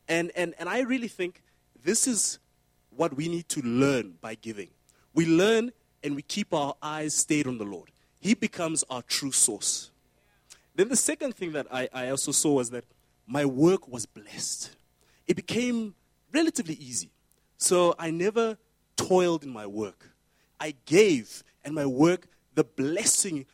And, 0.09 0.31
and, 0.37 0.55
and 0.59 0.69
I 0.69 0.81
really 0.81 1.09
think 1.09 1.43
this 1.83 2.07
is 2.07 2.39
what 2.97 3.15
we 3.17 3.29
need 3.29 3.49
to 3.51 3.63
learn 3.63 4.15
by 4.21 4.37
giving. 4.37 4.69
We 5.13 5.27
learn 5.27 5.73
and 6.03 6.15
we 6.15 6.23
keep 6.23 6.55
our 6.55 6.77
eyes 6.83 7.15
stayed 7.15 7.47
on 7.47 7.59
the 7.59 7.65
Lord. 7.65 7.91
He 8.21 8.35
becomes 8.35 8.85
our 8.89 9.03
true 9.03 9.33
source. 9.33 9.91
Then 10.75 10.89
the 10.89 10.97
second 10.97 11.35
thing 11.35 11.53
that 11.53 11.67
I, 11.73 11.89
I 11.93 12.09
also 12.11 12.33
saw 12.33 12.55
was 12.55 12.71
that 12.71 12.85
my 13.27 13.45
work 13.45 13.89
was 13.89 14.07
blessed. 14.07 14.71
It 15.27 15.37
became 15.37 15.95
relatively 16.33 16.75
easy. 16.75 17.11
So 17.59 17.95
I 17.99 18.11
never 18.11 18.59
toiled 18.97 19.45
in 19.45 19.51
my 19.51 19.67
work. 19.67 20.11
I 20.61 20.75
gave, 20.87 21.43
and 21.65 21.75
my 21.75 21.87
work, 21.87 22.27
the 22.55 22.65
blessing 22.65 23.47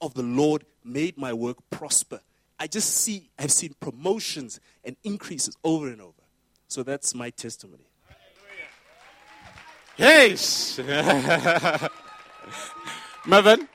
of 0.00 0.14
the 0.14 0.22
Lord 0.22 0.64
made 0.84 1.18
my 1.18 1.32
work 1.32 1.56
prosper. 1.70 2.20
I 2.58 2.66
just 2.66 2.90
see, 2.90 3.30
I've 3.38 3.52
seen 3.52 3.74
promotions 3.80 4.60
and 4.84 4.96
increases 5.02 5.56
over 5.64 5.88
and 5.88 6.00
over. 6.00 6.12
So 6.68 6.82
that's 6.82 7.14
my 7.14 7.30
testimony. 7.30 7.84
Yes. 9.96 10.78
Mervyn, 13.26 13.68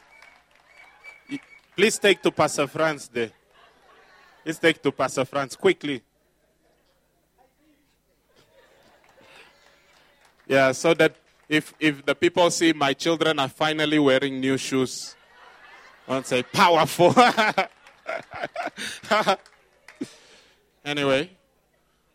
please 1.75 1.97
take 1.97 2.21
to 2.21 2.31
Pastor 2.31 2.67
France 2.67 3.07
there. 3.07 3.31
Let's 4.45 4.59
take 4.59 4.81
to 4.83 4.91
Pastor 4.91 5.25
France 5.25 5.55
quickly. 5.55 6.03
Yeah, 10.47 10.71
so 10.71 10.93
that 10.95 11.15
if, 11.49 11.73
if 11.79 12.05
the 12.05 12.13
people 12.13 12.51
see 12.51 12.73
my 12.73 12.93
children 12.93 13.39
are 13.39 13.49
finally 13.49 13.97
wearing 13.97 14.39
new 14.39 14.55
shoes, 14.55 15.15
I 16.07 16.11
won't 16.11 16.27
say 16.27 16.43
powerful. 16.43 17.15
anyway, 20.85 21.31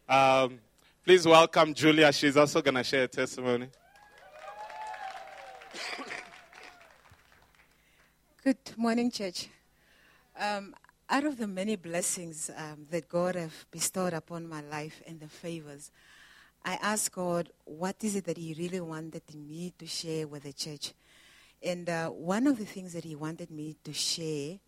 um, 0.09 0.61
please 1.05 1.27
welcome 1.27 1.75
Julia. 1.75 2.13
She's 2.13 2.37
also 2.37 2.63
going 2.63 2.77
to 2.77 2.85
share 2.85 3.03
a 3.05 3.09
testimony. 3.09 3.67
Good 8.45 8.59
morning, 8.77 9.11
church. 9.11 9.49
Um, 10.39 10.77
out 11.11 11.25
of 11.25 11.39
the 11.39 11.49
many 11.49 11.75
blessings 11.75 12.53
um, 12.57 12.87
that 12.91 13.09
God 13.09 13.35
have 13.35 13.67
bestowed 13.73 14.13
upon 14.13 14.49
my 14.49 14.61
life 14.61 15.03
and 15.07 15.19
the 15.19 15.29
favors, 15.29 15.91
I 16.65 16.79
asked 16.81 17.13
God, 17.13 17.51
what 17.65 17.97
is 18.03 18.17
it 18.17 18.25
that 18.25 18.39
He 18.39 18.55
really 18.55 18.81
wanted 18.81 19.23
me 19.35 19.73
to 19.79 19.87
share 19.87 20.27
with 20.27 20.45
the 20.45 20.53
church? 20.53 20.93
And 21.63 21.89
uh, 21.89 22.09
one 22.09 22.47
of 22.47 22.59
the 22.59 22.65
things 22.65 22.93
that 22.95 23.05
He 23.05 23.15
wanted 23.17 23.51
me 23.51 23.77
to 23.85 23.93
share 23.93 24.59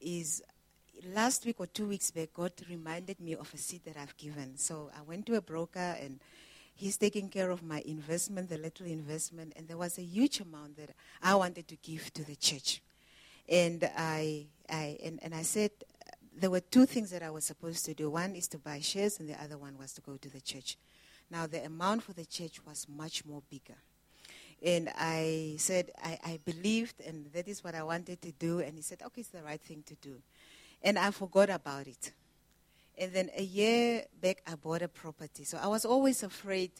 is 0.00 0.42
last 1.14 1.44
week 1.44 1.56
or 1.58 1.66
two 1.66 1.86
weeks 1.86 2.10
back, 2.10 2.30
God 2.34 2.52
reminded 2.68 3.20
me 3.20 3.34
of 3.34 3.52
a 3.52 3.58
seed 3.58 3.82
that 3.84 3.96
I've 3.96 4.16
given. 4.16 4.56
So 4.56 4.90
I 4.96 5.02
went 5.02 5.26
to 5.26 5.34
a 5.34 5.40
broker 5.40 5.96
and 6.00 6.20
he's 6.74 6.96
taking 6.96 7.28
care 7.28 7.50
of 7.50 7.62
my 7.62 7.82
investment, 7.86 8.48
the 8.48 8.58
little 8.58 8.86
investment, 8.86 9.52
and 9.56 9.68
there 9.68 9.76
was 9.76 9.98
a 9.98 10.02
huge 10.02 10.40
amount 10.40 10.76
that 10.76 10.90
I 11.22 11.34
wanted 11.34 11.68
to 11.68 11.76
give 11.76 12.12
to 12.14 12.24
the 12.24 12.36
church. 12.36 12.82
And 13.48 13.88
I, 13.96 14.46
I, 14.68 14.98
and, 15.04 15.18
and 15.22 15.34
I 15.34 15.42
said, 15.42 15.70
there 16.34 16.50
were 16.50 16.60
two 16.60 16.86
things 16.86 17.10
that 17.10 17.22
I 17.22 17.30
was 17.30 17.44
supposed 17.44 17.84
to 17.86 17.94
do. 17.94 18.10
One 18.10 18.34
is 18.34 18.48
to 18.48 18.58
buy 18.58 18.80
shares, 18.80 19.20
and 19.20 19.28
the 19.28 19.40
other 19.42 19.58
one 19.58 19.76
was 19.78 19.92
to 19.94 20.00
go 20.00 20.16
to 20.16 20.28
the 20.28 20.40
church. 20.40 20.78
Now, 21.32 21.46
the 21.46 21.64
amount 21.64 22.02
for 22.02 22.12
the 22.12 22.26
church 22.26 22.60
was 22.66 22.86
much 22.94 23.24
more 23.24 23.40
bigger. 23.48 23.78
And 24.62 24.90
I 24.94 25.54
said, 25.56 25.90
I, 26.04 26.18
I 26.22 26.38
believed, 26.44 27.00
and 27.00 27.24
that 27.32 27.48
is 27.48 27.64
what 27.64 27.74
I 27.74 27.82
wanted 27.82 28.20
to 28.20 28.32
do. 28.32 28.60
And 28.60 28.76
he 28.76 28.82
said, 28.82 29.00
okay, 29.06 29.22
it's 29.22 29.30
the 29.30 29.42
right 29.42 29.60
thing 29.60 29.82
to 29.86 29.94
do. 29.94 30.20
And 30.82 30.98
I 30.98 31.10
forgot 31.10 31.48
about 31.48 31.86
it. 31.86 32.12
And 32.98 33.14
then 33.14 33.30
a 33.34 33.42
year 33.42 34.04
back, 34.20 34.42
I 34.46 34.56
bought 34.56 34.82
a 34.82 34.88
property. 34.88 35.44
So 35.44 35.56
I 35.56 35.68
was 35.68 35.86
always 35.86 36.22
afraid 36.22 36.70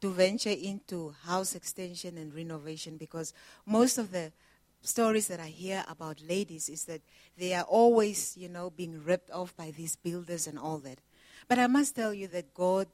to 0.00 0.10
venture 0.10 0.48
into 0.50 1.14
house 1.24 1.54
extension 1.54 2.16
and 2.16 2.34
renovation 2.34 2.96
because 2.96 3.34
most 3.66 3.98
of 3.98 4.10
the 4.10 4.32
stories 4.80 5.28
that 5.28 5.38
I 5.38 5.48
hear 5.48 5.84
about 5.86 6.22
ladies 6.26 6.70
is 6.70 6.84
that 6.84 7.02
they 7.36 7.52
are 7.52 7.64
always, 7.64 8.38
you 8.38 8.48
know, 8.48 8.70
being 8.70 9.04
ripped 9.04 9.30
off 9.32 9.54
by 9.54 9.70
these 9.70 9.96
builders 9.96 10.46
and 10.46 10.58
all 10.58 10.78
that. 10.78 10.98
But 11.46 11.58
I 11.58 11.66
must 11.66 11.94
tell 11.94 12.14
you 12.14 12.26
that 12.28 12.54
God 12.54 12.86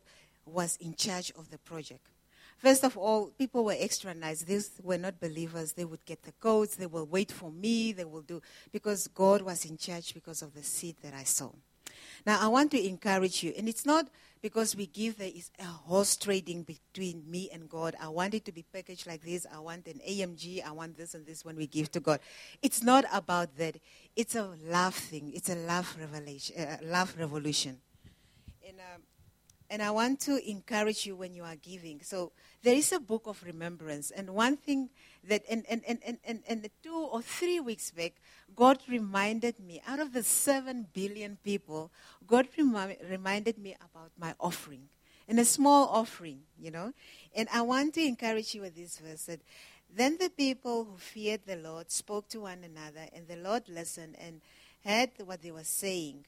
was 0.46 0.76
in 0.80 0.94
charge 0.94 1.32
of 1.38 1.50
the 1.50 1.58
project. 1.58 2.06
First 2.58 2.84
of 2.84 2.96
all, 2.96 3.26
people 3.26 3.64
were 3.64 3.76
extra 3.78 4.14
nice. 4.14 4.42
These 4.42 4.80
were 4.82 4.98
not 4.98 5.20
believers. 5.20 5.72
They 5.72 5.84
would 5.84 6.04
get 6.04 6.22
the 6.22 6.32
codes. 6.32 6.76
They 6.76 6.86
will 6.86 7.06
wait 7.06 7.30
for 7.32 7.50
me. 7.50 7.92
They 7.92 8.04
will 8.04 8.22
do, 8.22 8.40
because 8.72 9.08
God 9.08 9.42
was 9.42 9.64
in 9.64 9.76
charge 9.76 10.14
because 10.14 10.40
of 10.40 10.54
the 10.54 10.62
seed 10.62 10.96
that 11.02 11.14
I 11.14 11.24
saw. 11.24 11.50
Now, 12.26 12.40
I 12.40 12.48
want 12.48 12.70
to 12.70 12.88
encourage 12.88 13.42
you, 13.42 13.52
and 13.56 13.68
it's 13.68 13.84
not 13.84 14.08
because 14.40 14.76
we 14.76 14.86
give 14.86 15.18
there 15.18 15.30
is 15.34 15.50
a 15.58 15.64
horse 15.64 16.16
trading 16.16 16.62
between 16.62 17.22
me 17.28 17.50
and 17.52 17.68
God. 17.68 17.96
I 18.00 18.08
want 18.08 18.34
it 18.34 18.44
to 18.46 18.52
be 18.52 18.62
packaged 18.62 19.06
like 19.06 19.22
this. 19.22 19.46
I 19.52 19.58
want 19.58 19.86
an 19.86 20.00
AMG. 20.06 20.64
I 20.64 20.72
want 20.72 20.96
this 20.96 21.14
and 21.14 21.26
this 21.26 21.44
when 21.44 21.56
we 21.56 21.66
give 21.66 21.90
to 21.92 22.00
God. 22.00 22.20
It's 22.62 22.82
not 22.82 23.04
about 23.12 23.56
that. 23.58 23.76
It's 24.16 24.34
a 24.34 24.50
love 24.66 24.94
thing. 24.94 25.32
It's 25.34 25.48
a 25.48 25.54
love 25.54 25.96
revelation, 25.98 26.56
uh, 26.58 26.76
love 26.82 27.14
revolution. 27.18 27.80
And, 28.66 28.78
um, 28.80 29.02
and 29.70 29.82
I 29.82 29.90
want 29.90 30.20
to 30.20 30.38
encourage 30.48 31.06
you 31.06 31.16
when 31.16 31.34
you 31.34 31.42
are 31.42 31.56
giving. 31.56 32.00
So 32.02 32.32
there 32.62 32.74
is 32.74 32.92
a 32.92 33.00
book 33.00 33.22
of 33.26 33.42
remembrance. 33.44 34.10
And 34.10 34.30
one 34.30 34.56
thing 34.56 34.90
that, 35.28 35.42
and, 35.50 35.64
and, 35.68 35.82
and, 35.86 35.98
and, 36.04 36.18
and, 36.26 36.42
and 36.46 36.70
two 36.82 37.08
or 37.10 37.22
three 37.22 37.60
weeks 37.60 37.90
back, 37.90 38.12
God 38.54 38.78
reminded 38.88 39.58
me, 39.60 39.82
out 39.86 40.00
of 40.00 40.12
the 40.12 40.22
seven 40.22 40.86
billion 40.92 41.38
people, 41.42 41.90
God 42.26 42.48
remi- 42.56 42.98
reminded 43.10 43.58
me 43.58 43.74
about 43.80 44.10
my 44.18 44.34
offering. 44.38 44.88
And 45.26 45.40
a 45.40 45.44
small 45.44 45.88
offering, 45.88 46.40
you 46.58 46.70
know. 46.70 46.92
And 47.34 47.48
I 47.52 47.62
want 47.62 47.94
to 47.94 48.02
encourage 48.02 48.54
you 48.54 48.60
with 48.60 48.76
this 48.76 48.98
verse 48.98 49.24
that 49.24 49.40
then 49.94 50.18
the 50.20 50.28
people 50.28 50.84
who 50.84 50.96
feared 50.98 51.42
the 51.46 51.56
Lord 51.56 51.90
spoke 51.90 52.28
to 52.30 52.40
one 52.40 52.64
another, 52.64 53.08
and 53.14 53.26
the 53.26 53.36
Lord 53.36 53.62
listened 53.68 54.16
and 54.18 54.40
heard 54.84 55.10
what 55.24 55.40
they 55.40 55.50
were 55.50 55.64
saying. 55.64 56.26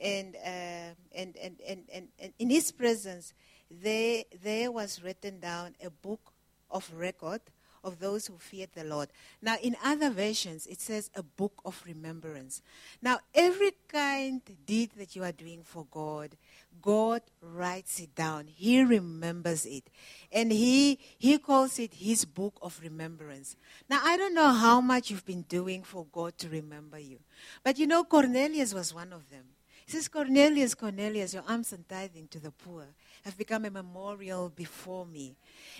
And, 0.00 0.36
uh, 0.36 0.94
and, 1.14 1.36
and, 1.36 1.56
and, 1.66 2.08
and 2.18 2.32
in 2.38 2.50
his 2.50 2.72
presence, 2.72 3.32
there, 3.70 4.24
there 4.42 4.70
was 4.70 5.02
written 5.02 5.40
down 5.40 5.74
a 5.84 5.90
book 5.90 6.32
of 6.70 6.90
record 6.94 7.40
of 7.84 8.00
those 8.00 8.26
who 8.26 8.38
feared 8.38 8.70
the 8.74 8.82
Lord. 8.82 9.10
Now, 9.42 9.56
in 9.62 9.76
other 9.84 10.10
versions, 10.10 10.66
it 10.66 10.80
says 10.80 11.10
a 11.14 11.22
book 11.22 11.60
of 11.64 11.82
remembrance. 11.86 12.62
Now, 13.02 13.18
every 13.34 13.72
kind 13.86 14.40
deed 14.66 14.92
that 14.96 15.14
you 15.14 15.22
are 15.22 15.32
doing 15.32 15.62
for 15.62 15.86
God, 15.90 16.36
God 16.80 17.20
writes 17.40 18.00
it 18.00 18.14
down. 18.14 18.46
He 18.46 18.82
remembers 18.82 19.66
it. 19.66 19.84
And 20.32 20.50
he, 20.50 20.98
he 21.18 21.38
calls 21.38 21.78
it 21.78 21.94
his 21.94 22.24
book 22.24 22.58
of 22.62 22.80
remembrance. 22.82 23.54
Now, 23.88 24.00
I 24.02 24.16
don't 24.16 24.34
know 24.34 24.52
how 24.52 24.80
much 24.80 25.10
you've 25.10 25.26
been 25.26 25.42
doing 25.42 25.82
for 25.82 26.06
God 26.10 26.38
to 26.38 26.48
remember 26.48 26.98
you. 26.98 27.18
But 27.62 27.78
you 27.78 27.86
know, 27.86 28.04
Cornelius 28.04 28.72
was 28.72 28.94
one 28.94 29.12
of 29.12 29.28
them. 29.30 29.44
He 29.86 29.92
says, 29.92 30.08
Cornelius, 30.08 30.74
Cornelius, 30.74 31.34
your 31.34 31.44
alms 31.48 31.72
and 31.72 31.86
tithing 31.88 32.28
to 32.28 32.38
the 32.38 32.50
poor 32.50 32.86
have 33.24 33.36
become 33.36 33.64
a 33.64 33.70
memorial 33.70 34.48
before 34.48 35.04
me. 35.04 35.36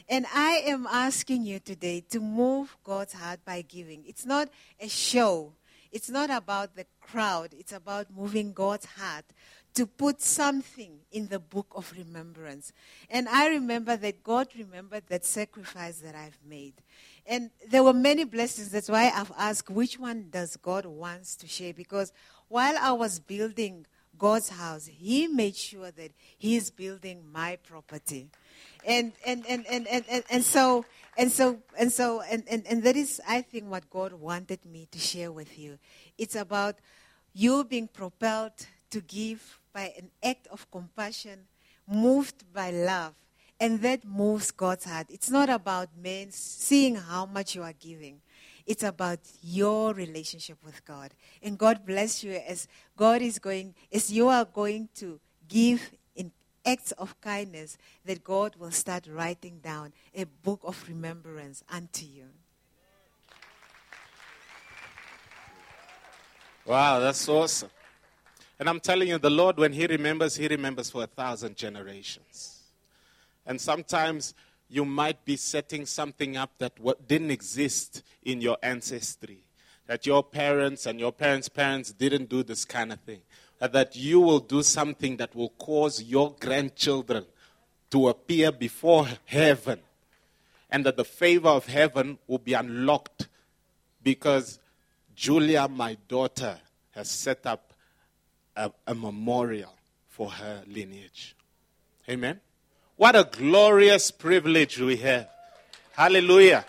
And 0.09 0.27
I 0.35 0.63
am 0.67 0.87
asking 0.91 1.45
you 1.47 1.59
today 1.59 2.03
to 2.11 2.21
move 2.21 2.77
God's 2.85 3.15
heart 3.15 3.41
by 3.45 3.63
giving. 3.63 4.05
It's 4.07 4.27
not 4.27 4.49
a 4.79 4.89
show, 4.89 5.53
it's 5.91 6.11
not 6.11 6.31
about 6.31 6.77
the 6.77 6.87
crowd, 7.01 7.55
it's 7.59 7.73
about 7.73 8.09
moving 8.15 8.53
God's 8.53 8.87
heart 8.87 9.25
to 9.75 9.87
put 9.87 10.21
something 10.21 10.99
in 11.11 11.27
the 11.29 11.41
book 11.41 11.67
of 11.75 11.93
remembrance. 11.97 12.73
And 13.11 13.29
I 13.29 13.49
remember 13.49 13.97
that 13.97 14.23
God 14.23 14.49
remembered 14.57 15.05
that 15.09 15.25
sacrifice 15.25 15.99
that 15.99 16.15
I've 16.15 16.39
made. 16.49 16.75
And 17.27 17.51
there 17.69 17.83
were 17.83 17.93
many 17.93 18.25
blessings. 18.25 18.71
That's 18.71 18.89
why 18.89 19.11
I've 19.13 19.33
asked 19.37 19.71
which 19.71 19.99
one 19.99 20.29
does 20.31 20.57
God 20.57 20.85
wants 20.87 21.37
to 21.37 21.49
share? 21.49 21.75
Because 21.75 22.13
while 22.49 22.77
I 22.79 22.93
was 22.93 23.19
building 23.19 23.87
God's 24.19 24.49
house, 24.49 24.87
He 24.87 25.27
made 25.27 25.57
sure 25.57 25.91
that 25.91 26.13
He 26.39 26.57
is 26.57 26.71
building 26.71 27.23
my 27.33 27.57
property. 27.57 28.29
And 28.87 29.13
and, 29.27 29.45
and, 29.49 29.67
and, 29.67 29.87
and, 29.87 30.05
and, 30.09 30.25
and 30.31 30.45
so 30.45 30.85
and 31.17 31.31
so 31.31 31.59
and 31.79 31.93
so 31.93 32.23
and, 32.23 32.45
and, 32.51 32.67
and 32.67 32.83
that 32.83 32.97
is 32.97 33.21
I 33.27 33.43
think 33.43 33.71
what 33.71 33.89
God 33.91 34.13
wanted 34.13 34.65
me 34.65 34.89
to 34.91 34.99
share 34.99 35.33
with 35.33 35.59
you. 35.59 35.79
It's 36.19 36.37
about 36.37 36.77
you 37.33 37.65
being 37.65 37.89
propelled 37.89 38.67
to 38.91 39.01
give 39.01 39.61
by 39.73 39.93
an 39.99 40.11
act 40.23 40.47
of 40.47 40.71
compassion, 40.71 41.47
moved 41.87 42.45
by 42.53 42.71
love. 42.71 43.15
And 43.61 43.81
that 43.83 44.05
moves 44.05 44.51
God's 44.51 44.85
heart. 44.85 45.07
It's 45.11 45.31
not 45.31 45.49
about 45.49 45.89
men 45.97 46.31
seeing 46.31 46.97
how 46.97 47.25
much 47.27 47.55
you 47.55 47.63
are 47.63 47.73
giving. 47.73 48.21
It's 48.67 48.83
about 48.83 49.19
your 49.43 49.93
relationship 49.93 50.57
with 50.65 50.85
God. 50.85 51.13
And 51.43 51.59
God 51.59 51.85
bless 51.85 52.25
you 52.25 52.33
as 52.33 52.67
God 52.97 53.21
is 53.21 53.39
going, 53.39 53.75
as 53.93 54.11
you 54.11 54.29
are 54.29 54.45
going 54.45 54.89
to 54.97 55.21
give 55.49 55.91
in 56.17 56.33
acts 56.65 56.93
of 56.93 57.21
kindness, 57.21 57.77
that 58.07 58.25
God 58.25 58.57
will 58.57 58.71
start 58.71 59.07
writing 59.07 59.61
down 59.63 59.93
a 60.15 60.25
book 60.25 60.61
of 60.65 60.83
remembrance 60.89 61.63
unto 61.71 62.07
you. 62.07 62.27
Wow, 66.65 67.01
that's 67.01 67.29
awesome. 67.29 67.69
And 68.59 68.69
I'm 68.69 68.81
telling 68.81 69.09
you, 69.09 69.19
the 69.19 69.29
Lord, 69.29 69.59
when 69.59 69.73
He 69.73 69.87
remembers, 69.87 70.37
He 70.37 70.49
remembers 70.49 70.91
for 70.91 71.03
a 71.03 71.07
thousand 71.07 71.57
generations. 71.57 72.63
And 73.45 73.61
sometimes 73.61 74.33
you 74.69 74.85
might 74.85 75.25
be 75.25 75.37
setting 75.37 75.87
something 75.87 76.37
up 76.37 76.53
that 76.59 76.73
didn't 77.07 77.31
exist 77.31 78.03
in 78.23 78.41
your 78.41 78.57
ancestry. 78.63 79.39
That 79.87 80.07
your 80.07 80.23
parents 80.23 80.87
and 80.87 80.99
your 80.99 81.13
parents' 81.13 81.49
parents 81.49 81.93
didn't 81.93 82.29
do 82.29 82.43
this 82.43 82.65
kind 82.65 82.93
of 82.93 83.01
thing. 83.01 83.21
That 83.61 83.95
you 83.97 84.21
will 84.21 84.41
do 84.41 84.63
something 84.63 85.17
that 85.19 85.35
will 85.35 85.51
cause 85.51 86.03
your 86.03 86.35
grandchildren 86.41 87.27
to 87.91 88.09
appear 88.09 88.51
before 88.51 89.09
heaven. 89.27 89.81
And 90.71 90.85
that 90.87 90.97
the 90.97 91.05
favor 91.05 91.51
of 91.51 91.67
heaven 91.67 92.19
will 92.27 92.39
be 92.39 92.55
unlocked 92.55 93.29
because 94.03 94.59
Julia, 95.15 95.69
my 95.69 95.97
daughter, 96.09 96.59
has 96.93 97.09
set 97.09 97.47
up 97.47 97.73
a, 98.57 98.71
a 98.87 98.95
memorial 98.95 99.75
for 100.09 100.31
her 100.31 100.63
lineage. 100.67 101.37
Amen. 102.09 102.41
What 102.97 103.17
a 103.17 103.25
glorious 103.25 104.13
privilege 104.13 104.79
we 104.79 104.97
have. 104.99 105.29
Hallelujah. 105.97 106.65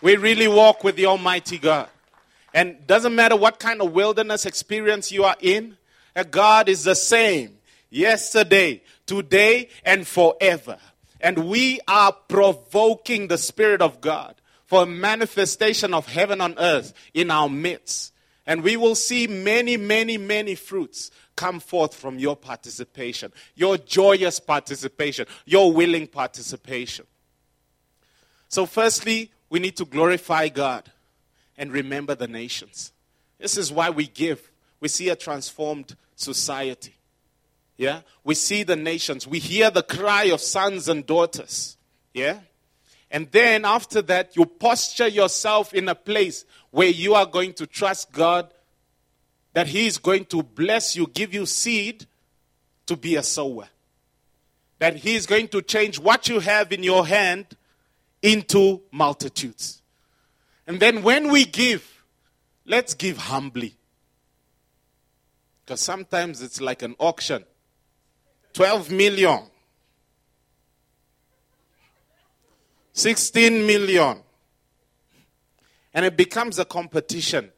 We 0.00 0.16
really 0.16 0.46
walk 0.46 0.84
with 0.84 0.94
the 0.94 1.06
Almighty 1.06 1.58
God. 1.58 1.88
And 2.54 2.86
doesn't 2.86 3.14
matter 3.14 3.34
what 3.34 3.58
kind 3.58 3.82
of 3.82 3.92
wilderness 3.92 4.46
experience 4.46 5.10
you 5.10 5.24
are 5.24 5.36
in, 5.40 5.76
uh, 6.14 6.22
God 6.22 6.68
is 6.68 6.84
the 6.84 6.94
same 6.94 7.58
yesterday, 7.90 8.82
today, 9.06 9.68
and 9.84 10.06
forever. 10.06 10.78
And 11.20 11.48
we 11.48 11.80
are 11.88 12.12
provoking 12.12 13.26
the 13.26 13.38
Spirit 13.38 13.82
of 13.82 14.00
God 14.00 14.36
for 14.64 14.84
a 14.84 14.86
manifestation 14.86 15.92
of 15.92 16.06
heaven 16.06 16.40
on 16.40 16.54
earth 16.58 16.92
in 17.14 17.32
our 17.32 17.48
midst. 17.48 18.12
And 18.46 18.62
we 18.62 18.76
will 18.76 18.94
see 18.94 19.26
many, 19.26 19.76
many, 19.76 20.18
many 20.18 20.54
fruits 20.54 21.10
come 21.38 21.60
forth 21.60 21.94
from 21.94 22.18
your 22.18 22.34
participation, 22.34 23.32
your 23.54 23.78
joyous 23.78 24.40
participation, 24.40 25.24
your 25.46 25.72
willing 25.72 26.08
participation. 26.08 27.06
So, 28.48 28.66
firstly, 28.66 29.30
we 29.48 29.60
need 29.60 29.76
to 29.76 29.84
glorify 29.84 30.48
God 30.48 30.90
and 31.56 31.70
remember 31.70 32.16
the 32.16 32.26
nations. 32.26 32.92
This 33.38 33.56
is 33.56 33.70
why 33.70 33.88
we 33.90 34.08
give. 34.08 34.50
We 34.80 34.88
see 34.88 35.10
a 35.10 35.16
transformed 35.16 35.94
society. 36.16 36.96
Yeah? 37.76 38.00
We 38.24 38.34
see 38.34 38.64
the 38.64 38.74
nations. 38.74 39.24
We 39.28 39.38
hear 39.38 39.70
the 39.70 39.84
cry 39.84 40.24
of 40.24 40.40
sons 40.40 40.88
and 40.88 41.06
daughters. 41.06 41.76
Yeah? 42.14 42.40
And 43.12 43.30
then 43.30 43.64
after 43.64 44.02
that, 44.02 44.34
you 44.34 44.44
posture 44.44 45.06
yourself 45.06 45.72
in 45.72 45.88
a 45.88 45.94
place 45.94 46.44
where 46.72 46.88
you 46.88 47.14
are 47.14 47.26
going 47.26 47.52
to 47.54 47.66
trust 47.68 48.10
God 48.10 48.52
that 49.52 49.66
He 49.66 49.86
is 49.86 49.98
going 49.98 50.24
to 50.26 50.42
bless 50.42 50.96
you, 50.96 51.06
give 51.06 51.34
you 51.34 51.46
seed 51.46 52.06
to 52.86 52.96
be 52.96 53.16
a 53.16 53.22
sower. 53.22 53.68
That 54.78 54.96
He 54.96 55.14
is 55.14 55.26
going 55.26 55.48
to 55.48 55.62
change 55.62 55.98
what 55.98 56.28
you 56.28 56.40
have 56.40 56.72
in 56.72 56.82
your 56.82 57.06
hand 57.06 57.46
into 58.22 58.82
multitudes. 58.90 59.82
And 60.66 60.80
then 60.80 61.02
when 61.02 61.30
we 61.30 61.44
give, 61.44 62.04
let's 62.66 62.94
give 62.94 63.16
humbly. 63.16 63.74
Because 65.64 65.80
sometimes 65.80 66.42
it's 66.42 66.60
like 66.60 66.82
an 66.82 66.94
auction 66.98 67.44
12 68.54 68.90
million, 68.90 69.40
16 72.92 73.66
million. 73.66 74.18
And 75.94 76.04
it 76.04 76.16
becomes 76.16 76.58
a 76.58 76.64
competition 76.64 77.50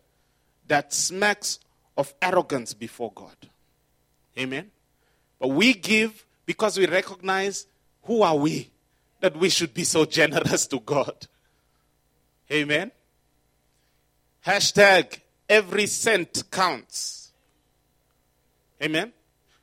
that 0.68 0.92
smacks 0.92 1.58
of 2.00 2.14
arrogance 2.20 2.72
before 2.72 3.12
God. 3.14 3.36
Amen. 4.38 4.70
But 5.38 5.48
we 5.48 5.74
give 5.74 6.24
because 6.46 6.78
we 6.78 6.86
recognize 6.86 7.66
who 8.04 8.22
are 8.22 8.36
we 8.36 8.70
that 9.20 9.36
we 9.36 9.50
should 9.50 9.74
be 9.74 9.84
so 9.84 10.04
generous 10.18 10.66
to 10.68 10.80
God. 10.80 11.26
Amen. 12.50 12.90
Hashtag 14.44 15.20
every 15.48 15.86
cent 15.86 16.44
counts. 16.50 17.32
Amen. 18.82 19.12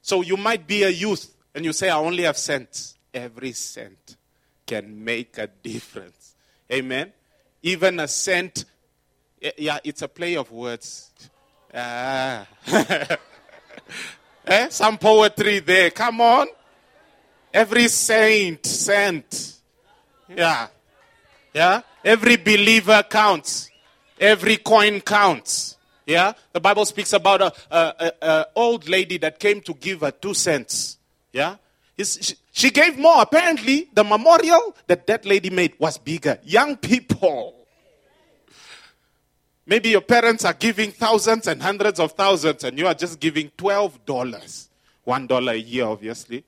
So 0.04 0.22
you 0.22 0.38
might 0.38 0.68
be 0.68 0.84
a 0.84 0.90
youth 0.90 1.34
and 1.56 1.66
you 1.66 1.74
say, 1.74 1.90
I 1.90 1.98
only 1.98 2.24
have 2.24 2.38
cents. 2.38 2.96
Every 3.14 3.52
cent 3.54 4.16
can 4.68 5.04
make 5.04 5.40
a 5.40 5.48
difference. 5.48 6.36
Amen. 6.72 7.12
Even 7.64 8.00
a 8.00 8.08
cent, 8.08 8.66
yeah, 9.58 9.80
it's 9.84 10.04
a 10.04 10.08
play 10.08 10.38
of 10.38 10.52
words. 10.52 11.12
Ah. 11.74 12.48
eh? 14.46 14.70
Some 14.70 14.98
poetry 14.98 15.60
there. 15.60 15.92
Come 15.92 16.22
on. 16.22 16.48
Every 17.54 17.88
saint, 17.88 18.66
saint. 18.66 19.54
Yeah. 20.30 20.68
Yeah. 21.54 21.82
Every 22.04 22.38
believer 22.38 23.04
counts. 23.10 23.70
Every 24.20 24.58
coin 24.58 25.02
counts. 25.02 25.78
Yeah. 26.06 26.34
The 26.54 26.60
Bible 26.60 26.86
speaks 26.86 27.14
about 27.14 27.42
a, 27.42 27.54
a, 27.70 27.94
a, 28.00 28.12
a 28.22 28.46
old 28.56 28.88
lady 28.88 29.18
that 29.20 29.40
came 29.40 29.62
to 29.62 29.74
give 29.74 30.02
her 30.02 30.12
two 30.12 30.34
cents. 30.34 30.98
Yeah. 31.34 31.56
She, 31.98 32.36
she 32.52 32.70
gave 32.70 32.98
more. 32.98 33.22
Apparently, 33.22 33.90
the 33.94 34.04
memorial 34.04 34.76
that 34.88 35.08
that 35.08 35.26
lady 35.26 35.50
made 35.50 35.74
was 35.80 35.98
bigger. 35.98 36.40
Young 36.44 36.78
people. 36.78 37.57
Maybe 39.70 39.90
your 39.90 40.02
parents 40.02 40.46
are 40.46 40.54
giving 40.54 40.92
thousands 40.92 41.46
and 41.46 41.62
hundreds 41.62 42.00
of 42.00 42.14
thousands, 42.14 42.64
and 42.64 42.80
you 42.80 42.88
are 42.88 42.94
just 42.94 43.20
giving 43.20 43.52
$12. 43.58 44.00
$1 45.06 45.52
a 45.52 45.60
year, 45.60 45.86
obviously. 45.86 46.46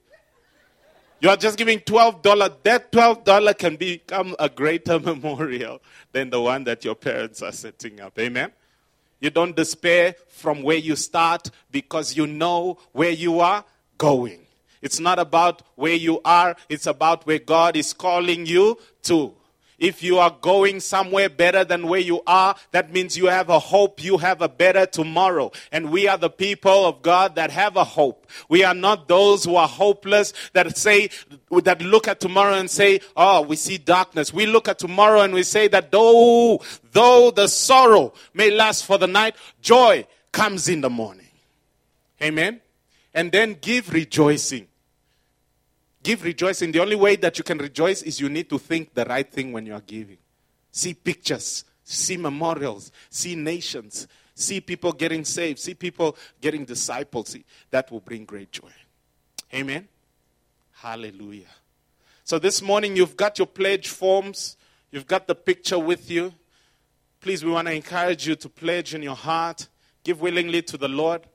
You 1.19 1.29
are 1.29 1.35
just 1.35 1.57
giving 1.57 1.79
$12. 1.79 2.63
That 2.63 2.91
$12 2.93 3.57
can 3.57 3.75
become 3.75 4.37
a 4.39 4.47
greater 4.47 4.99
memorial 5.01 5.81
than 6.13 6.29
the 6.29 6.39
one 6.39 6.63
that 6.63 6.85
your 6.85 6.95
parents 6.95 7.41
are 7.41 7.51
setting 7.51 7.99
up. 7.99 8.17
Amen? 8.17 8.53
You 9.19 9.29
don't 9.29 9.53
despair 9.53 10.15
from 10.29 10.63
where 10.63 10.77
you 10.77 10.95
start 10.95 11.51
because 11.71 12.15
you 12.15 12.25
know 12.25 12.77
where 12.93 13.11
you 13.11 13.41
are 13.41 13.65
going. 13.97 14.45
It's 14.81 15.01
not 15.01 15.19
about 15.19 15.61
where 15.75 15.93
you 15.93 16.21
are, 16.23 16.55
it's 16.69 16.87
about 16.87 17.27
where 17.27 17.39
God 17.39 17.75
is 17.75 17.91
calling 17.91 18.45
you 18.45 18.77
to. 19.03 19.33
If 19.79 20.03
you 20.03 20.19
are 20.19 20.35
going 20.41 20.81
somewhere 20.81 21.29
better 21.29 21.63
than 21.63 21.87
where 21.87 21.99
you 21.99 22.21
are, 22.27 22.55
that 22.71 22.91
means 22.91 23.17
you 23.17 23.27
have 23.27 23.49
a 23.49 23.59
hope, 23.59 24.03
you 24.03 24.17
have 24.17 24.41
a 24.41 24.49
better 24.49 24.85
tomorrow. 24.85 25.51
And 25.71 25.89
we 25.89 26.07
are 26.07 26.17
the 26.17 26.29
people 26.29 26.85
of 26.85 27.01
God 27.01 27.35
that 27.35 27.51
have 27.51 27.77
a 27.77 27.83
hope. 27.83 28.27
We 28.49 28.63
are 28.63 28.73
not 28.73 29.07
those 29.07 29.45
who 29.45 29.55
are 29.55 29.67
hopeless 29.67 30.33
that 30.53 30.77
say, 30.77 31.09
that 31.51 31.81
look 31.81 32.07
at 32.07 32.19
tomorrow 32.19 32.55
and 32.55 32.69
say, 32.69 32.99
oh, 33.15 33.41
we 33.41 33.55
see 33.55 33.77
darkness. 33.77 34.33
We 34.33 34.45
look 34.45 34.67
at 34.67 34.79
tomorrow 34.79 35.21
and 35.21 35.33
we 35.33 35.43
say 35.43 35.67
that 35.69 35.91
though, 35.91 36.61
though 36.91 37.31
the 37.31 37.47
sorrow 37.47 38.13
may 38.33 38.51
last 38.51 38.85
for 38.85 38.97
the 38.97 39.07
night, 39.07 39.35
joy 39.61 40.05
comes 40.31 40.67
in 40.67 40.81
the 40.81 40.89
morning. 40.89 41.27
Amen. 42.21 42.61
And 43.13 43.31
then 43.31 43.57
give 43.59 43.93
rejoicing. 43.93 44.67
Give 46.01 46.23
rejoicing. 46.23 46.71
The 46.71 46.79
only 46.79 46.95
way 46.95 47.15
that 47.17 47.37
you 47.37 47.43
can 47.43 47.57
rejoice 47.57 48.01
is 48.03 48.19
you 48.19 48.29
need 48.29 48.49
to 48.49 48.57
think 48.57 48.93
the 48.93 49.05
right 49.05 49.29
thing 49.29 49.51
when 49.51 49.65
you 49.65 49.73
are 49.73 49.81
giving. 49.81 50.17
See 50.71 50.93
pictures, 50.93 51.65
see 51.83 52.15
memorials, 52.15 52.91
see 53.09 53.35
nations, 53.35 54.07
see 54.33 54.61
people 54.61 54.93
getting 54.93 55.25
saved, 55.25 55.59
see 55.59 55.73
people 55.73 56.15
getting 56.39 56.63
disciples. 56.63 57.29
See, 57.29 57.43
that 57.71 57.91
will 57.91 57.99
bring 57.99 58.23
great 58.23 58.51
joy. 58.51 58.71
Amen. 59.53 59.87
Hallelujah. 60.73 61.47
So 62.23 62.39
this 62.39 62.61
morning 62.61 62.95
you've 62.95 63.17
got 63.17 63.37
your 63.37 63.47
pledge 63.47 63.89
forms, 63.89 64.55
you've 64.91 65.07
got 65.07 65.27
the 65.27 65.35
picture 65.35 65.79
with 65.79 66.09
you. 66.09 66.33
Please, 67.19 67.43
we 67.43 67.51
want 67.51 67.67
to 67.67 67.73
encourage 67.73 68.25
you 68.25 68.35
to 68.35 68.47
pledge 68.47 68.93
in 68.93 69.01
your 69.01 69.15
heart, 69.15 69.67
give 70.03 70.21
willingly 70.21 70.61
to 70.61 70.77
the 70.77 70.87
Lord 70.87 71.27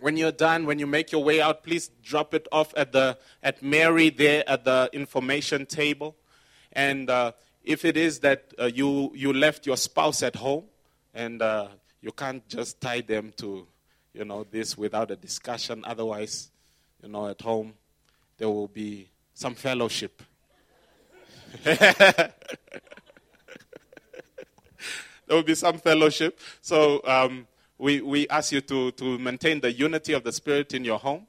when 0.00 0.16
you're 0.16 0.32
done, 0.32 0.66
when 0.66 0.78
you 0.78 0.86
make 0.86 1.12
your 1.12 1.22
way 1.22 1.40
out, 1.40 1.62
please 1.62 1.90
drop 2.02 2.34
it 2.34 2.48
off 2.50 2.72
at 2.76 2.92
the 2.92 3.18
at 3.42 3.62
Mary 3.62 4.10
there 4.10 4.42
at 4.48 4.64
the 4.64 4.90
information 4.92 5.66
table. 5.66 6.16
And 6.72 7.10
uh, 7.10 7.32
if 7.62 7.84
it 7.84 7.96
is 7.96 8.20
that 8.20 8.52
uh, 8.58 8.66
you 8.66 9.12
you 9.14 9.32
left 9.32 9.66
your 9.66 9.76
spouse 9.76 10.22
at 10.22 10.36
home, 10.36 10.64
and 11.14 11.42
uh, 11.42 11.68
you 12.00 12.12
can't 12.12 12.46
just 12.48 12.80
tie 12.80 13.00
them 13.00 13.32
to, 13.36 13.66
you 14.14 14.24
know, 14.24 14.44
this 14.50 14.78
without 14.78 15.10
a 15.10 15.16
discussion. 15.16 15.82
Otherwise, 15.84 16.50
you 17.02 17.08
know, 17.08 17.28
at 17.28 17.40
home 17.40 17.74
there 18.38 18.48
will 18.48 18.68
be 18.68 19.08
some 19.34 19.54
fellowship. 19.54 20.22
there 21.64 22.32
will 25.28 25.42
be 25.42 25.54
some 25.54 25.78
fellowship. 25.78 26.38
So. 26.60 27.00
Um, 27.04 27.46
we, 27.80 28.02
we 28.02 28.28
ask 28.28 28.52
you 28.52 28.60
to, 28.60 28.90
to 28.92 29.18
maintain 29.18 29.60
the 29.60 29.72
unity 29.72 30.12
of 30.12 30.22
the 30.22 30.32
Spirit 30.32 30.74
in 30.74 30.84
your 30.84 30.98
home 30.98 31.26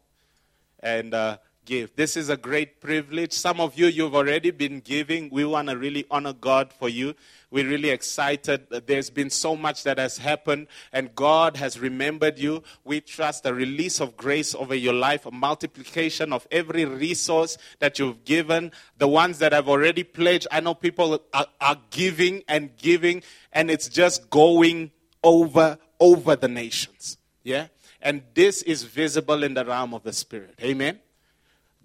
and 0.82 1.14
uh, 1.14 1.38
give. 1.64 1.96
This 1.96 2.18
is 2.18 2.28
a 2.28 2.36
great 2.36 2.82
privilege. 2.82 3.32
Some 3.32 3.62
of 3.62 3.80
you, 3.80 3.86
you've 3.86 4.14
already 4.14 4.52
been 4.52 4.82
giving. 4.82 5.30
We 5.30 5.46
want 5.46 5.70
to 5.70 5.78
really 5.78 6.06
honor 6.12 6.34
God 6.34 6.74
for 6.74 6.90
you. 6.90 7.16
We're 7.52 7.70
really 7.70 7.90
excited. 7.90 8.68
There's 8.86 9.10
been 9.10 9.30
so 9.30 9.56
much 9.56 9.84
that 9.84 9.98
has 9.98 10.18
happened, 10.18 10.68
and 10.92 11.16
God 11.16 11.56
has 11.56 11.80
remembered 11.80 12.38
you. 12.38 12.64
We 12.84 13.00
trust 13.00 13.46
a 13.46 13.54
release 13.54 14.02
of 14.02 14.18
grace 14.18 14.54
over 14.54 14.76
your 14.76 14.94
life, 14.94 15.26
a 15.26 15.32
multiplication 15.32 16.34
of 16.34 16.46
every 16.52 16.84
resource 16.84 17.58
that 17.80 17.98
you've 17.98 18.26
given. 18.26 18.74
The 18.98 19.08
ones 19.08 19.40
that 19.40 19.54
have 19.54 19.70
already 19.70 20.04
pledged, 20.04 20.48
I 20.52 20.60
know 20.60 20.74
people 20.74 21.22
are, 21.34 21.48
are 21.62 21.78
giving 21.92 22.44
and 22.50 22.76
giving, 22.76 23.24
and 23.54 23.72
it's 23.72 23.88
just 23.88 24.30
going 24.30 24.92
over 25.24 25.78
over 26.02 26.36
the 26.36 26.50
nations. 26.50 27.18
Yeah? 27.44 27.68
And 28.02 28.24
this 28.34 28.64
is 28.64 28.84
visible 28.84 29.44
in 29.44 29.54
the 29.54 29.64
realm 29.64 29.94
of 29.94 30.04
the 30.04 30.12
spirit. 30.12 30.56
Amen. 30.62 31.00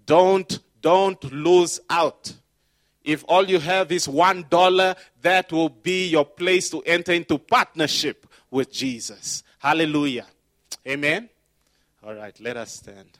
Don't 0.05 0.59
don't 0.81 1.23
lose 1.31 1.79
out. 1.89 2.33
If 3.03 3.23
all 3.27 3.49
you 3.49 3.59
have 3.59 3.91
is 3.91 4.07
one 4.07 4.45
dollar, 4.49 4.95
that 5.21 5.51
will 5.51 5.69
be 5.69 6.07
your 6.07 6.25
place 6.25 6.69
to 6.71 6.81
enter 6.81 7.13
into 7.13 7.37
partnership 7.37 8.27
with 8.51 8.71
Jesus. 8.71 9.43
Hallelujah. 9.59 10.25
Amen. 10.85 11.29
All 12.03 12.13
right, 12.13 12.37
let 12.39 12.57
us 12.57 12.73
stand. 12.73 13.17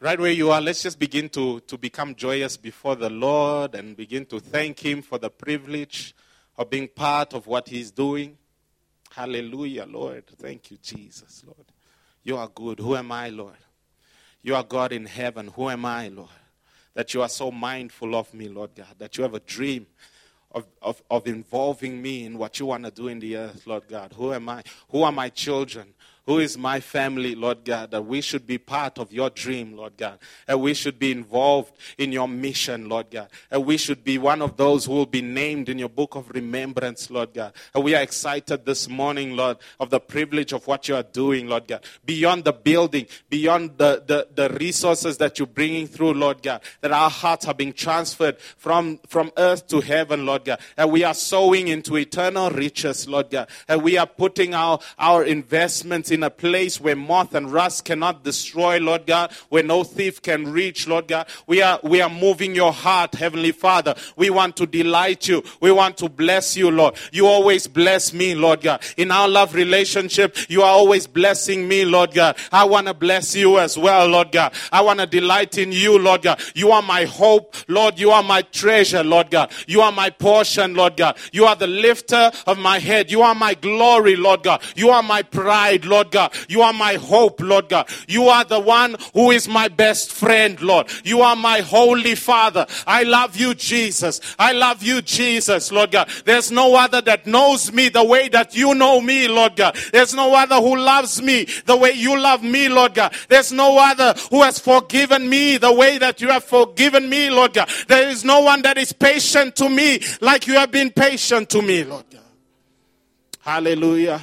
Right 0.00 0.20
where 0.20 0.30
you 0.30 0.52
are, 0.52 0.60
let's 0.60 0.84
just 0.84 1.00
begin 1.00 1.28
to, 1.30 1.58
to 1.58 1.76
become 1.76 2.14
joyous 2.14 2.56
before 2.56 2.94
the 2.94 3.10
Lord 3.10 3.74
and 3.74 3.96
begin 3.96 4.26
to 4.26 4.38
thank 4.38 4.78
Him 4.78 5.02
for 5.02 5.18
the 5.18 5.28
privilege 5.28 6.14
of 6.56 6.70
being 6.70 6.86
part 6.86 7.34
of 7.34 7.48
what 7.48 7.68
He's 7.68 7.90
doing. 7.90 8.38
Hallelujah, 9.10 9.86
Lord. 9.88 10.24
Thank 10.36 10.70
you, 10.70 10.76
Jesus, 10.80 11.42
Lord. 11.44 11.66
You 12.22 12.36
are 12.36 12.46
good. 12.46 12.78
Who 12.78 12.94
am 12.94 13.10
I, 13.10 13.30
Lord? 13.30 13.56
You 14.40 14.54
are 14.54 14.62
God 14.62 14.92
in 14.92 15.04
heaven. 15.04 15.48
Who 15.48 15.68
am 15.68 15.84
I, 15.84 16.06
Lord? 16.06 16.28
That 16.94 17.12
you 17.12 17.22
are 17.22 17.28
so 17.28 17.50
mindful 17.50 18.14
of 18.14 18.32
me, 18.32 18.46
Lord 18.46 18.76
God. 18.76 18.94
That 18.98 19.16
you 19.16 19.24
have 19.24 19.34
a 19.34 19.40
dream 19.40 19.88
of, 20.52 20.64
of, 20.80 21.02
of 21.10 21.26
involving 21.26 22.00
me 22.00 22.24
in 22.24 22.38
what 22.38 22.60
you 22.60 22.66
want 22.66 22.84
to 22.84 22.92
do 22.92 23.08
in 23.08 23.18
the 23.18 23.36
earth, 23.36 23.66
Lord 23.66 23.88
God. 23.88 24.12
Who 24.16 24.32
am 24.32 24.48
I? 24.48 24.62
Who 24.90 25.02
are 25.02 25.10
my 25.10 25.28
children? 25.28 25.92
Who 26.28 26.40
is 26.40 26.58
my 26.58 26.78
family, 26.78 27.34
Lord 27.34 27.64
God? 27.64 27.90
That 27.90 28.02
we 28.02 28.20
should 28.20 28.46
be 28.46 28.58
part 28.58 28.98
of 28.98 29.10
your 29.14 29.30
dream, 29.30 29.74
Lord 29.74 29.96
God. 29.96 30.18
And 30.46 30.60
we 30.60 30.74
should 30.74 30.98
be 30.98 31.10
involved 31.10 31.72
in 31.96 32.12
your 32.12 32.28
mission, 32.28 32.86
Lord 32.86 33.06
God. 33.10 33.30
And 33.50 33.64
we 33.64 33.78
should 33.78 34.04
be 34.04 34.18
one 34.18 34.42
of 34.42 34.58
those 34.58 34.84
who 34.84 34.92
will 34.92 35.06
be 35.06 35.22
named 35.22 35.70
in 35.70 35.78
your 35.78 35.88
book 35.88 36.16
of 36.16 36.28
remembrance, 36.28 37.10
Lord 37.10 37.32
God. 37.32 37.54
And 37.74 37.82
we 37.82 37.94
are 37.94 38.02
excited 38.02 38.66
this 38.66 38.90
morning, 38.90 39.36
Lord, 39.36 39.56
of 39.80 39.88
the 39.88 40.00
privilege 40.00 40.52
of 40.52 40.66
what 40.66 40.86
you 40.86 40.96
are 40.96 41.02
doing, 41.02 41.48
Lord 41.48 41.66
God. 41.66 41.82
Beyond 42.04 42.44
the 42.44 42.52
building, 42.52 43.06
beyond 43.30 43.78
the, 43.78 44.02
the, 44.06 44.28
the 44.34 44.54
resources 44.58 45.16
that 45.16 45.38
you're 45.38 45.48
bringing 45.48 45.86
through, 45.86 46.12
Lord 46.12 46.42
God, 46.42 46.60
that 46.82 46.92
our 46.92 47.08
hearts 47.08 47.46
are 47.46 47.54
being 47.54 47.72
transferred 47.72 48.38
from, 48.58 48.98
from 49.08 49.32
earth 49.38 49.66
to 49.68 49.80
heaven, 49.80 50.26
Lord 50.26 50.44
God. 50.44 50.60
And 50.76 50.92
we 50.92 51.04
are 51.04 51.14
sowing 51.14 51.68
into 51.68 51.96
eternal 51.96 52.50
riches, 52.50 53.08
Lord 53.08 53.30
God. 53.30 53.48
And 53.66 53.82
we 53.82 53.96
are 53.96 54.06
putting 54.06 54.52
our, 54.52 54.78
our 54.98 55.24
investments 55.24 56.10
in 56.10 56.17
a 56.22 56.30
place 56.30 56.80
where 56.80 56.96
moth 56.96 57.34
and 57.34 57.52
rust 57.52 57.84
cannot 57.84 58.24
destroy, 58.24 58.78
Lord 58.78 59.06
God, 59.06 59.32
where 59.48 59.62
no 59.62 59.84
thief 59.84 60.22
can 60.22 60.50
reach, 60.52 60.86
Lord 60.86 61.08
God. 61.08 61.28
We 61.46 61.62
are, 61.62 61.80
we 61.82 62.00
are 62.00 62.10
moving 62.10 62.54
your 62.54 62.72
heart, 62.72 63.14
Heavenly 63.14 63.52
Father. 63.52 63.94
We 64.16 64.30
want 64.30 64.56
to 64.56 64.66
delight 64.66 65.28
you. 65.28 65.42
We 65.60 65.72
want 65.72 65.96
to 65.98 66.08
bless 66.08 66.56
you, 66.56 66.70
Lord. 66.70 66.96
You 67.12 67.26
always 67.26 67.66
bless 67.66 68.12
me, 68.12 68.34
Lord 68.34 68.62
God. 68.62 68.82
In 68.96 69.10
our 69.10 69.28
love 69.28 69.54
relationship, 69.54 70.36
you 70.48 70.62
are 70.62 70.70
always 70.70 71.06
blessing 71.06 71.66
me, 71.68 71.84
Lord 71.84 72.14
God. 72.14 72.36
I 72.52 72.64
want 72.64 72.86
to 72.86 72.94
bless 72.94 73.34
you 73.34 73.58
as 73.58 73.76
well, 73.78 74.06
Lord 74.06 74.32
God. 74.32 74.52
I 74.72 74.82
want 74.82 75.00
to 75.00 75.06
delight 75.06 75.58
in 75.58 75.72
you, 75.72 75.98
Lord 75.98 76.22
God. 76.22 76.40
You 76.54 76.72
are 76.72 76.82
my 76.82 77.04
hope, 77.04 77.56
Lord. 77.68 77.98
You 77.98 78.10
are 78.10 78.22
my 78.22 78.42
treasure, 78.42 79.04
Lord 79.04 79.30
God. 79.30 79.52
You 79.66 79.80
are 79.80 79.92
my 79.92 80.10
portion, 80.10 80.74
Lord 80.74 80.96
God. 80.96 81.16
You 81.32 81.44
are 81.44 81.56
the 81.56 81.66
lifter 81.66 82.30
of 82.46 82.58
my 82.58 82.78
head. 82.78 83.10
You 83.10 83.22
are 83.22 83.34
my 83.34 83.54
glory, 83.54 84.16
Lord 84.16 84.42
God. 84.42 84.62
You 84.74 84.90
are 84.90 85.02
my 85.02 85.22
pride, 85.22 85.84
Lord 85.84 86.07
God. 86.10 86.32
You 86.48 86.62
are 86.62 86.72
my 86.72 86.94
hope, 86.94 87.40
Lord 87.40 87.68
God. 87.68 87.88
You 88.06 88.28
are 88.28 88.44
the 88.44 88.60
one 88.60 88.96
who 89.14 89.30
is 89.30 89.48
my 89.48 89.68
best 89.68 90.12
friend, 90.12 90.60
Lord. 90.60 90.88
You 91.04 91.22
are 91.22 91.36
my 91.36 91.60
holy 91.60 92.14
Father. 92.14 92.66
I 92.86 93.02
love 93.04 93.36
you, 93.36 93.54
Jesus. 93.54 94.20
I 94.38 94.52
love 94.52 94.82
you, 94.82 95.02
Jesus, 95.02 95.72
Lord 95.72 95.90
God. 95.90 96.08
There's 96.24 96.50
no 96.50 96.76
other 96.76 97.00
that 97.02 97.26
knows 97.26 97.72
me 97.72 97.88
the 97.88 98.04
way 98.04 98.28
that 98.28 98.56
you 98.56 98.74
know 98.74 99.00
me, 99.00 99.28
Lord 99.28 99.56
God. 99.56 99.76
There's 99.92 100.14
no 100.14 100.34
other 100.34 100.56
who 100.56 100.76
loves 100.76 101.20
me 101.22 101.46
the 101.66 101.76
way 101.76 101.92
you 101.92 102.18
love 102.18 102.42
me, 102.42 102.68
Lord 102.68 102.94
God. 102.94 103.14
There's 103.28 103.52
no 103.52 103.78
other 103.78 104.14
who 104.30 104.42
has 104.42 104.58
forgiven 104.58 105.28
me 105.28 105.56
the 105.56 105.72
way 105.72 105.98
that 105.98 106.20
you 106.20 106.28
have 106.28 106.44
forgiven 106.44 107.08
me, 107.08 107.30
Lord 107.30 107.54
God. 107.54 107.70
There 107.86 108.08
is 108.08 108.24
no 108.24 108.40
one 108.40 108.62
that 108.62 108.78
is 108.78 108.92
patient 108.92 109.56
to 109.56 109.68
me 109.68 110.00
like 110.20 110.46
you 110.46 110.54
have 110.54 110.70
been 110.70 110.90
patient 110.90 111.50
to 111.50 111.62
me, 111.62 111.84
Lord 111.84 112.04
God. 112.10 112.22
Hallelujah. 113.40 114.20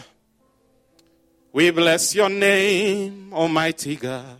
We 1.56 1.72
bless 1.72 2.14
your 2.14 2.28
name, 2.28 3.32
Almighty 3.32 3.95
God. 3.95 4.39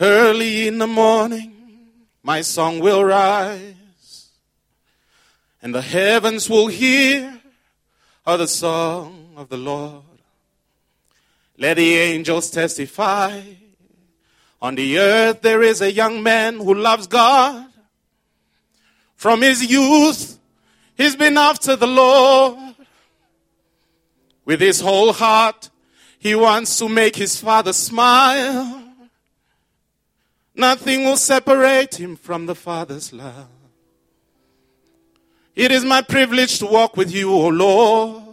Early 0.00 0.66
in 0.66 0.78
the 0.78 0.86
morning, 0.86 1.90
my 2.22 2.40
song 2.40 2.78
will 2.78 3.04
rise, 3.04 4.30
and 5.60 5.74
the 5.74 5.82
heavens 5.82 6.48
will 6.48 6.68
hear 6.68 7.38
of 8.24 8.38
the 8.38 8.48
song 8.48 9.34
of 9.36 9.50
the 9.50 9.58
Lord. 9.58 10.04
Let 11.58 11.74
the 11.74 11.94
angels 11.94 12.50
testify. 12.50 13.42
On 14.62 14.74
the 14.74 14.98
earth 14.98 15.42
there 15.42 15.62
is 15.62 15.82
a 15.82 15.92
young 15.92 16.22
man 16.22 16.56
who 16.56 16.72
loves 16.72 17.06
God. 17.06 17.66
From 19.16 19.42
his 19.42 19.70
youth, 19.70 20.38
he's 20.96 21.14
been 21.14 21.36
after 21.36 21.76
the 21.76 21.86
Lord. 21.86 22.71
With 24.52 24.60
his 24.60 24.82
whole 24.82 25.14
heart, 25.14 25.70
he 26.18 26.34
wants 26.34 26.78
to 26.78 26.86
make 26.86 27.16
his 27.16 27.40
father 27.40 27.72
smile. 27.72 28.82
Nothing 30.54 31.04
will 31.04 31.16
separate 31.16 31.94
him 31.94 32.16
from 32.16 32.44
the 32.44 32.54
Father's 32.54 33.14
love. 33.14 33.48
It 35.56 35.72
is 35.72 35.86
my 35.86 36.02
privilege 36.02 36.58
to 36.58 36.66
walk 36.66 36.98
with 36.98 37.10
you, 37.10 37.32
O 37.32 37.48
Lord. 37.48 38.24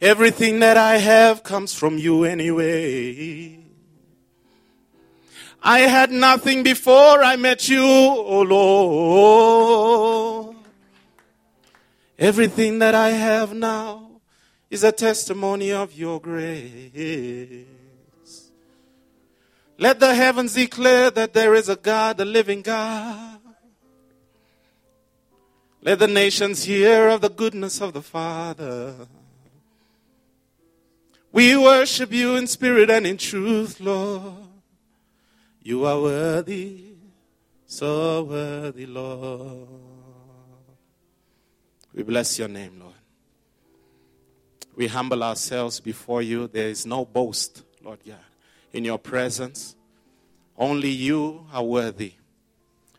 Everything 0.00 0.58
that 0.58 0.76
I 0.76 0.96
have 0.96 1.44
comes 1.44 1.72
from 1.72 1.96
you 1.96 2.24
anyway. 2.24 3.60
I 5.62 5.78
had 5.82 6.10
nothing 6.10 6.64
before 6.64 7.22
I 7.22 7.36
met 7.36 7.68
you, 7.68 7.84
O 7.84 8.42
Lord. 8.42 10.53
Everything 12.18 12.78
that 12.78 12.94
I 12.94 13.10
have 13.10 13.52
now 13.54 14.20
is 14.70 14.84
a 14.84 14.92
testimony 14.92 15.72
of 15.72 15.92
your 15.94 16.20
grace. 16.20 17.66
Let 19.78 19.98
the 19.98 20.14
heavens 20.14 20.54
declare 20.54 21.10
that 21.10 21.34
there 21.34 21.54
is 21.54 21.68
a 21.68 21.76
God, 21.76 22.18
the 22.18 22.24
living 22.24 22.62
God. 22.62 23.40
Let 25.82 25.98
the 25.98 26.08
nations 26.08 26.64
hear 26.64 27.08
of 27.08 27.20
the 27.20 27.28
goodness 27.28 27.80
of 27.80 27.92
the 27.92 28.02
Father. 28.02 28.94
We 31.32 31.56
worship 31.56 32.12
you 32.12 32.36
in 32.36 32.46
spirit 32.46 32.88
and 32.90 33.06
in 33.06 33.16
truth, 33.16 33.80
Lord. 33.80 34.34
You 35.62 35.84
are 35.84 36.00
worthy, 36.00 36.94
so 37.66 38.22
worthy, 38.22 38.86
Lord. 38.86 39.83
We 41.94 42.02
bless 42.02 42.38
your 42.38 42.48
name, 42.48 42.80
Lord. 42.80 42.94
We 44.74 44.88
humble 44.88 45.22
ourselves 45.22 45.78
before 45.78 46.22
you. 46.22 46.48
There 46.48 46.68
is 46.68 46.84
no 46.84 47.04
boast, 47.04 47.62
Lord 47.82 48.00
God, 48.04 48.16
in 48.72 48.84
your 48.84 48.98
presence. 48.98 49.76
Only 50.58 50.88
you 50.88 51.46
are 51.52 51.62
worthy. 51.62 52.14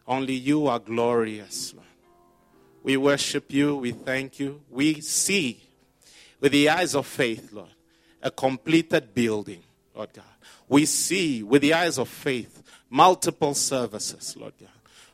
Only 0.07 0.33
you 0.33 0.67
are 0.67 0.79
glorious, 0.79 1.73
Lord. 1.73 1.85
We 2.83 2.95
worship 2.95 3.51
you. 3.51 3.75
We 3.75 3.91
thank 3.91 4.39
you. 4.39 4.61
We 4.69 5.01
see 5.01 5.61
with 6.39 6.53
the 6.53 6.69
eyes 6.69 6.95
of 6.95 7.05
faith, 7.05 7.51
Lord, 7.51 7.69
a 8.21 8.31
completed 8.31 9.13
building, 9.13 9.63
Lord 9.93 10.13
God. 10.13 10.23
We 10.69 10.85
see 10.85 11.43
with 11.43 11.61
the 11.61 11.73
eyes 11.73 11.97
of 11.97 12.07
faith 12.07 12.63
multiple 12.89 13.55
services, 13.55 14.37
Lord 14.37 14.53
God. 14.59 14.69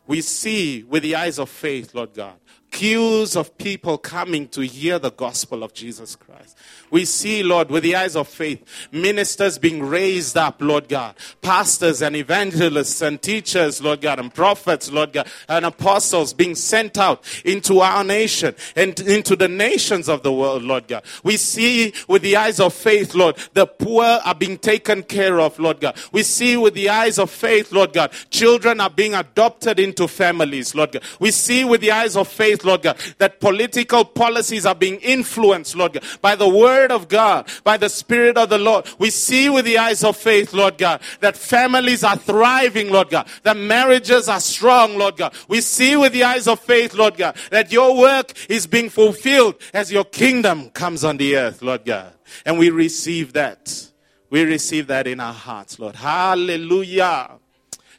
We 0.05 0.21
see 0.21 0.83
with 0.83 1.03
the 1.03 1.15
eyes 1.15 1.39
of 1.39 1.49
faith, 1.49 1.95
Lord 1.95 2.13
God, 2.13 2.33
queues 2.71 3.35
of 3.35 3.55
people 3.57 3.97
coming 3.97 4.47
to 4.47 4.61
hear 4.61 4.97
the 4.97 5.11
gospel 5.11 5.63
of 5.63 5.73
Jesus 5.73 6.15
Christ. 6.15 6.57
We 6.89 7.05
see, 7.05 7.43
Lord, 7.43 7.69
with 7.69 7.83
the 7.83 7.95
eyes 7.95 8.15
of 8.15 8.27
faith, 8.27 8.63
ministers 8.91 9.57
being 9.57 9.83
raised 9.83 10.35
up, 10.37 10.61
Lord 10.61 10.89
God, 10.89 11.15
pastors 11.41 12.01
and 12.01 12.15
evangelists 12.15 13.01
and 13.01 13.21
teachers, 13.21 13.81
Lord 13.81 14.01
God, 14.01 14.19
and 14.19 14.33
prophets, 14.33 14.91
Lord 14.91 15.13
God, 15.13 15.27
and 15.47 15.65
apostles 15.65 16.33
being 16.33 16.55
sent 16.55 16.97
out 16.97 17.23
into 17.45 17.79
our 17.79 18.03
nation 18.03 18.55
and 18.75 18.99
into 18.99 19.35
the 19.35 19.47
nations 19.47 20.09
of 20.09 20.23
the 20.23 20.33
world, 20.33 20.63
Lord 20.63 20.87
God. 20.87 21.03
We 21.23 21.37
see 21.37 21.93
with 22.07 22.21
the 22.21 22.37
eyes 22.37 22.59
of 22.59 22.73
faith, 22.73 23.13
Lord, 23.13 23.37
the 23.53 23.67
poor 23.67 24.03
are 24.03 24.35
being 24.35 24.57
taken 24.57 25.03
care 25.03 25.39
of, 25.39 25.59
Lord 25.59 25.79
God. 25.79 25.97
We 26.11 26.23
see 26.23 26.57
with 26.57 26.73
the 26.73 26.89
eyes 26.89 27.19
of 27.19 27.29
faith, 27.29 27.71
Lord 27.71 27.93
God, 27.93 28.11
children 28.29 28.79
are 28.79 28.89
being 28.89 29.13
adopted 29.13 29.79
into 29.79 30.07
families, 30.07 30.73
Lord 30.75 30.93
God. 30.93 31.03
We 31.19 31.31
see 31.31 31.63
with 31.63 31.81
the 31.81 31.91
eyes 31.91 32.15
of 32.15 32.27
faith, 32.27 32.60
Lord 32.63 32.81
God, 32.83 32.97
that 33.17 33.39
political 33.39 34.05
policies 34.05 34.65
are 34.65 34.75
being 34.75 34.99
influenced, 34.99 35.75
Lord 35.75 35.93
God, 35.93 36.03
by 36.21 36.35
the 36.35 36.47
word 36.47 36.91
of 36.91 37.07
God, 37.07 37.49
by 37.63 37.77
the 37.77 37.89
Spirit 37.89 38.37
of 38.37 38.49
the 38.49 38.57
Lord. 38.57 38.87
We 38.99 39.09
see 39.09 39.49
with 39.49 39.65
the 39.65 39.77
eyes 39.77 40.03
of 40.03 40.17
faith, 40.17 40.53
Lord 40.53 40.77
God, 40.77 41.01
that 41.19 41.37
families 41.37 42.03
are 42.03 42.17
thriving, 42.17 42.89
Lord 42.89 43.09
God, 43.09 43.27
that 43.43 43.57
marriages 43.57 44.29
are 44.29 44.39
strong, 44.39 44.97
Lord 44.97 45.17
God. 45.17 45.33
We 45.47 45.61
see 45.61 45.95
with 45.95 46.13
the 46.13 46.23
eyes 46.23 46.47
of 46.47 46.59
faith, 46.59 46.93
Lord 46.93 47.17
God, 47.17 47.35
that 47.51 47.71
your 47.71 47.97
work 47.97 48.33
is 48.49 48.67
being 48.67 48.89
fulfilled 48.89 49.55
as 49.73 49.91
your 49.91 50.05
kingdom 50.05 50.69
comes 50.69 51.03
on 51.03 51.17
the 51.17 51.37
earth, 51.37 51.61
Lord 51.61 51.85
God. 51.85 52.13
And 52.45 52.57
we 52.57 52.69
receive 52.69 53.33
that. 53.33 53.89
We 54.29 54.43
receive 54.43 54.87
that 54.87 55.07
in 55.07 55.19
our 55.19 55.33
hearts, 55.33 55.77
Lord. 55.77 55.95
Hallelujah. 55.95 57.31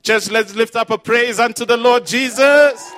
Church, 0.03 0.31
let's 0.31 0.55
lift 0.55 0.75
up 0.75 0.91
a 0.91 0.99
praise 0.99 1.39
unto 1.39 1.65
the 1.65 1.77
Lord 1.77 2.07
Jesus. 2.07 2.93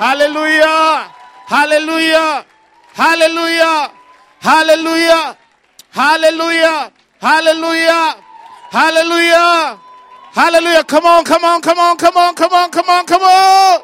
Hallelujah. 0.00 1.12
Hallelujah. 1.44 2.46
Hallelujah. 2.94 3.92
Hallelujah. 4.40 5.36
Hallelujah. 5.90 6.92
Hallelujah. 7.20 8.16
Hallelujah. 8.70 9.78
Hallelujah. 10.32 10.84
Come 10.84 11.04
on, 11.04 11.22
come 11.24 11.44
on, 11.44 11.60
come 11.60 11.78
on, 11.78 11.96
come 11.98 12.16
on, 12.16 12.34
come 12.34 12.52
on, 12.52 12.70
come 12.70 12.88
on, 12.88 13.04
come 13.04 13.22
on. 13.22 13.82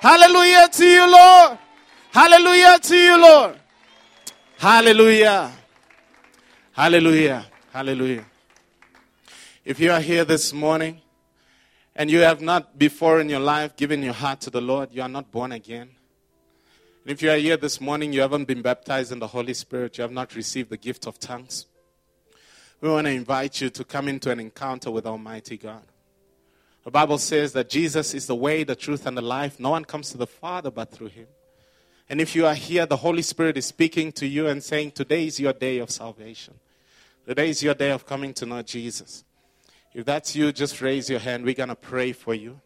Hallelujah 0.00 0.68
to 0.72 0.86
you, 0.86 1.12
Lord. 1.12 1.58
Hallelujah 2.12 2.78
to 2.78 2.96
you, 2.96 3.20
Lord. 3.20 3.58
Hallelujah. 4.56 5.52
Hallelujah. 6.72 7.44
Hallelujah. 7.74 8.24
If 9.66 9.80
you 9.80 9.92
are 9.92 10.00
here 10.00 10.24
this 10.24 10.54
morning 10.54 11.02
and 11.98 12.08
you 12.08 12.20
have 12.20 12.40
not 12.40 12.78
before 12.78 13.20
in 13.20 13.28
your 13.28 13.40
life 13.40 13.76
given 13.76 14.04
your 14.04 14.14
heart 14.14 14.40
to 14.42 14.50
the 14.50 14.60
Lord, 14.60 14.90
you 14.92 15.02
are 15.02 15.08
not 15.08 15.32
born 15.32 15.50
again. 15.50 15.90
And 17.02 17.12
if 17.12 17.20
you 17.22 17.30
are 17.30 17.36
here 17.36 17.56
this 17.56 17.80
morning, 17.80 18.12
you 18.12 18.20
haven't 18.20 18.44
been 18.44 18.62
baptized 18.62 19.10
in 19.10 19.18
the 19.18 19.26
Holy 19.26 19.52
Spirit, 19.52 19.98
you 19.98 20.02
have 20.02 20.12
not 20.12 20.36
received 20.36 20.70
the 20.70 20.76
gift 20.76 21.08
of 21.08 21.18
tongues, 21.18 21.66
we 22.80 22.88
want 22.88 23.08
to 23.08 23.12
invite 23.12 23.60
you 23.60 23.70
to 23.70 23.82
come 23.82 24.06
into 24.06 24.30
an 24.30 24.38
encounter 24.38 24.92
with 24.92 25.04
Almighty 25.04 25.56
God. 25.56 25.82
The 26.84 26.92
Bible 26.92 27.18
says 27.18 27.52
that 27.54 27.68
Jesus 27.68 28.14
is 28.14 28.28
the 28.28 28.36
way, 28.36 28.62
the 28.62 28.76
truth, 28.76 29.04
and 29.04 29.16
the 29.16 29.22
life. 29.22 29.58
No 29.58 29.70
one 29.70 29.84
comes 29.84 30.12
to 30.12 30.16
the 30.16 30.28
Father 30.28 30.70
but 30.70 30.92
through 30.92 31.08
Him. 31.08 31.26
And 32.08 32.20
if 32.20 32.36
you 32.36 32.46
are 32.46 32.54
here, 32.54 32.86
the 32.86 32.96
Holy 32.96 33.22
Spirit 33.22 33.56
is 33.56 33.66
speaking 33.66 34.12
to 34.12 34.26
you 34.26 34.46
and 34.46 34.62
saying, 34.62 34.92
Today 34.92 35.26
is 35.26 35.40
your 35.40 35.52
day 35.52 35.78
of 35.78 35.90
salvation. 35.90 36.54
Today 37.26 37.50
is 37.50 37.62
your 37.62 37.74
day 37.74 37.90
of 37.90 38.06
coming 38.06 38.32
to 38.34 38.46
know 38.46 38.62
Jesus. 38.62 39.24
If 39.98 40.04
that's 40.04 40.36
you, 40.36 40.52
just 40.52 40.80
raise 40.80 41.10
your 41.10 41.18
hand. 41.18 41.44
We're 41.44 41.54
going 41.54 41.70
to 41.70 41.74
pray 41.74 42.12
for 42.12 42.32
you. 42.32 42.60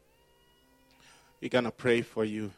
We're 1.41 1.49
going 1.49 1.65
to 1.65 1.71
pray 1.71 2.03
for 2.03 2.27
you. 2.27 2.51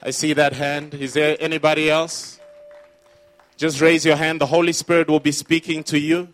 I 0.00 0.10
see 0.10 0.32
that 0.34 0.52
hand. 0.52 0.94
Is 0.94 1.14
there 1.14 1.36
anybody 1.40 1.90
else? 1.90 2.38
Just 3.56 3.80
raise 3.80 4.04
your 4.04 4.14
hand. 4.14 4.40
The 4.40 4.46
Holy 4.46 4.72
Spirit 4.72 5.08
will 5.08 5.18
be 5.18 5.32
speaking 5.32 5.82
to 5.82 5.98
you. 5.98 6.32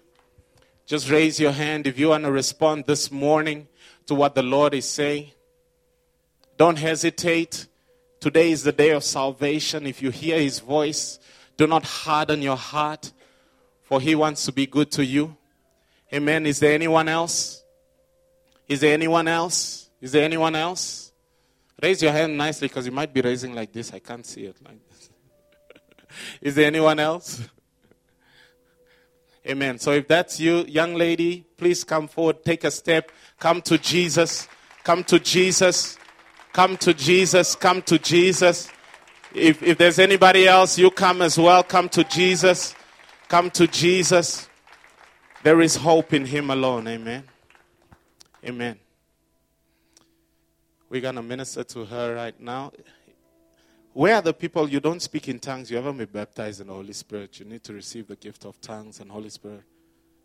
Just 0.85 1.09
raise 1.09 1.41
your 1.41 1.53
hand 1.53 1.87
if 1.87 1.99
you 1.99 2.09
want 2.09 2.25
to 2.25 2.31
respond 2.31 2.85
this 2.85 3.11
morning 3.11 3.67
to 4.05 4.15
what 4.15 4.35
the 4.35 4.43
Lord 4.43 4.75
is 4.75 4.87
saying. 4.87 5.31
Don't 6.59 6.77
hesitate. 6.77 7.69
Today 8.21 8.51
is 8.51 8.65
the 8.65 8.73
day 8.73 8.91
of 8.91 9.03
salvation. 9.03 9.87
If 9.87 10.03
you 10.03 10.11
hear 10.11 10.39
His 10.39 10.59
voice, 10.59 11.19
do 11.57 11.67
not 11.67 11.85
harden 11.85 12.43
your 12.43 12.59
heart, 12.59 13.13
for 13.83 13.99
He 13.99 14.15
wants 14.15 14.45
to 14.45 14.53
be 14.53 14.67
good 14.67 14.91
to 14.91 15.07
you. 15.07 15.39
Amen. 16.13 16.47
Is 16.47 16.59
there 16.59 16.75
anyone 16.75 17.09
else? 17.09 17.63
Is 18.69 18.81
there 18.81 18.95
anyone 18.95 19.29
else? 19.29 19.91
Is 20.01 20.13
there 20.13 20.25
anyone 20.25 20.57
else? 20.57 21.13
Raise 21.83 22.03
your 22.03 22.13
hand 22.13 22.37
nicely 22.37 22.69
because 22.69 22.85
you 22.85 22.93
might 22.93 23.13
be 23.13 23.21
raising 23.21 23.55
like 23.55 23.73
this. 23.73 23.93
I 23.93 24.01
can't 24.01 24.27
see 24.27 24.45
it 24.45 24.57
like 24.65 24.81
this. 24.89 25.11
Is 26.41 26.55
there 26.55 26.67
anyone 26.67 26.99
else? 26.99 27.41
Amen. 29.49 29.79
So 29.79 29.93
if 29.93 30.07
that's 30.07 30.39
you, 30.39 30.65
young 30.65 30.95
lady, 30.95 31.47
please 31.57 31.85
come 31.85 32.09
forward, 32.09 32.45
take 32.45 32.65
a 32.65 32.71
step, 32.71 33.11
come 33.39 33.63
to 33.63 33.79
Jesus, 33.79 34.47
come 34.85 35.03
to 35.05 35.19
Jesus, 35.19 35.97
come 36.53 36.77
to 36.77 36.93
Jesus, 36.93 37.55
come 37.55 37.81
to 37.83 37.99
Jesus. 37.99 38.69
If, 39.35 39.63
if 39.63 39.79
there's 39.79 39.99
anybody 39.99 40.47
else, 40.47 40.77
you 40.77 40.91
come 40.91 41.23
as 41.23 41.39
well. 41.39 41.63
Come 41.63 41.89
to 41.91 42.05
Jesus. 42.05 42.75
Come 43.29 43.51
to 43.53 43.67
Jesus. 43.69 44.50
There 45.43 45.63
is 45.63 45.77
hope 45.77 46.13
in 46.13 46.27
Him 46.27 46.51
alone. 46.51 46.87
Amen. 46.87 47.25
Amen. 48.45 48.79
We're 50.91 51.01
going 51.01 51.15
to 51.15 51.23
minister 51.23 51.65
to 51.65 51.85
her 51.87 52.15
right 52.15 52.39
now. 52.39 52.73
Where 53.93 54.17
are 54.17 54.23
the 54.23 54.35
people 54.35 54.69
you 54.69 54.81
don't 54.81 55.01
speak 55.01 55.29
in 55.29 55.39
tongues? 55.39 55.71
You 55.71 55.77
haven't 55.77 55.97
been 55.97 56.09
baptized 56.13 56.61
in 56.61 56.67
the 56.67 56.75
Holy 56.75 56.93
Spirit. 56.93 57.41
You 57.41 57.47
need 57.47 57.65
to 57.65 57.73
receive 57.73 58.07
the 58.07 58.17
gift 58.17 58.45
of 58.45 58.61
tongues 58.61 59.01
and 59.01 59.11
Holy 59.11 59.31
Spirit. 59.31 59.63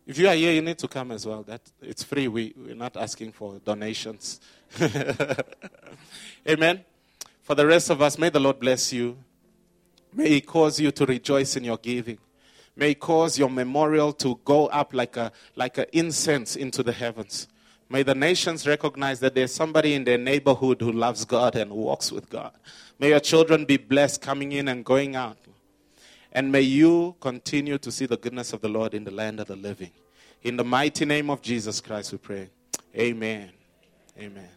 If 0.06 0.18
you 0.18 0.28
are 0.28 0.34
here, 0.34 0.52
you 0.52 0.62
need 0.62 0.78
to 0.78 0.88
come 0.88 1.10
as 1.12 1.26
well. 1.26 1.42
That 1.42 1.62
it's 1.80 2.04
free. 2.04 2.28
We, 2.28 2.52
we're 2.56 2.74
not 2.74 2.96
asking 2.96 3.32
for 3.32 3.58
donations. 3.64 4.40
Amen. 6.48 6.84
For 7.42 7.54
the 7.54 7.66
rest 7.66 7.90
of 7.90 8.02
us, 8.02 8.18
may 8.18 8.28
the 8.28 8.38
Lord 8.38 8.60
bless 8.60 8.92
you. 8.92 9.16
May 10.12 10.28
He 10.28 10.40
cause 10.42 10.78
you 10.78 10.90
to 10.92 11.06
rejoice 11.06 11.56
in 11.56 11.64
your 11.64 11.78
giving. 11.78 12.18
May 12.76 12.94
cause 12.94 13.38
your 13.38 13.48
memorial 13.48 14.12
to 14.14 14.38
go 14.44 14.66
up 14.66 14.92
like 14.92 15.16
a 15.16 15.32
like 15.54 15.78
an 15.78 15.86
incense 15.92 16.56
into 16.56 16.82
the 16.82 16.92
heavens. 16.92 17.48
May 17.88 18.02
the 18.02 18.14
nations 18.14 18.66
recognize 18.66 19.20
that 19.20 19.34
there's 19.34 19.54
somebody 19.54 19.94
in 19.94 20.04
their 20.04 20.18
neighborhood 20.18 20.80
who 20.80 20.92
loves 20.92 21.24
God 21.24 21.56
and 21.56 21.70
walks 21.70 22.12
with 22.12 22.28
God. 22.28 22.52
May 22.98 23.10
your 23.10 23.20
children 23.20 23.64
be 23.64 23.76
blessed 23.76 24.20
coming 24.20 24.52
in 24.52 24.68
and 24.68 24.84
going 24.84 25.14
out. 25.14 25.38
And 26.32 26.52
may 26.52 26.60
you 26.60 27.14
continue 27.20 27.78
to 27.78 27.90
see 27.90 28.06
the 28.06 28.16
goodness 28.16 28.52
of 28.52 28.60
the 28.60 28.68
Lord 28.68 28.92
in 28.92 29.04
the 29.04 29.10
land 29.10 29.40
of 29.40 29.46
the 29.46 29.56
living. 29.56 29.92
In 30.42 30.56
the 30.56 30.64
mighty 30.64 31.04
name 31.04 31.30
of 31.30 31.40
Jesus 31.40 31.80
Christ, 31.80 32.12
we 32.12 32.18
pray. 32.18 32.50
Amen. 32.94 33.50
Amen. 34.18 34.55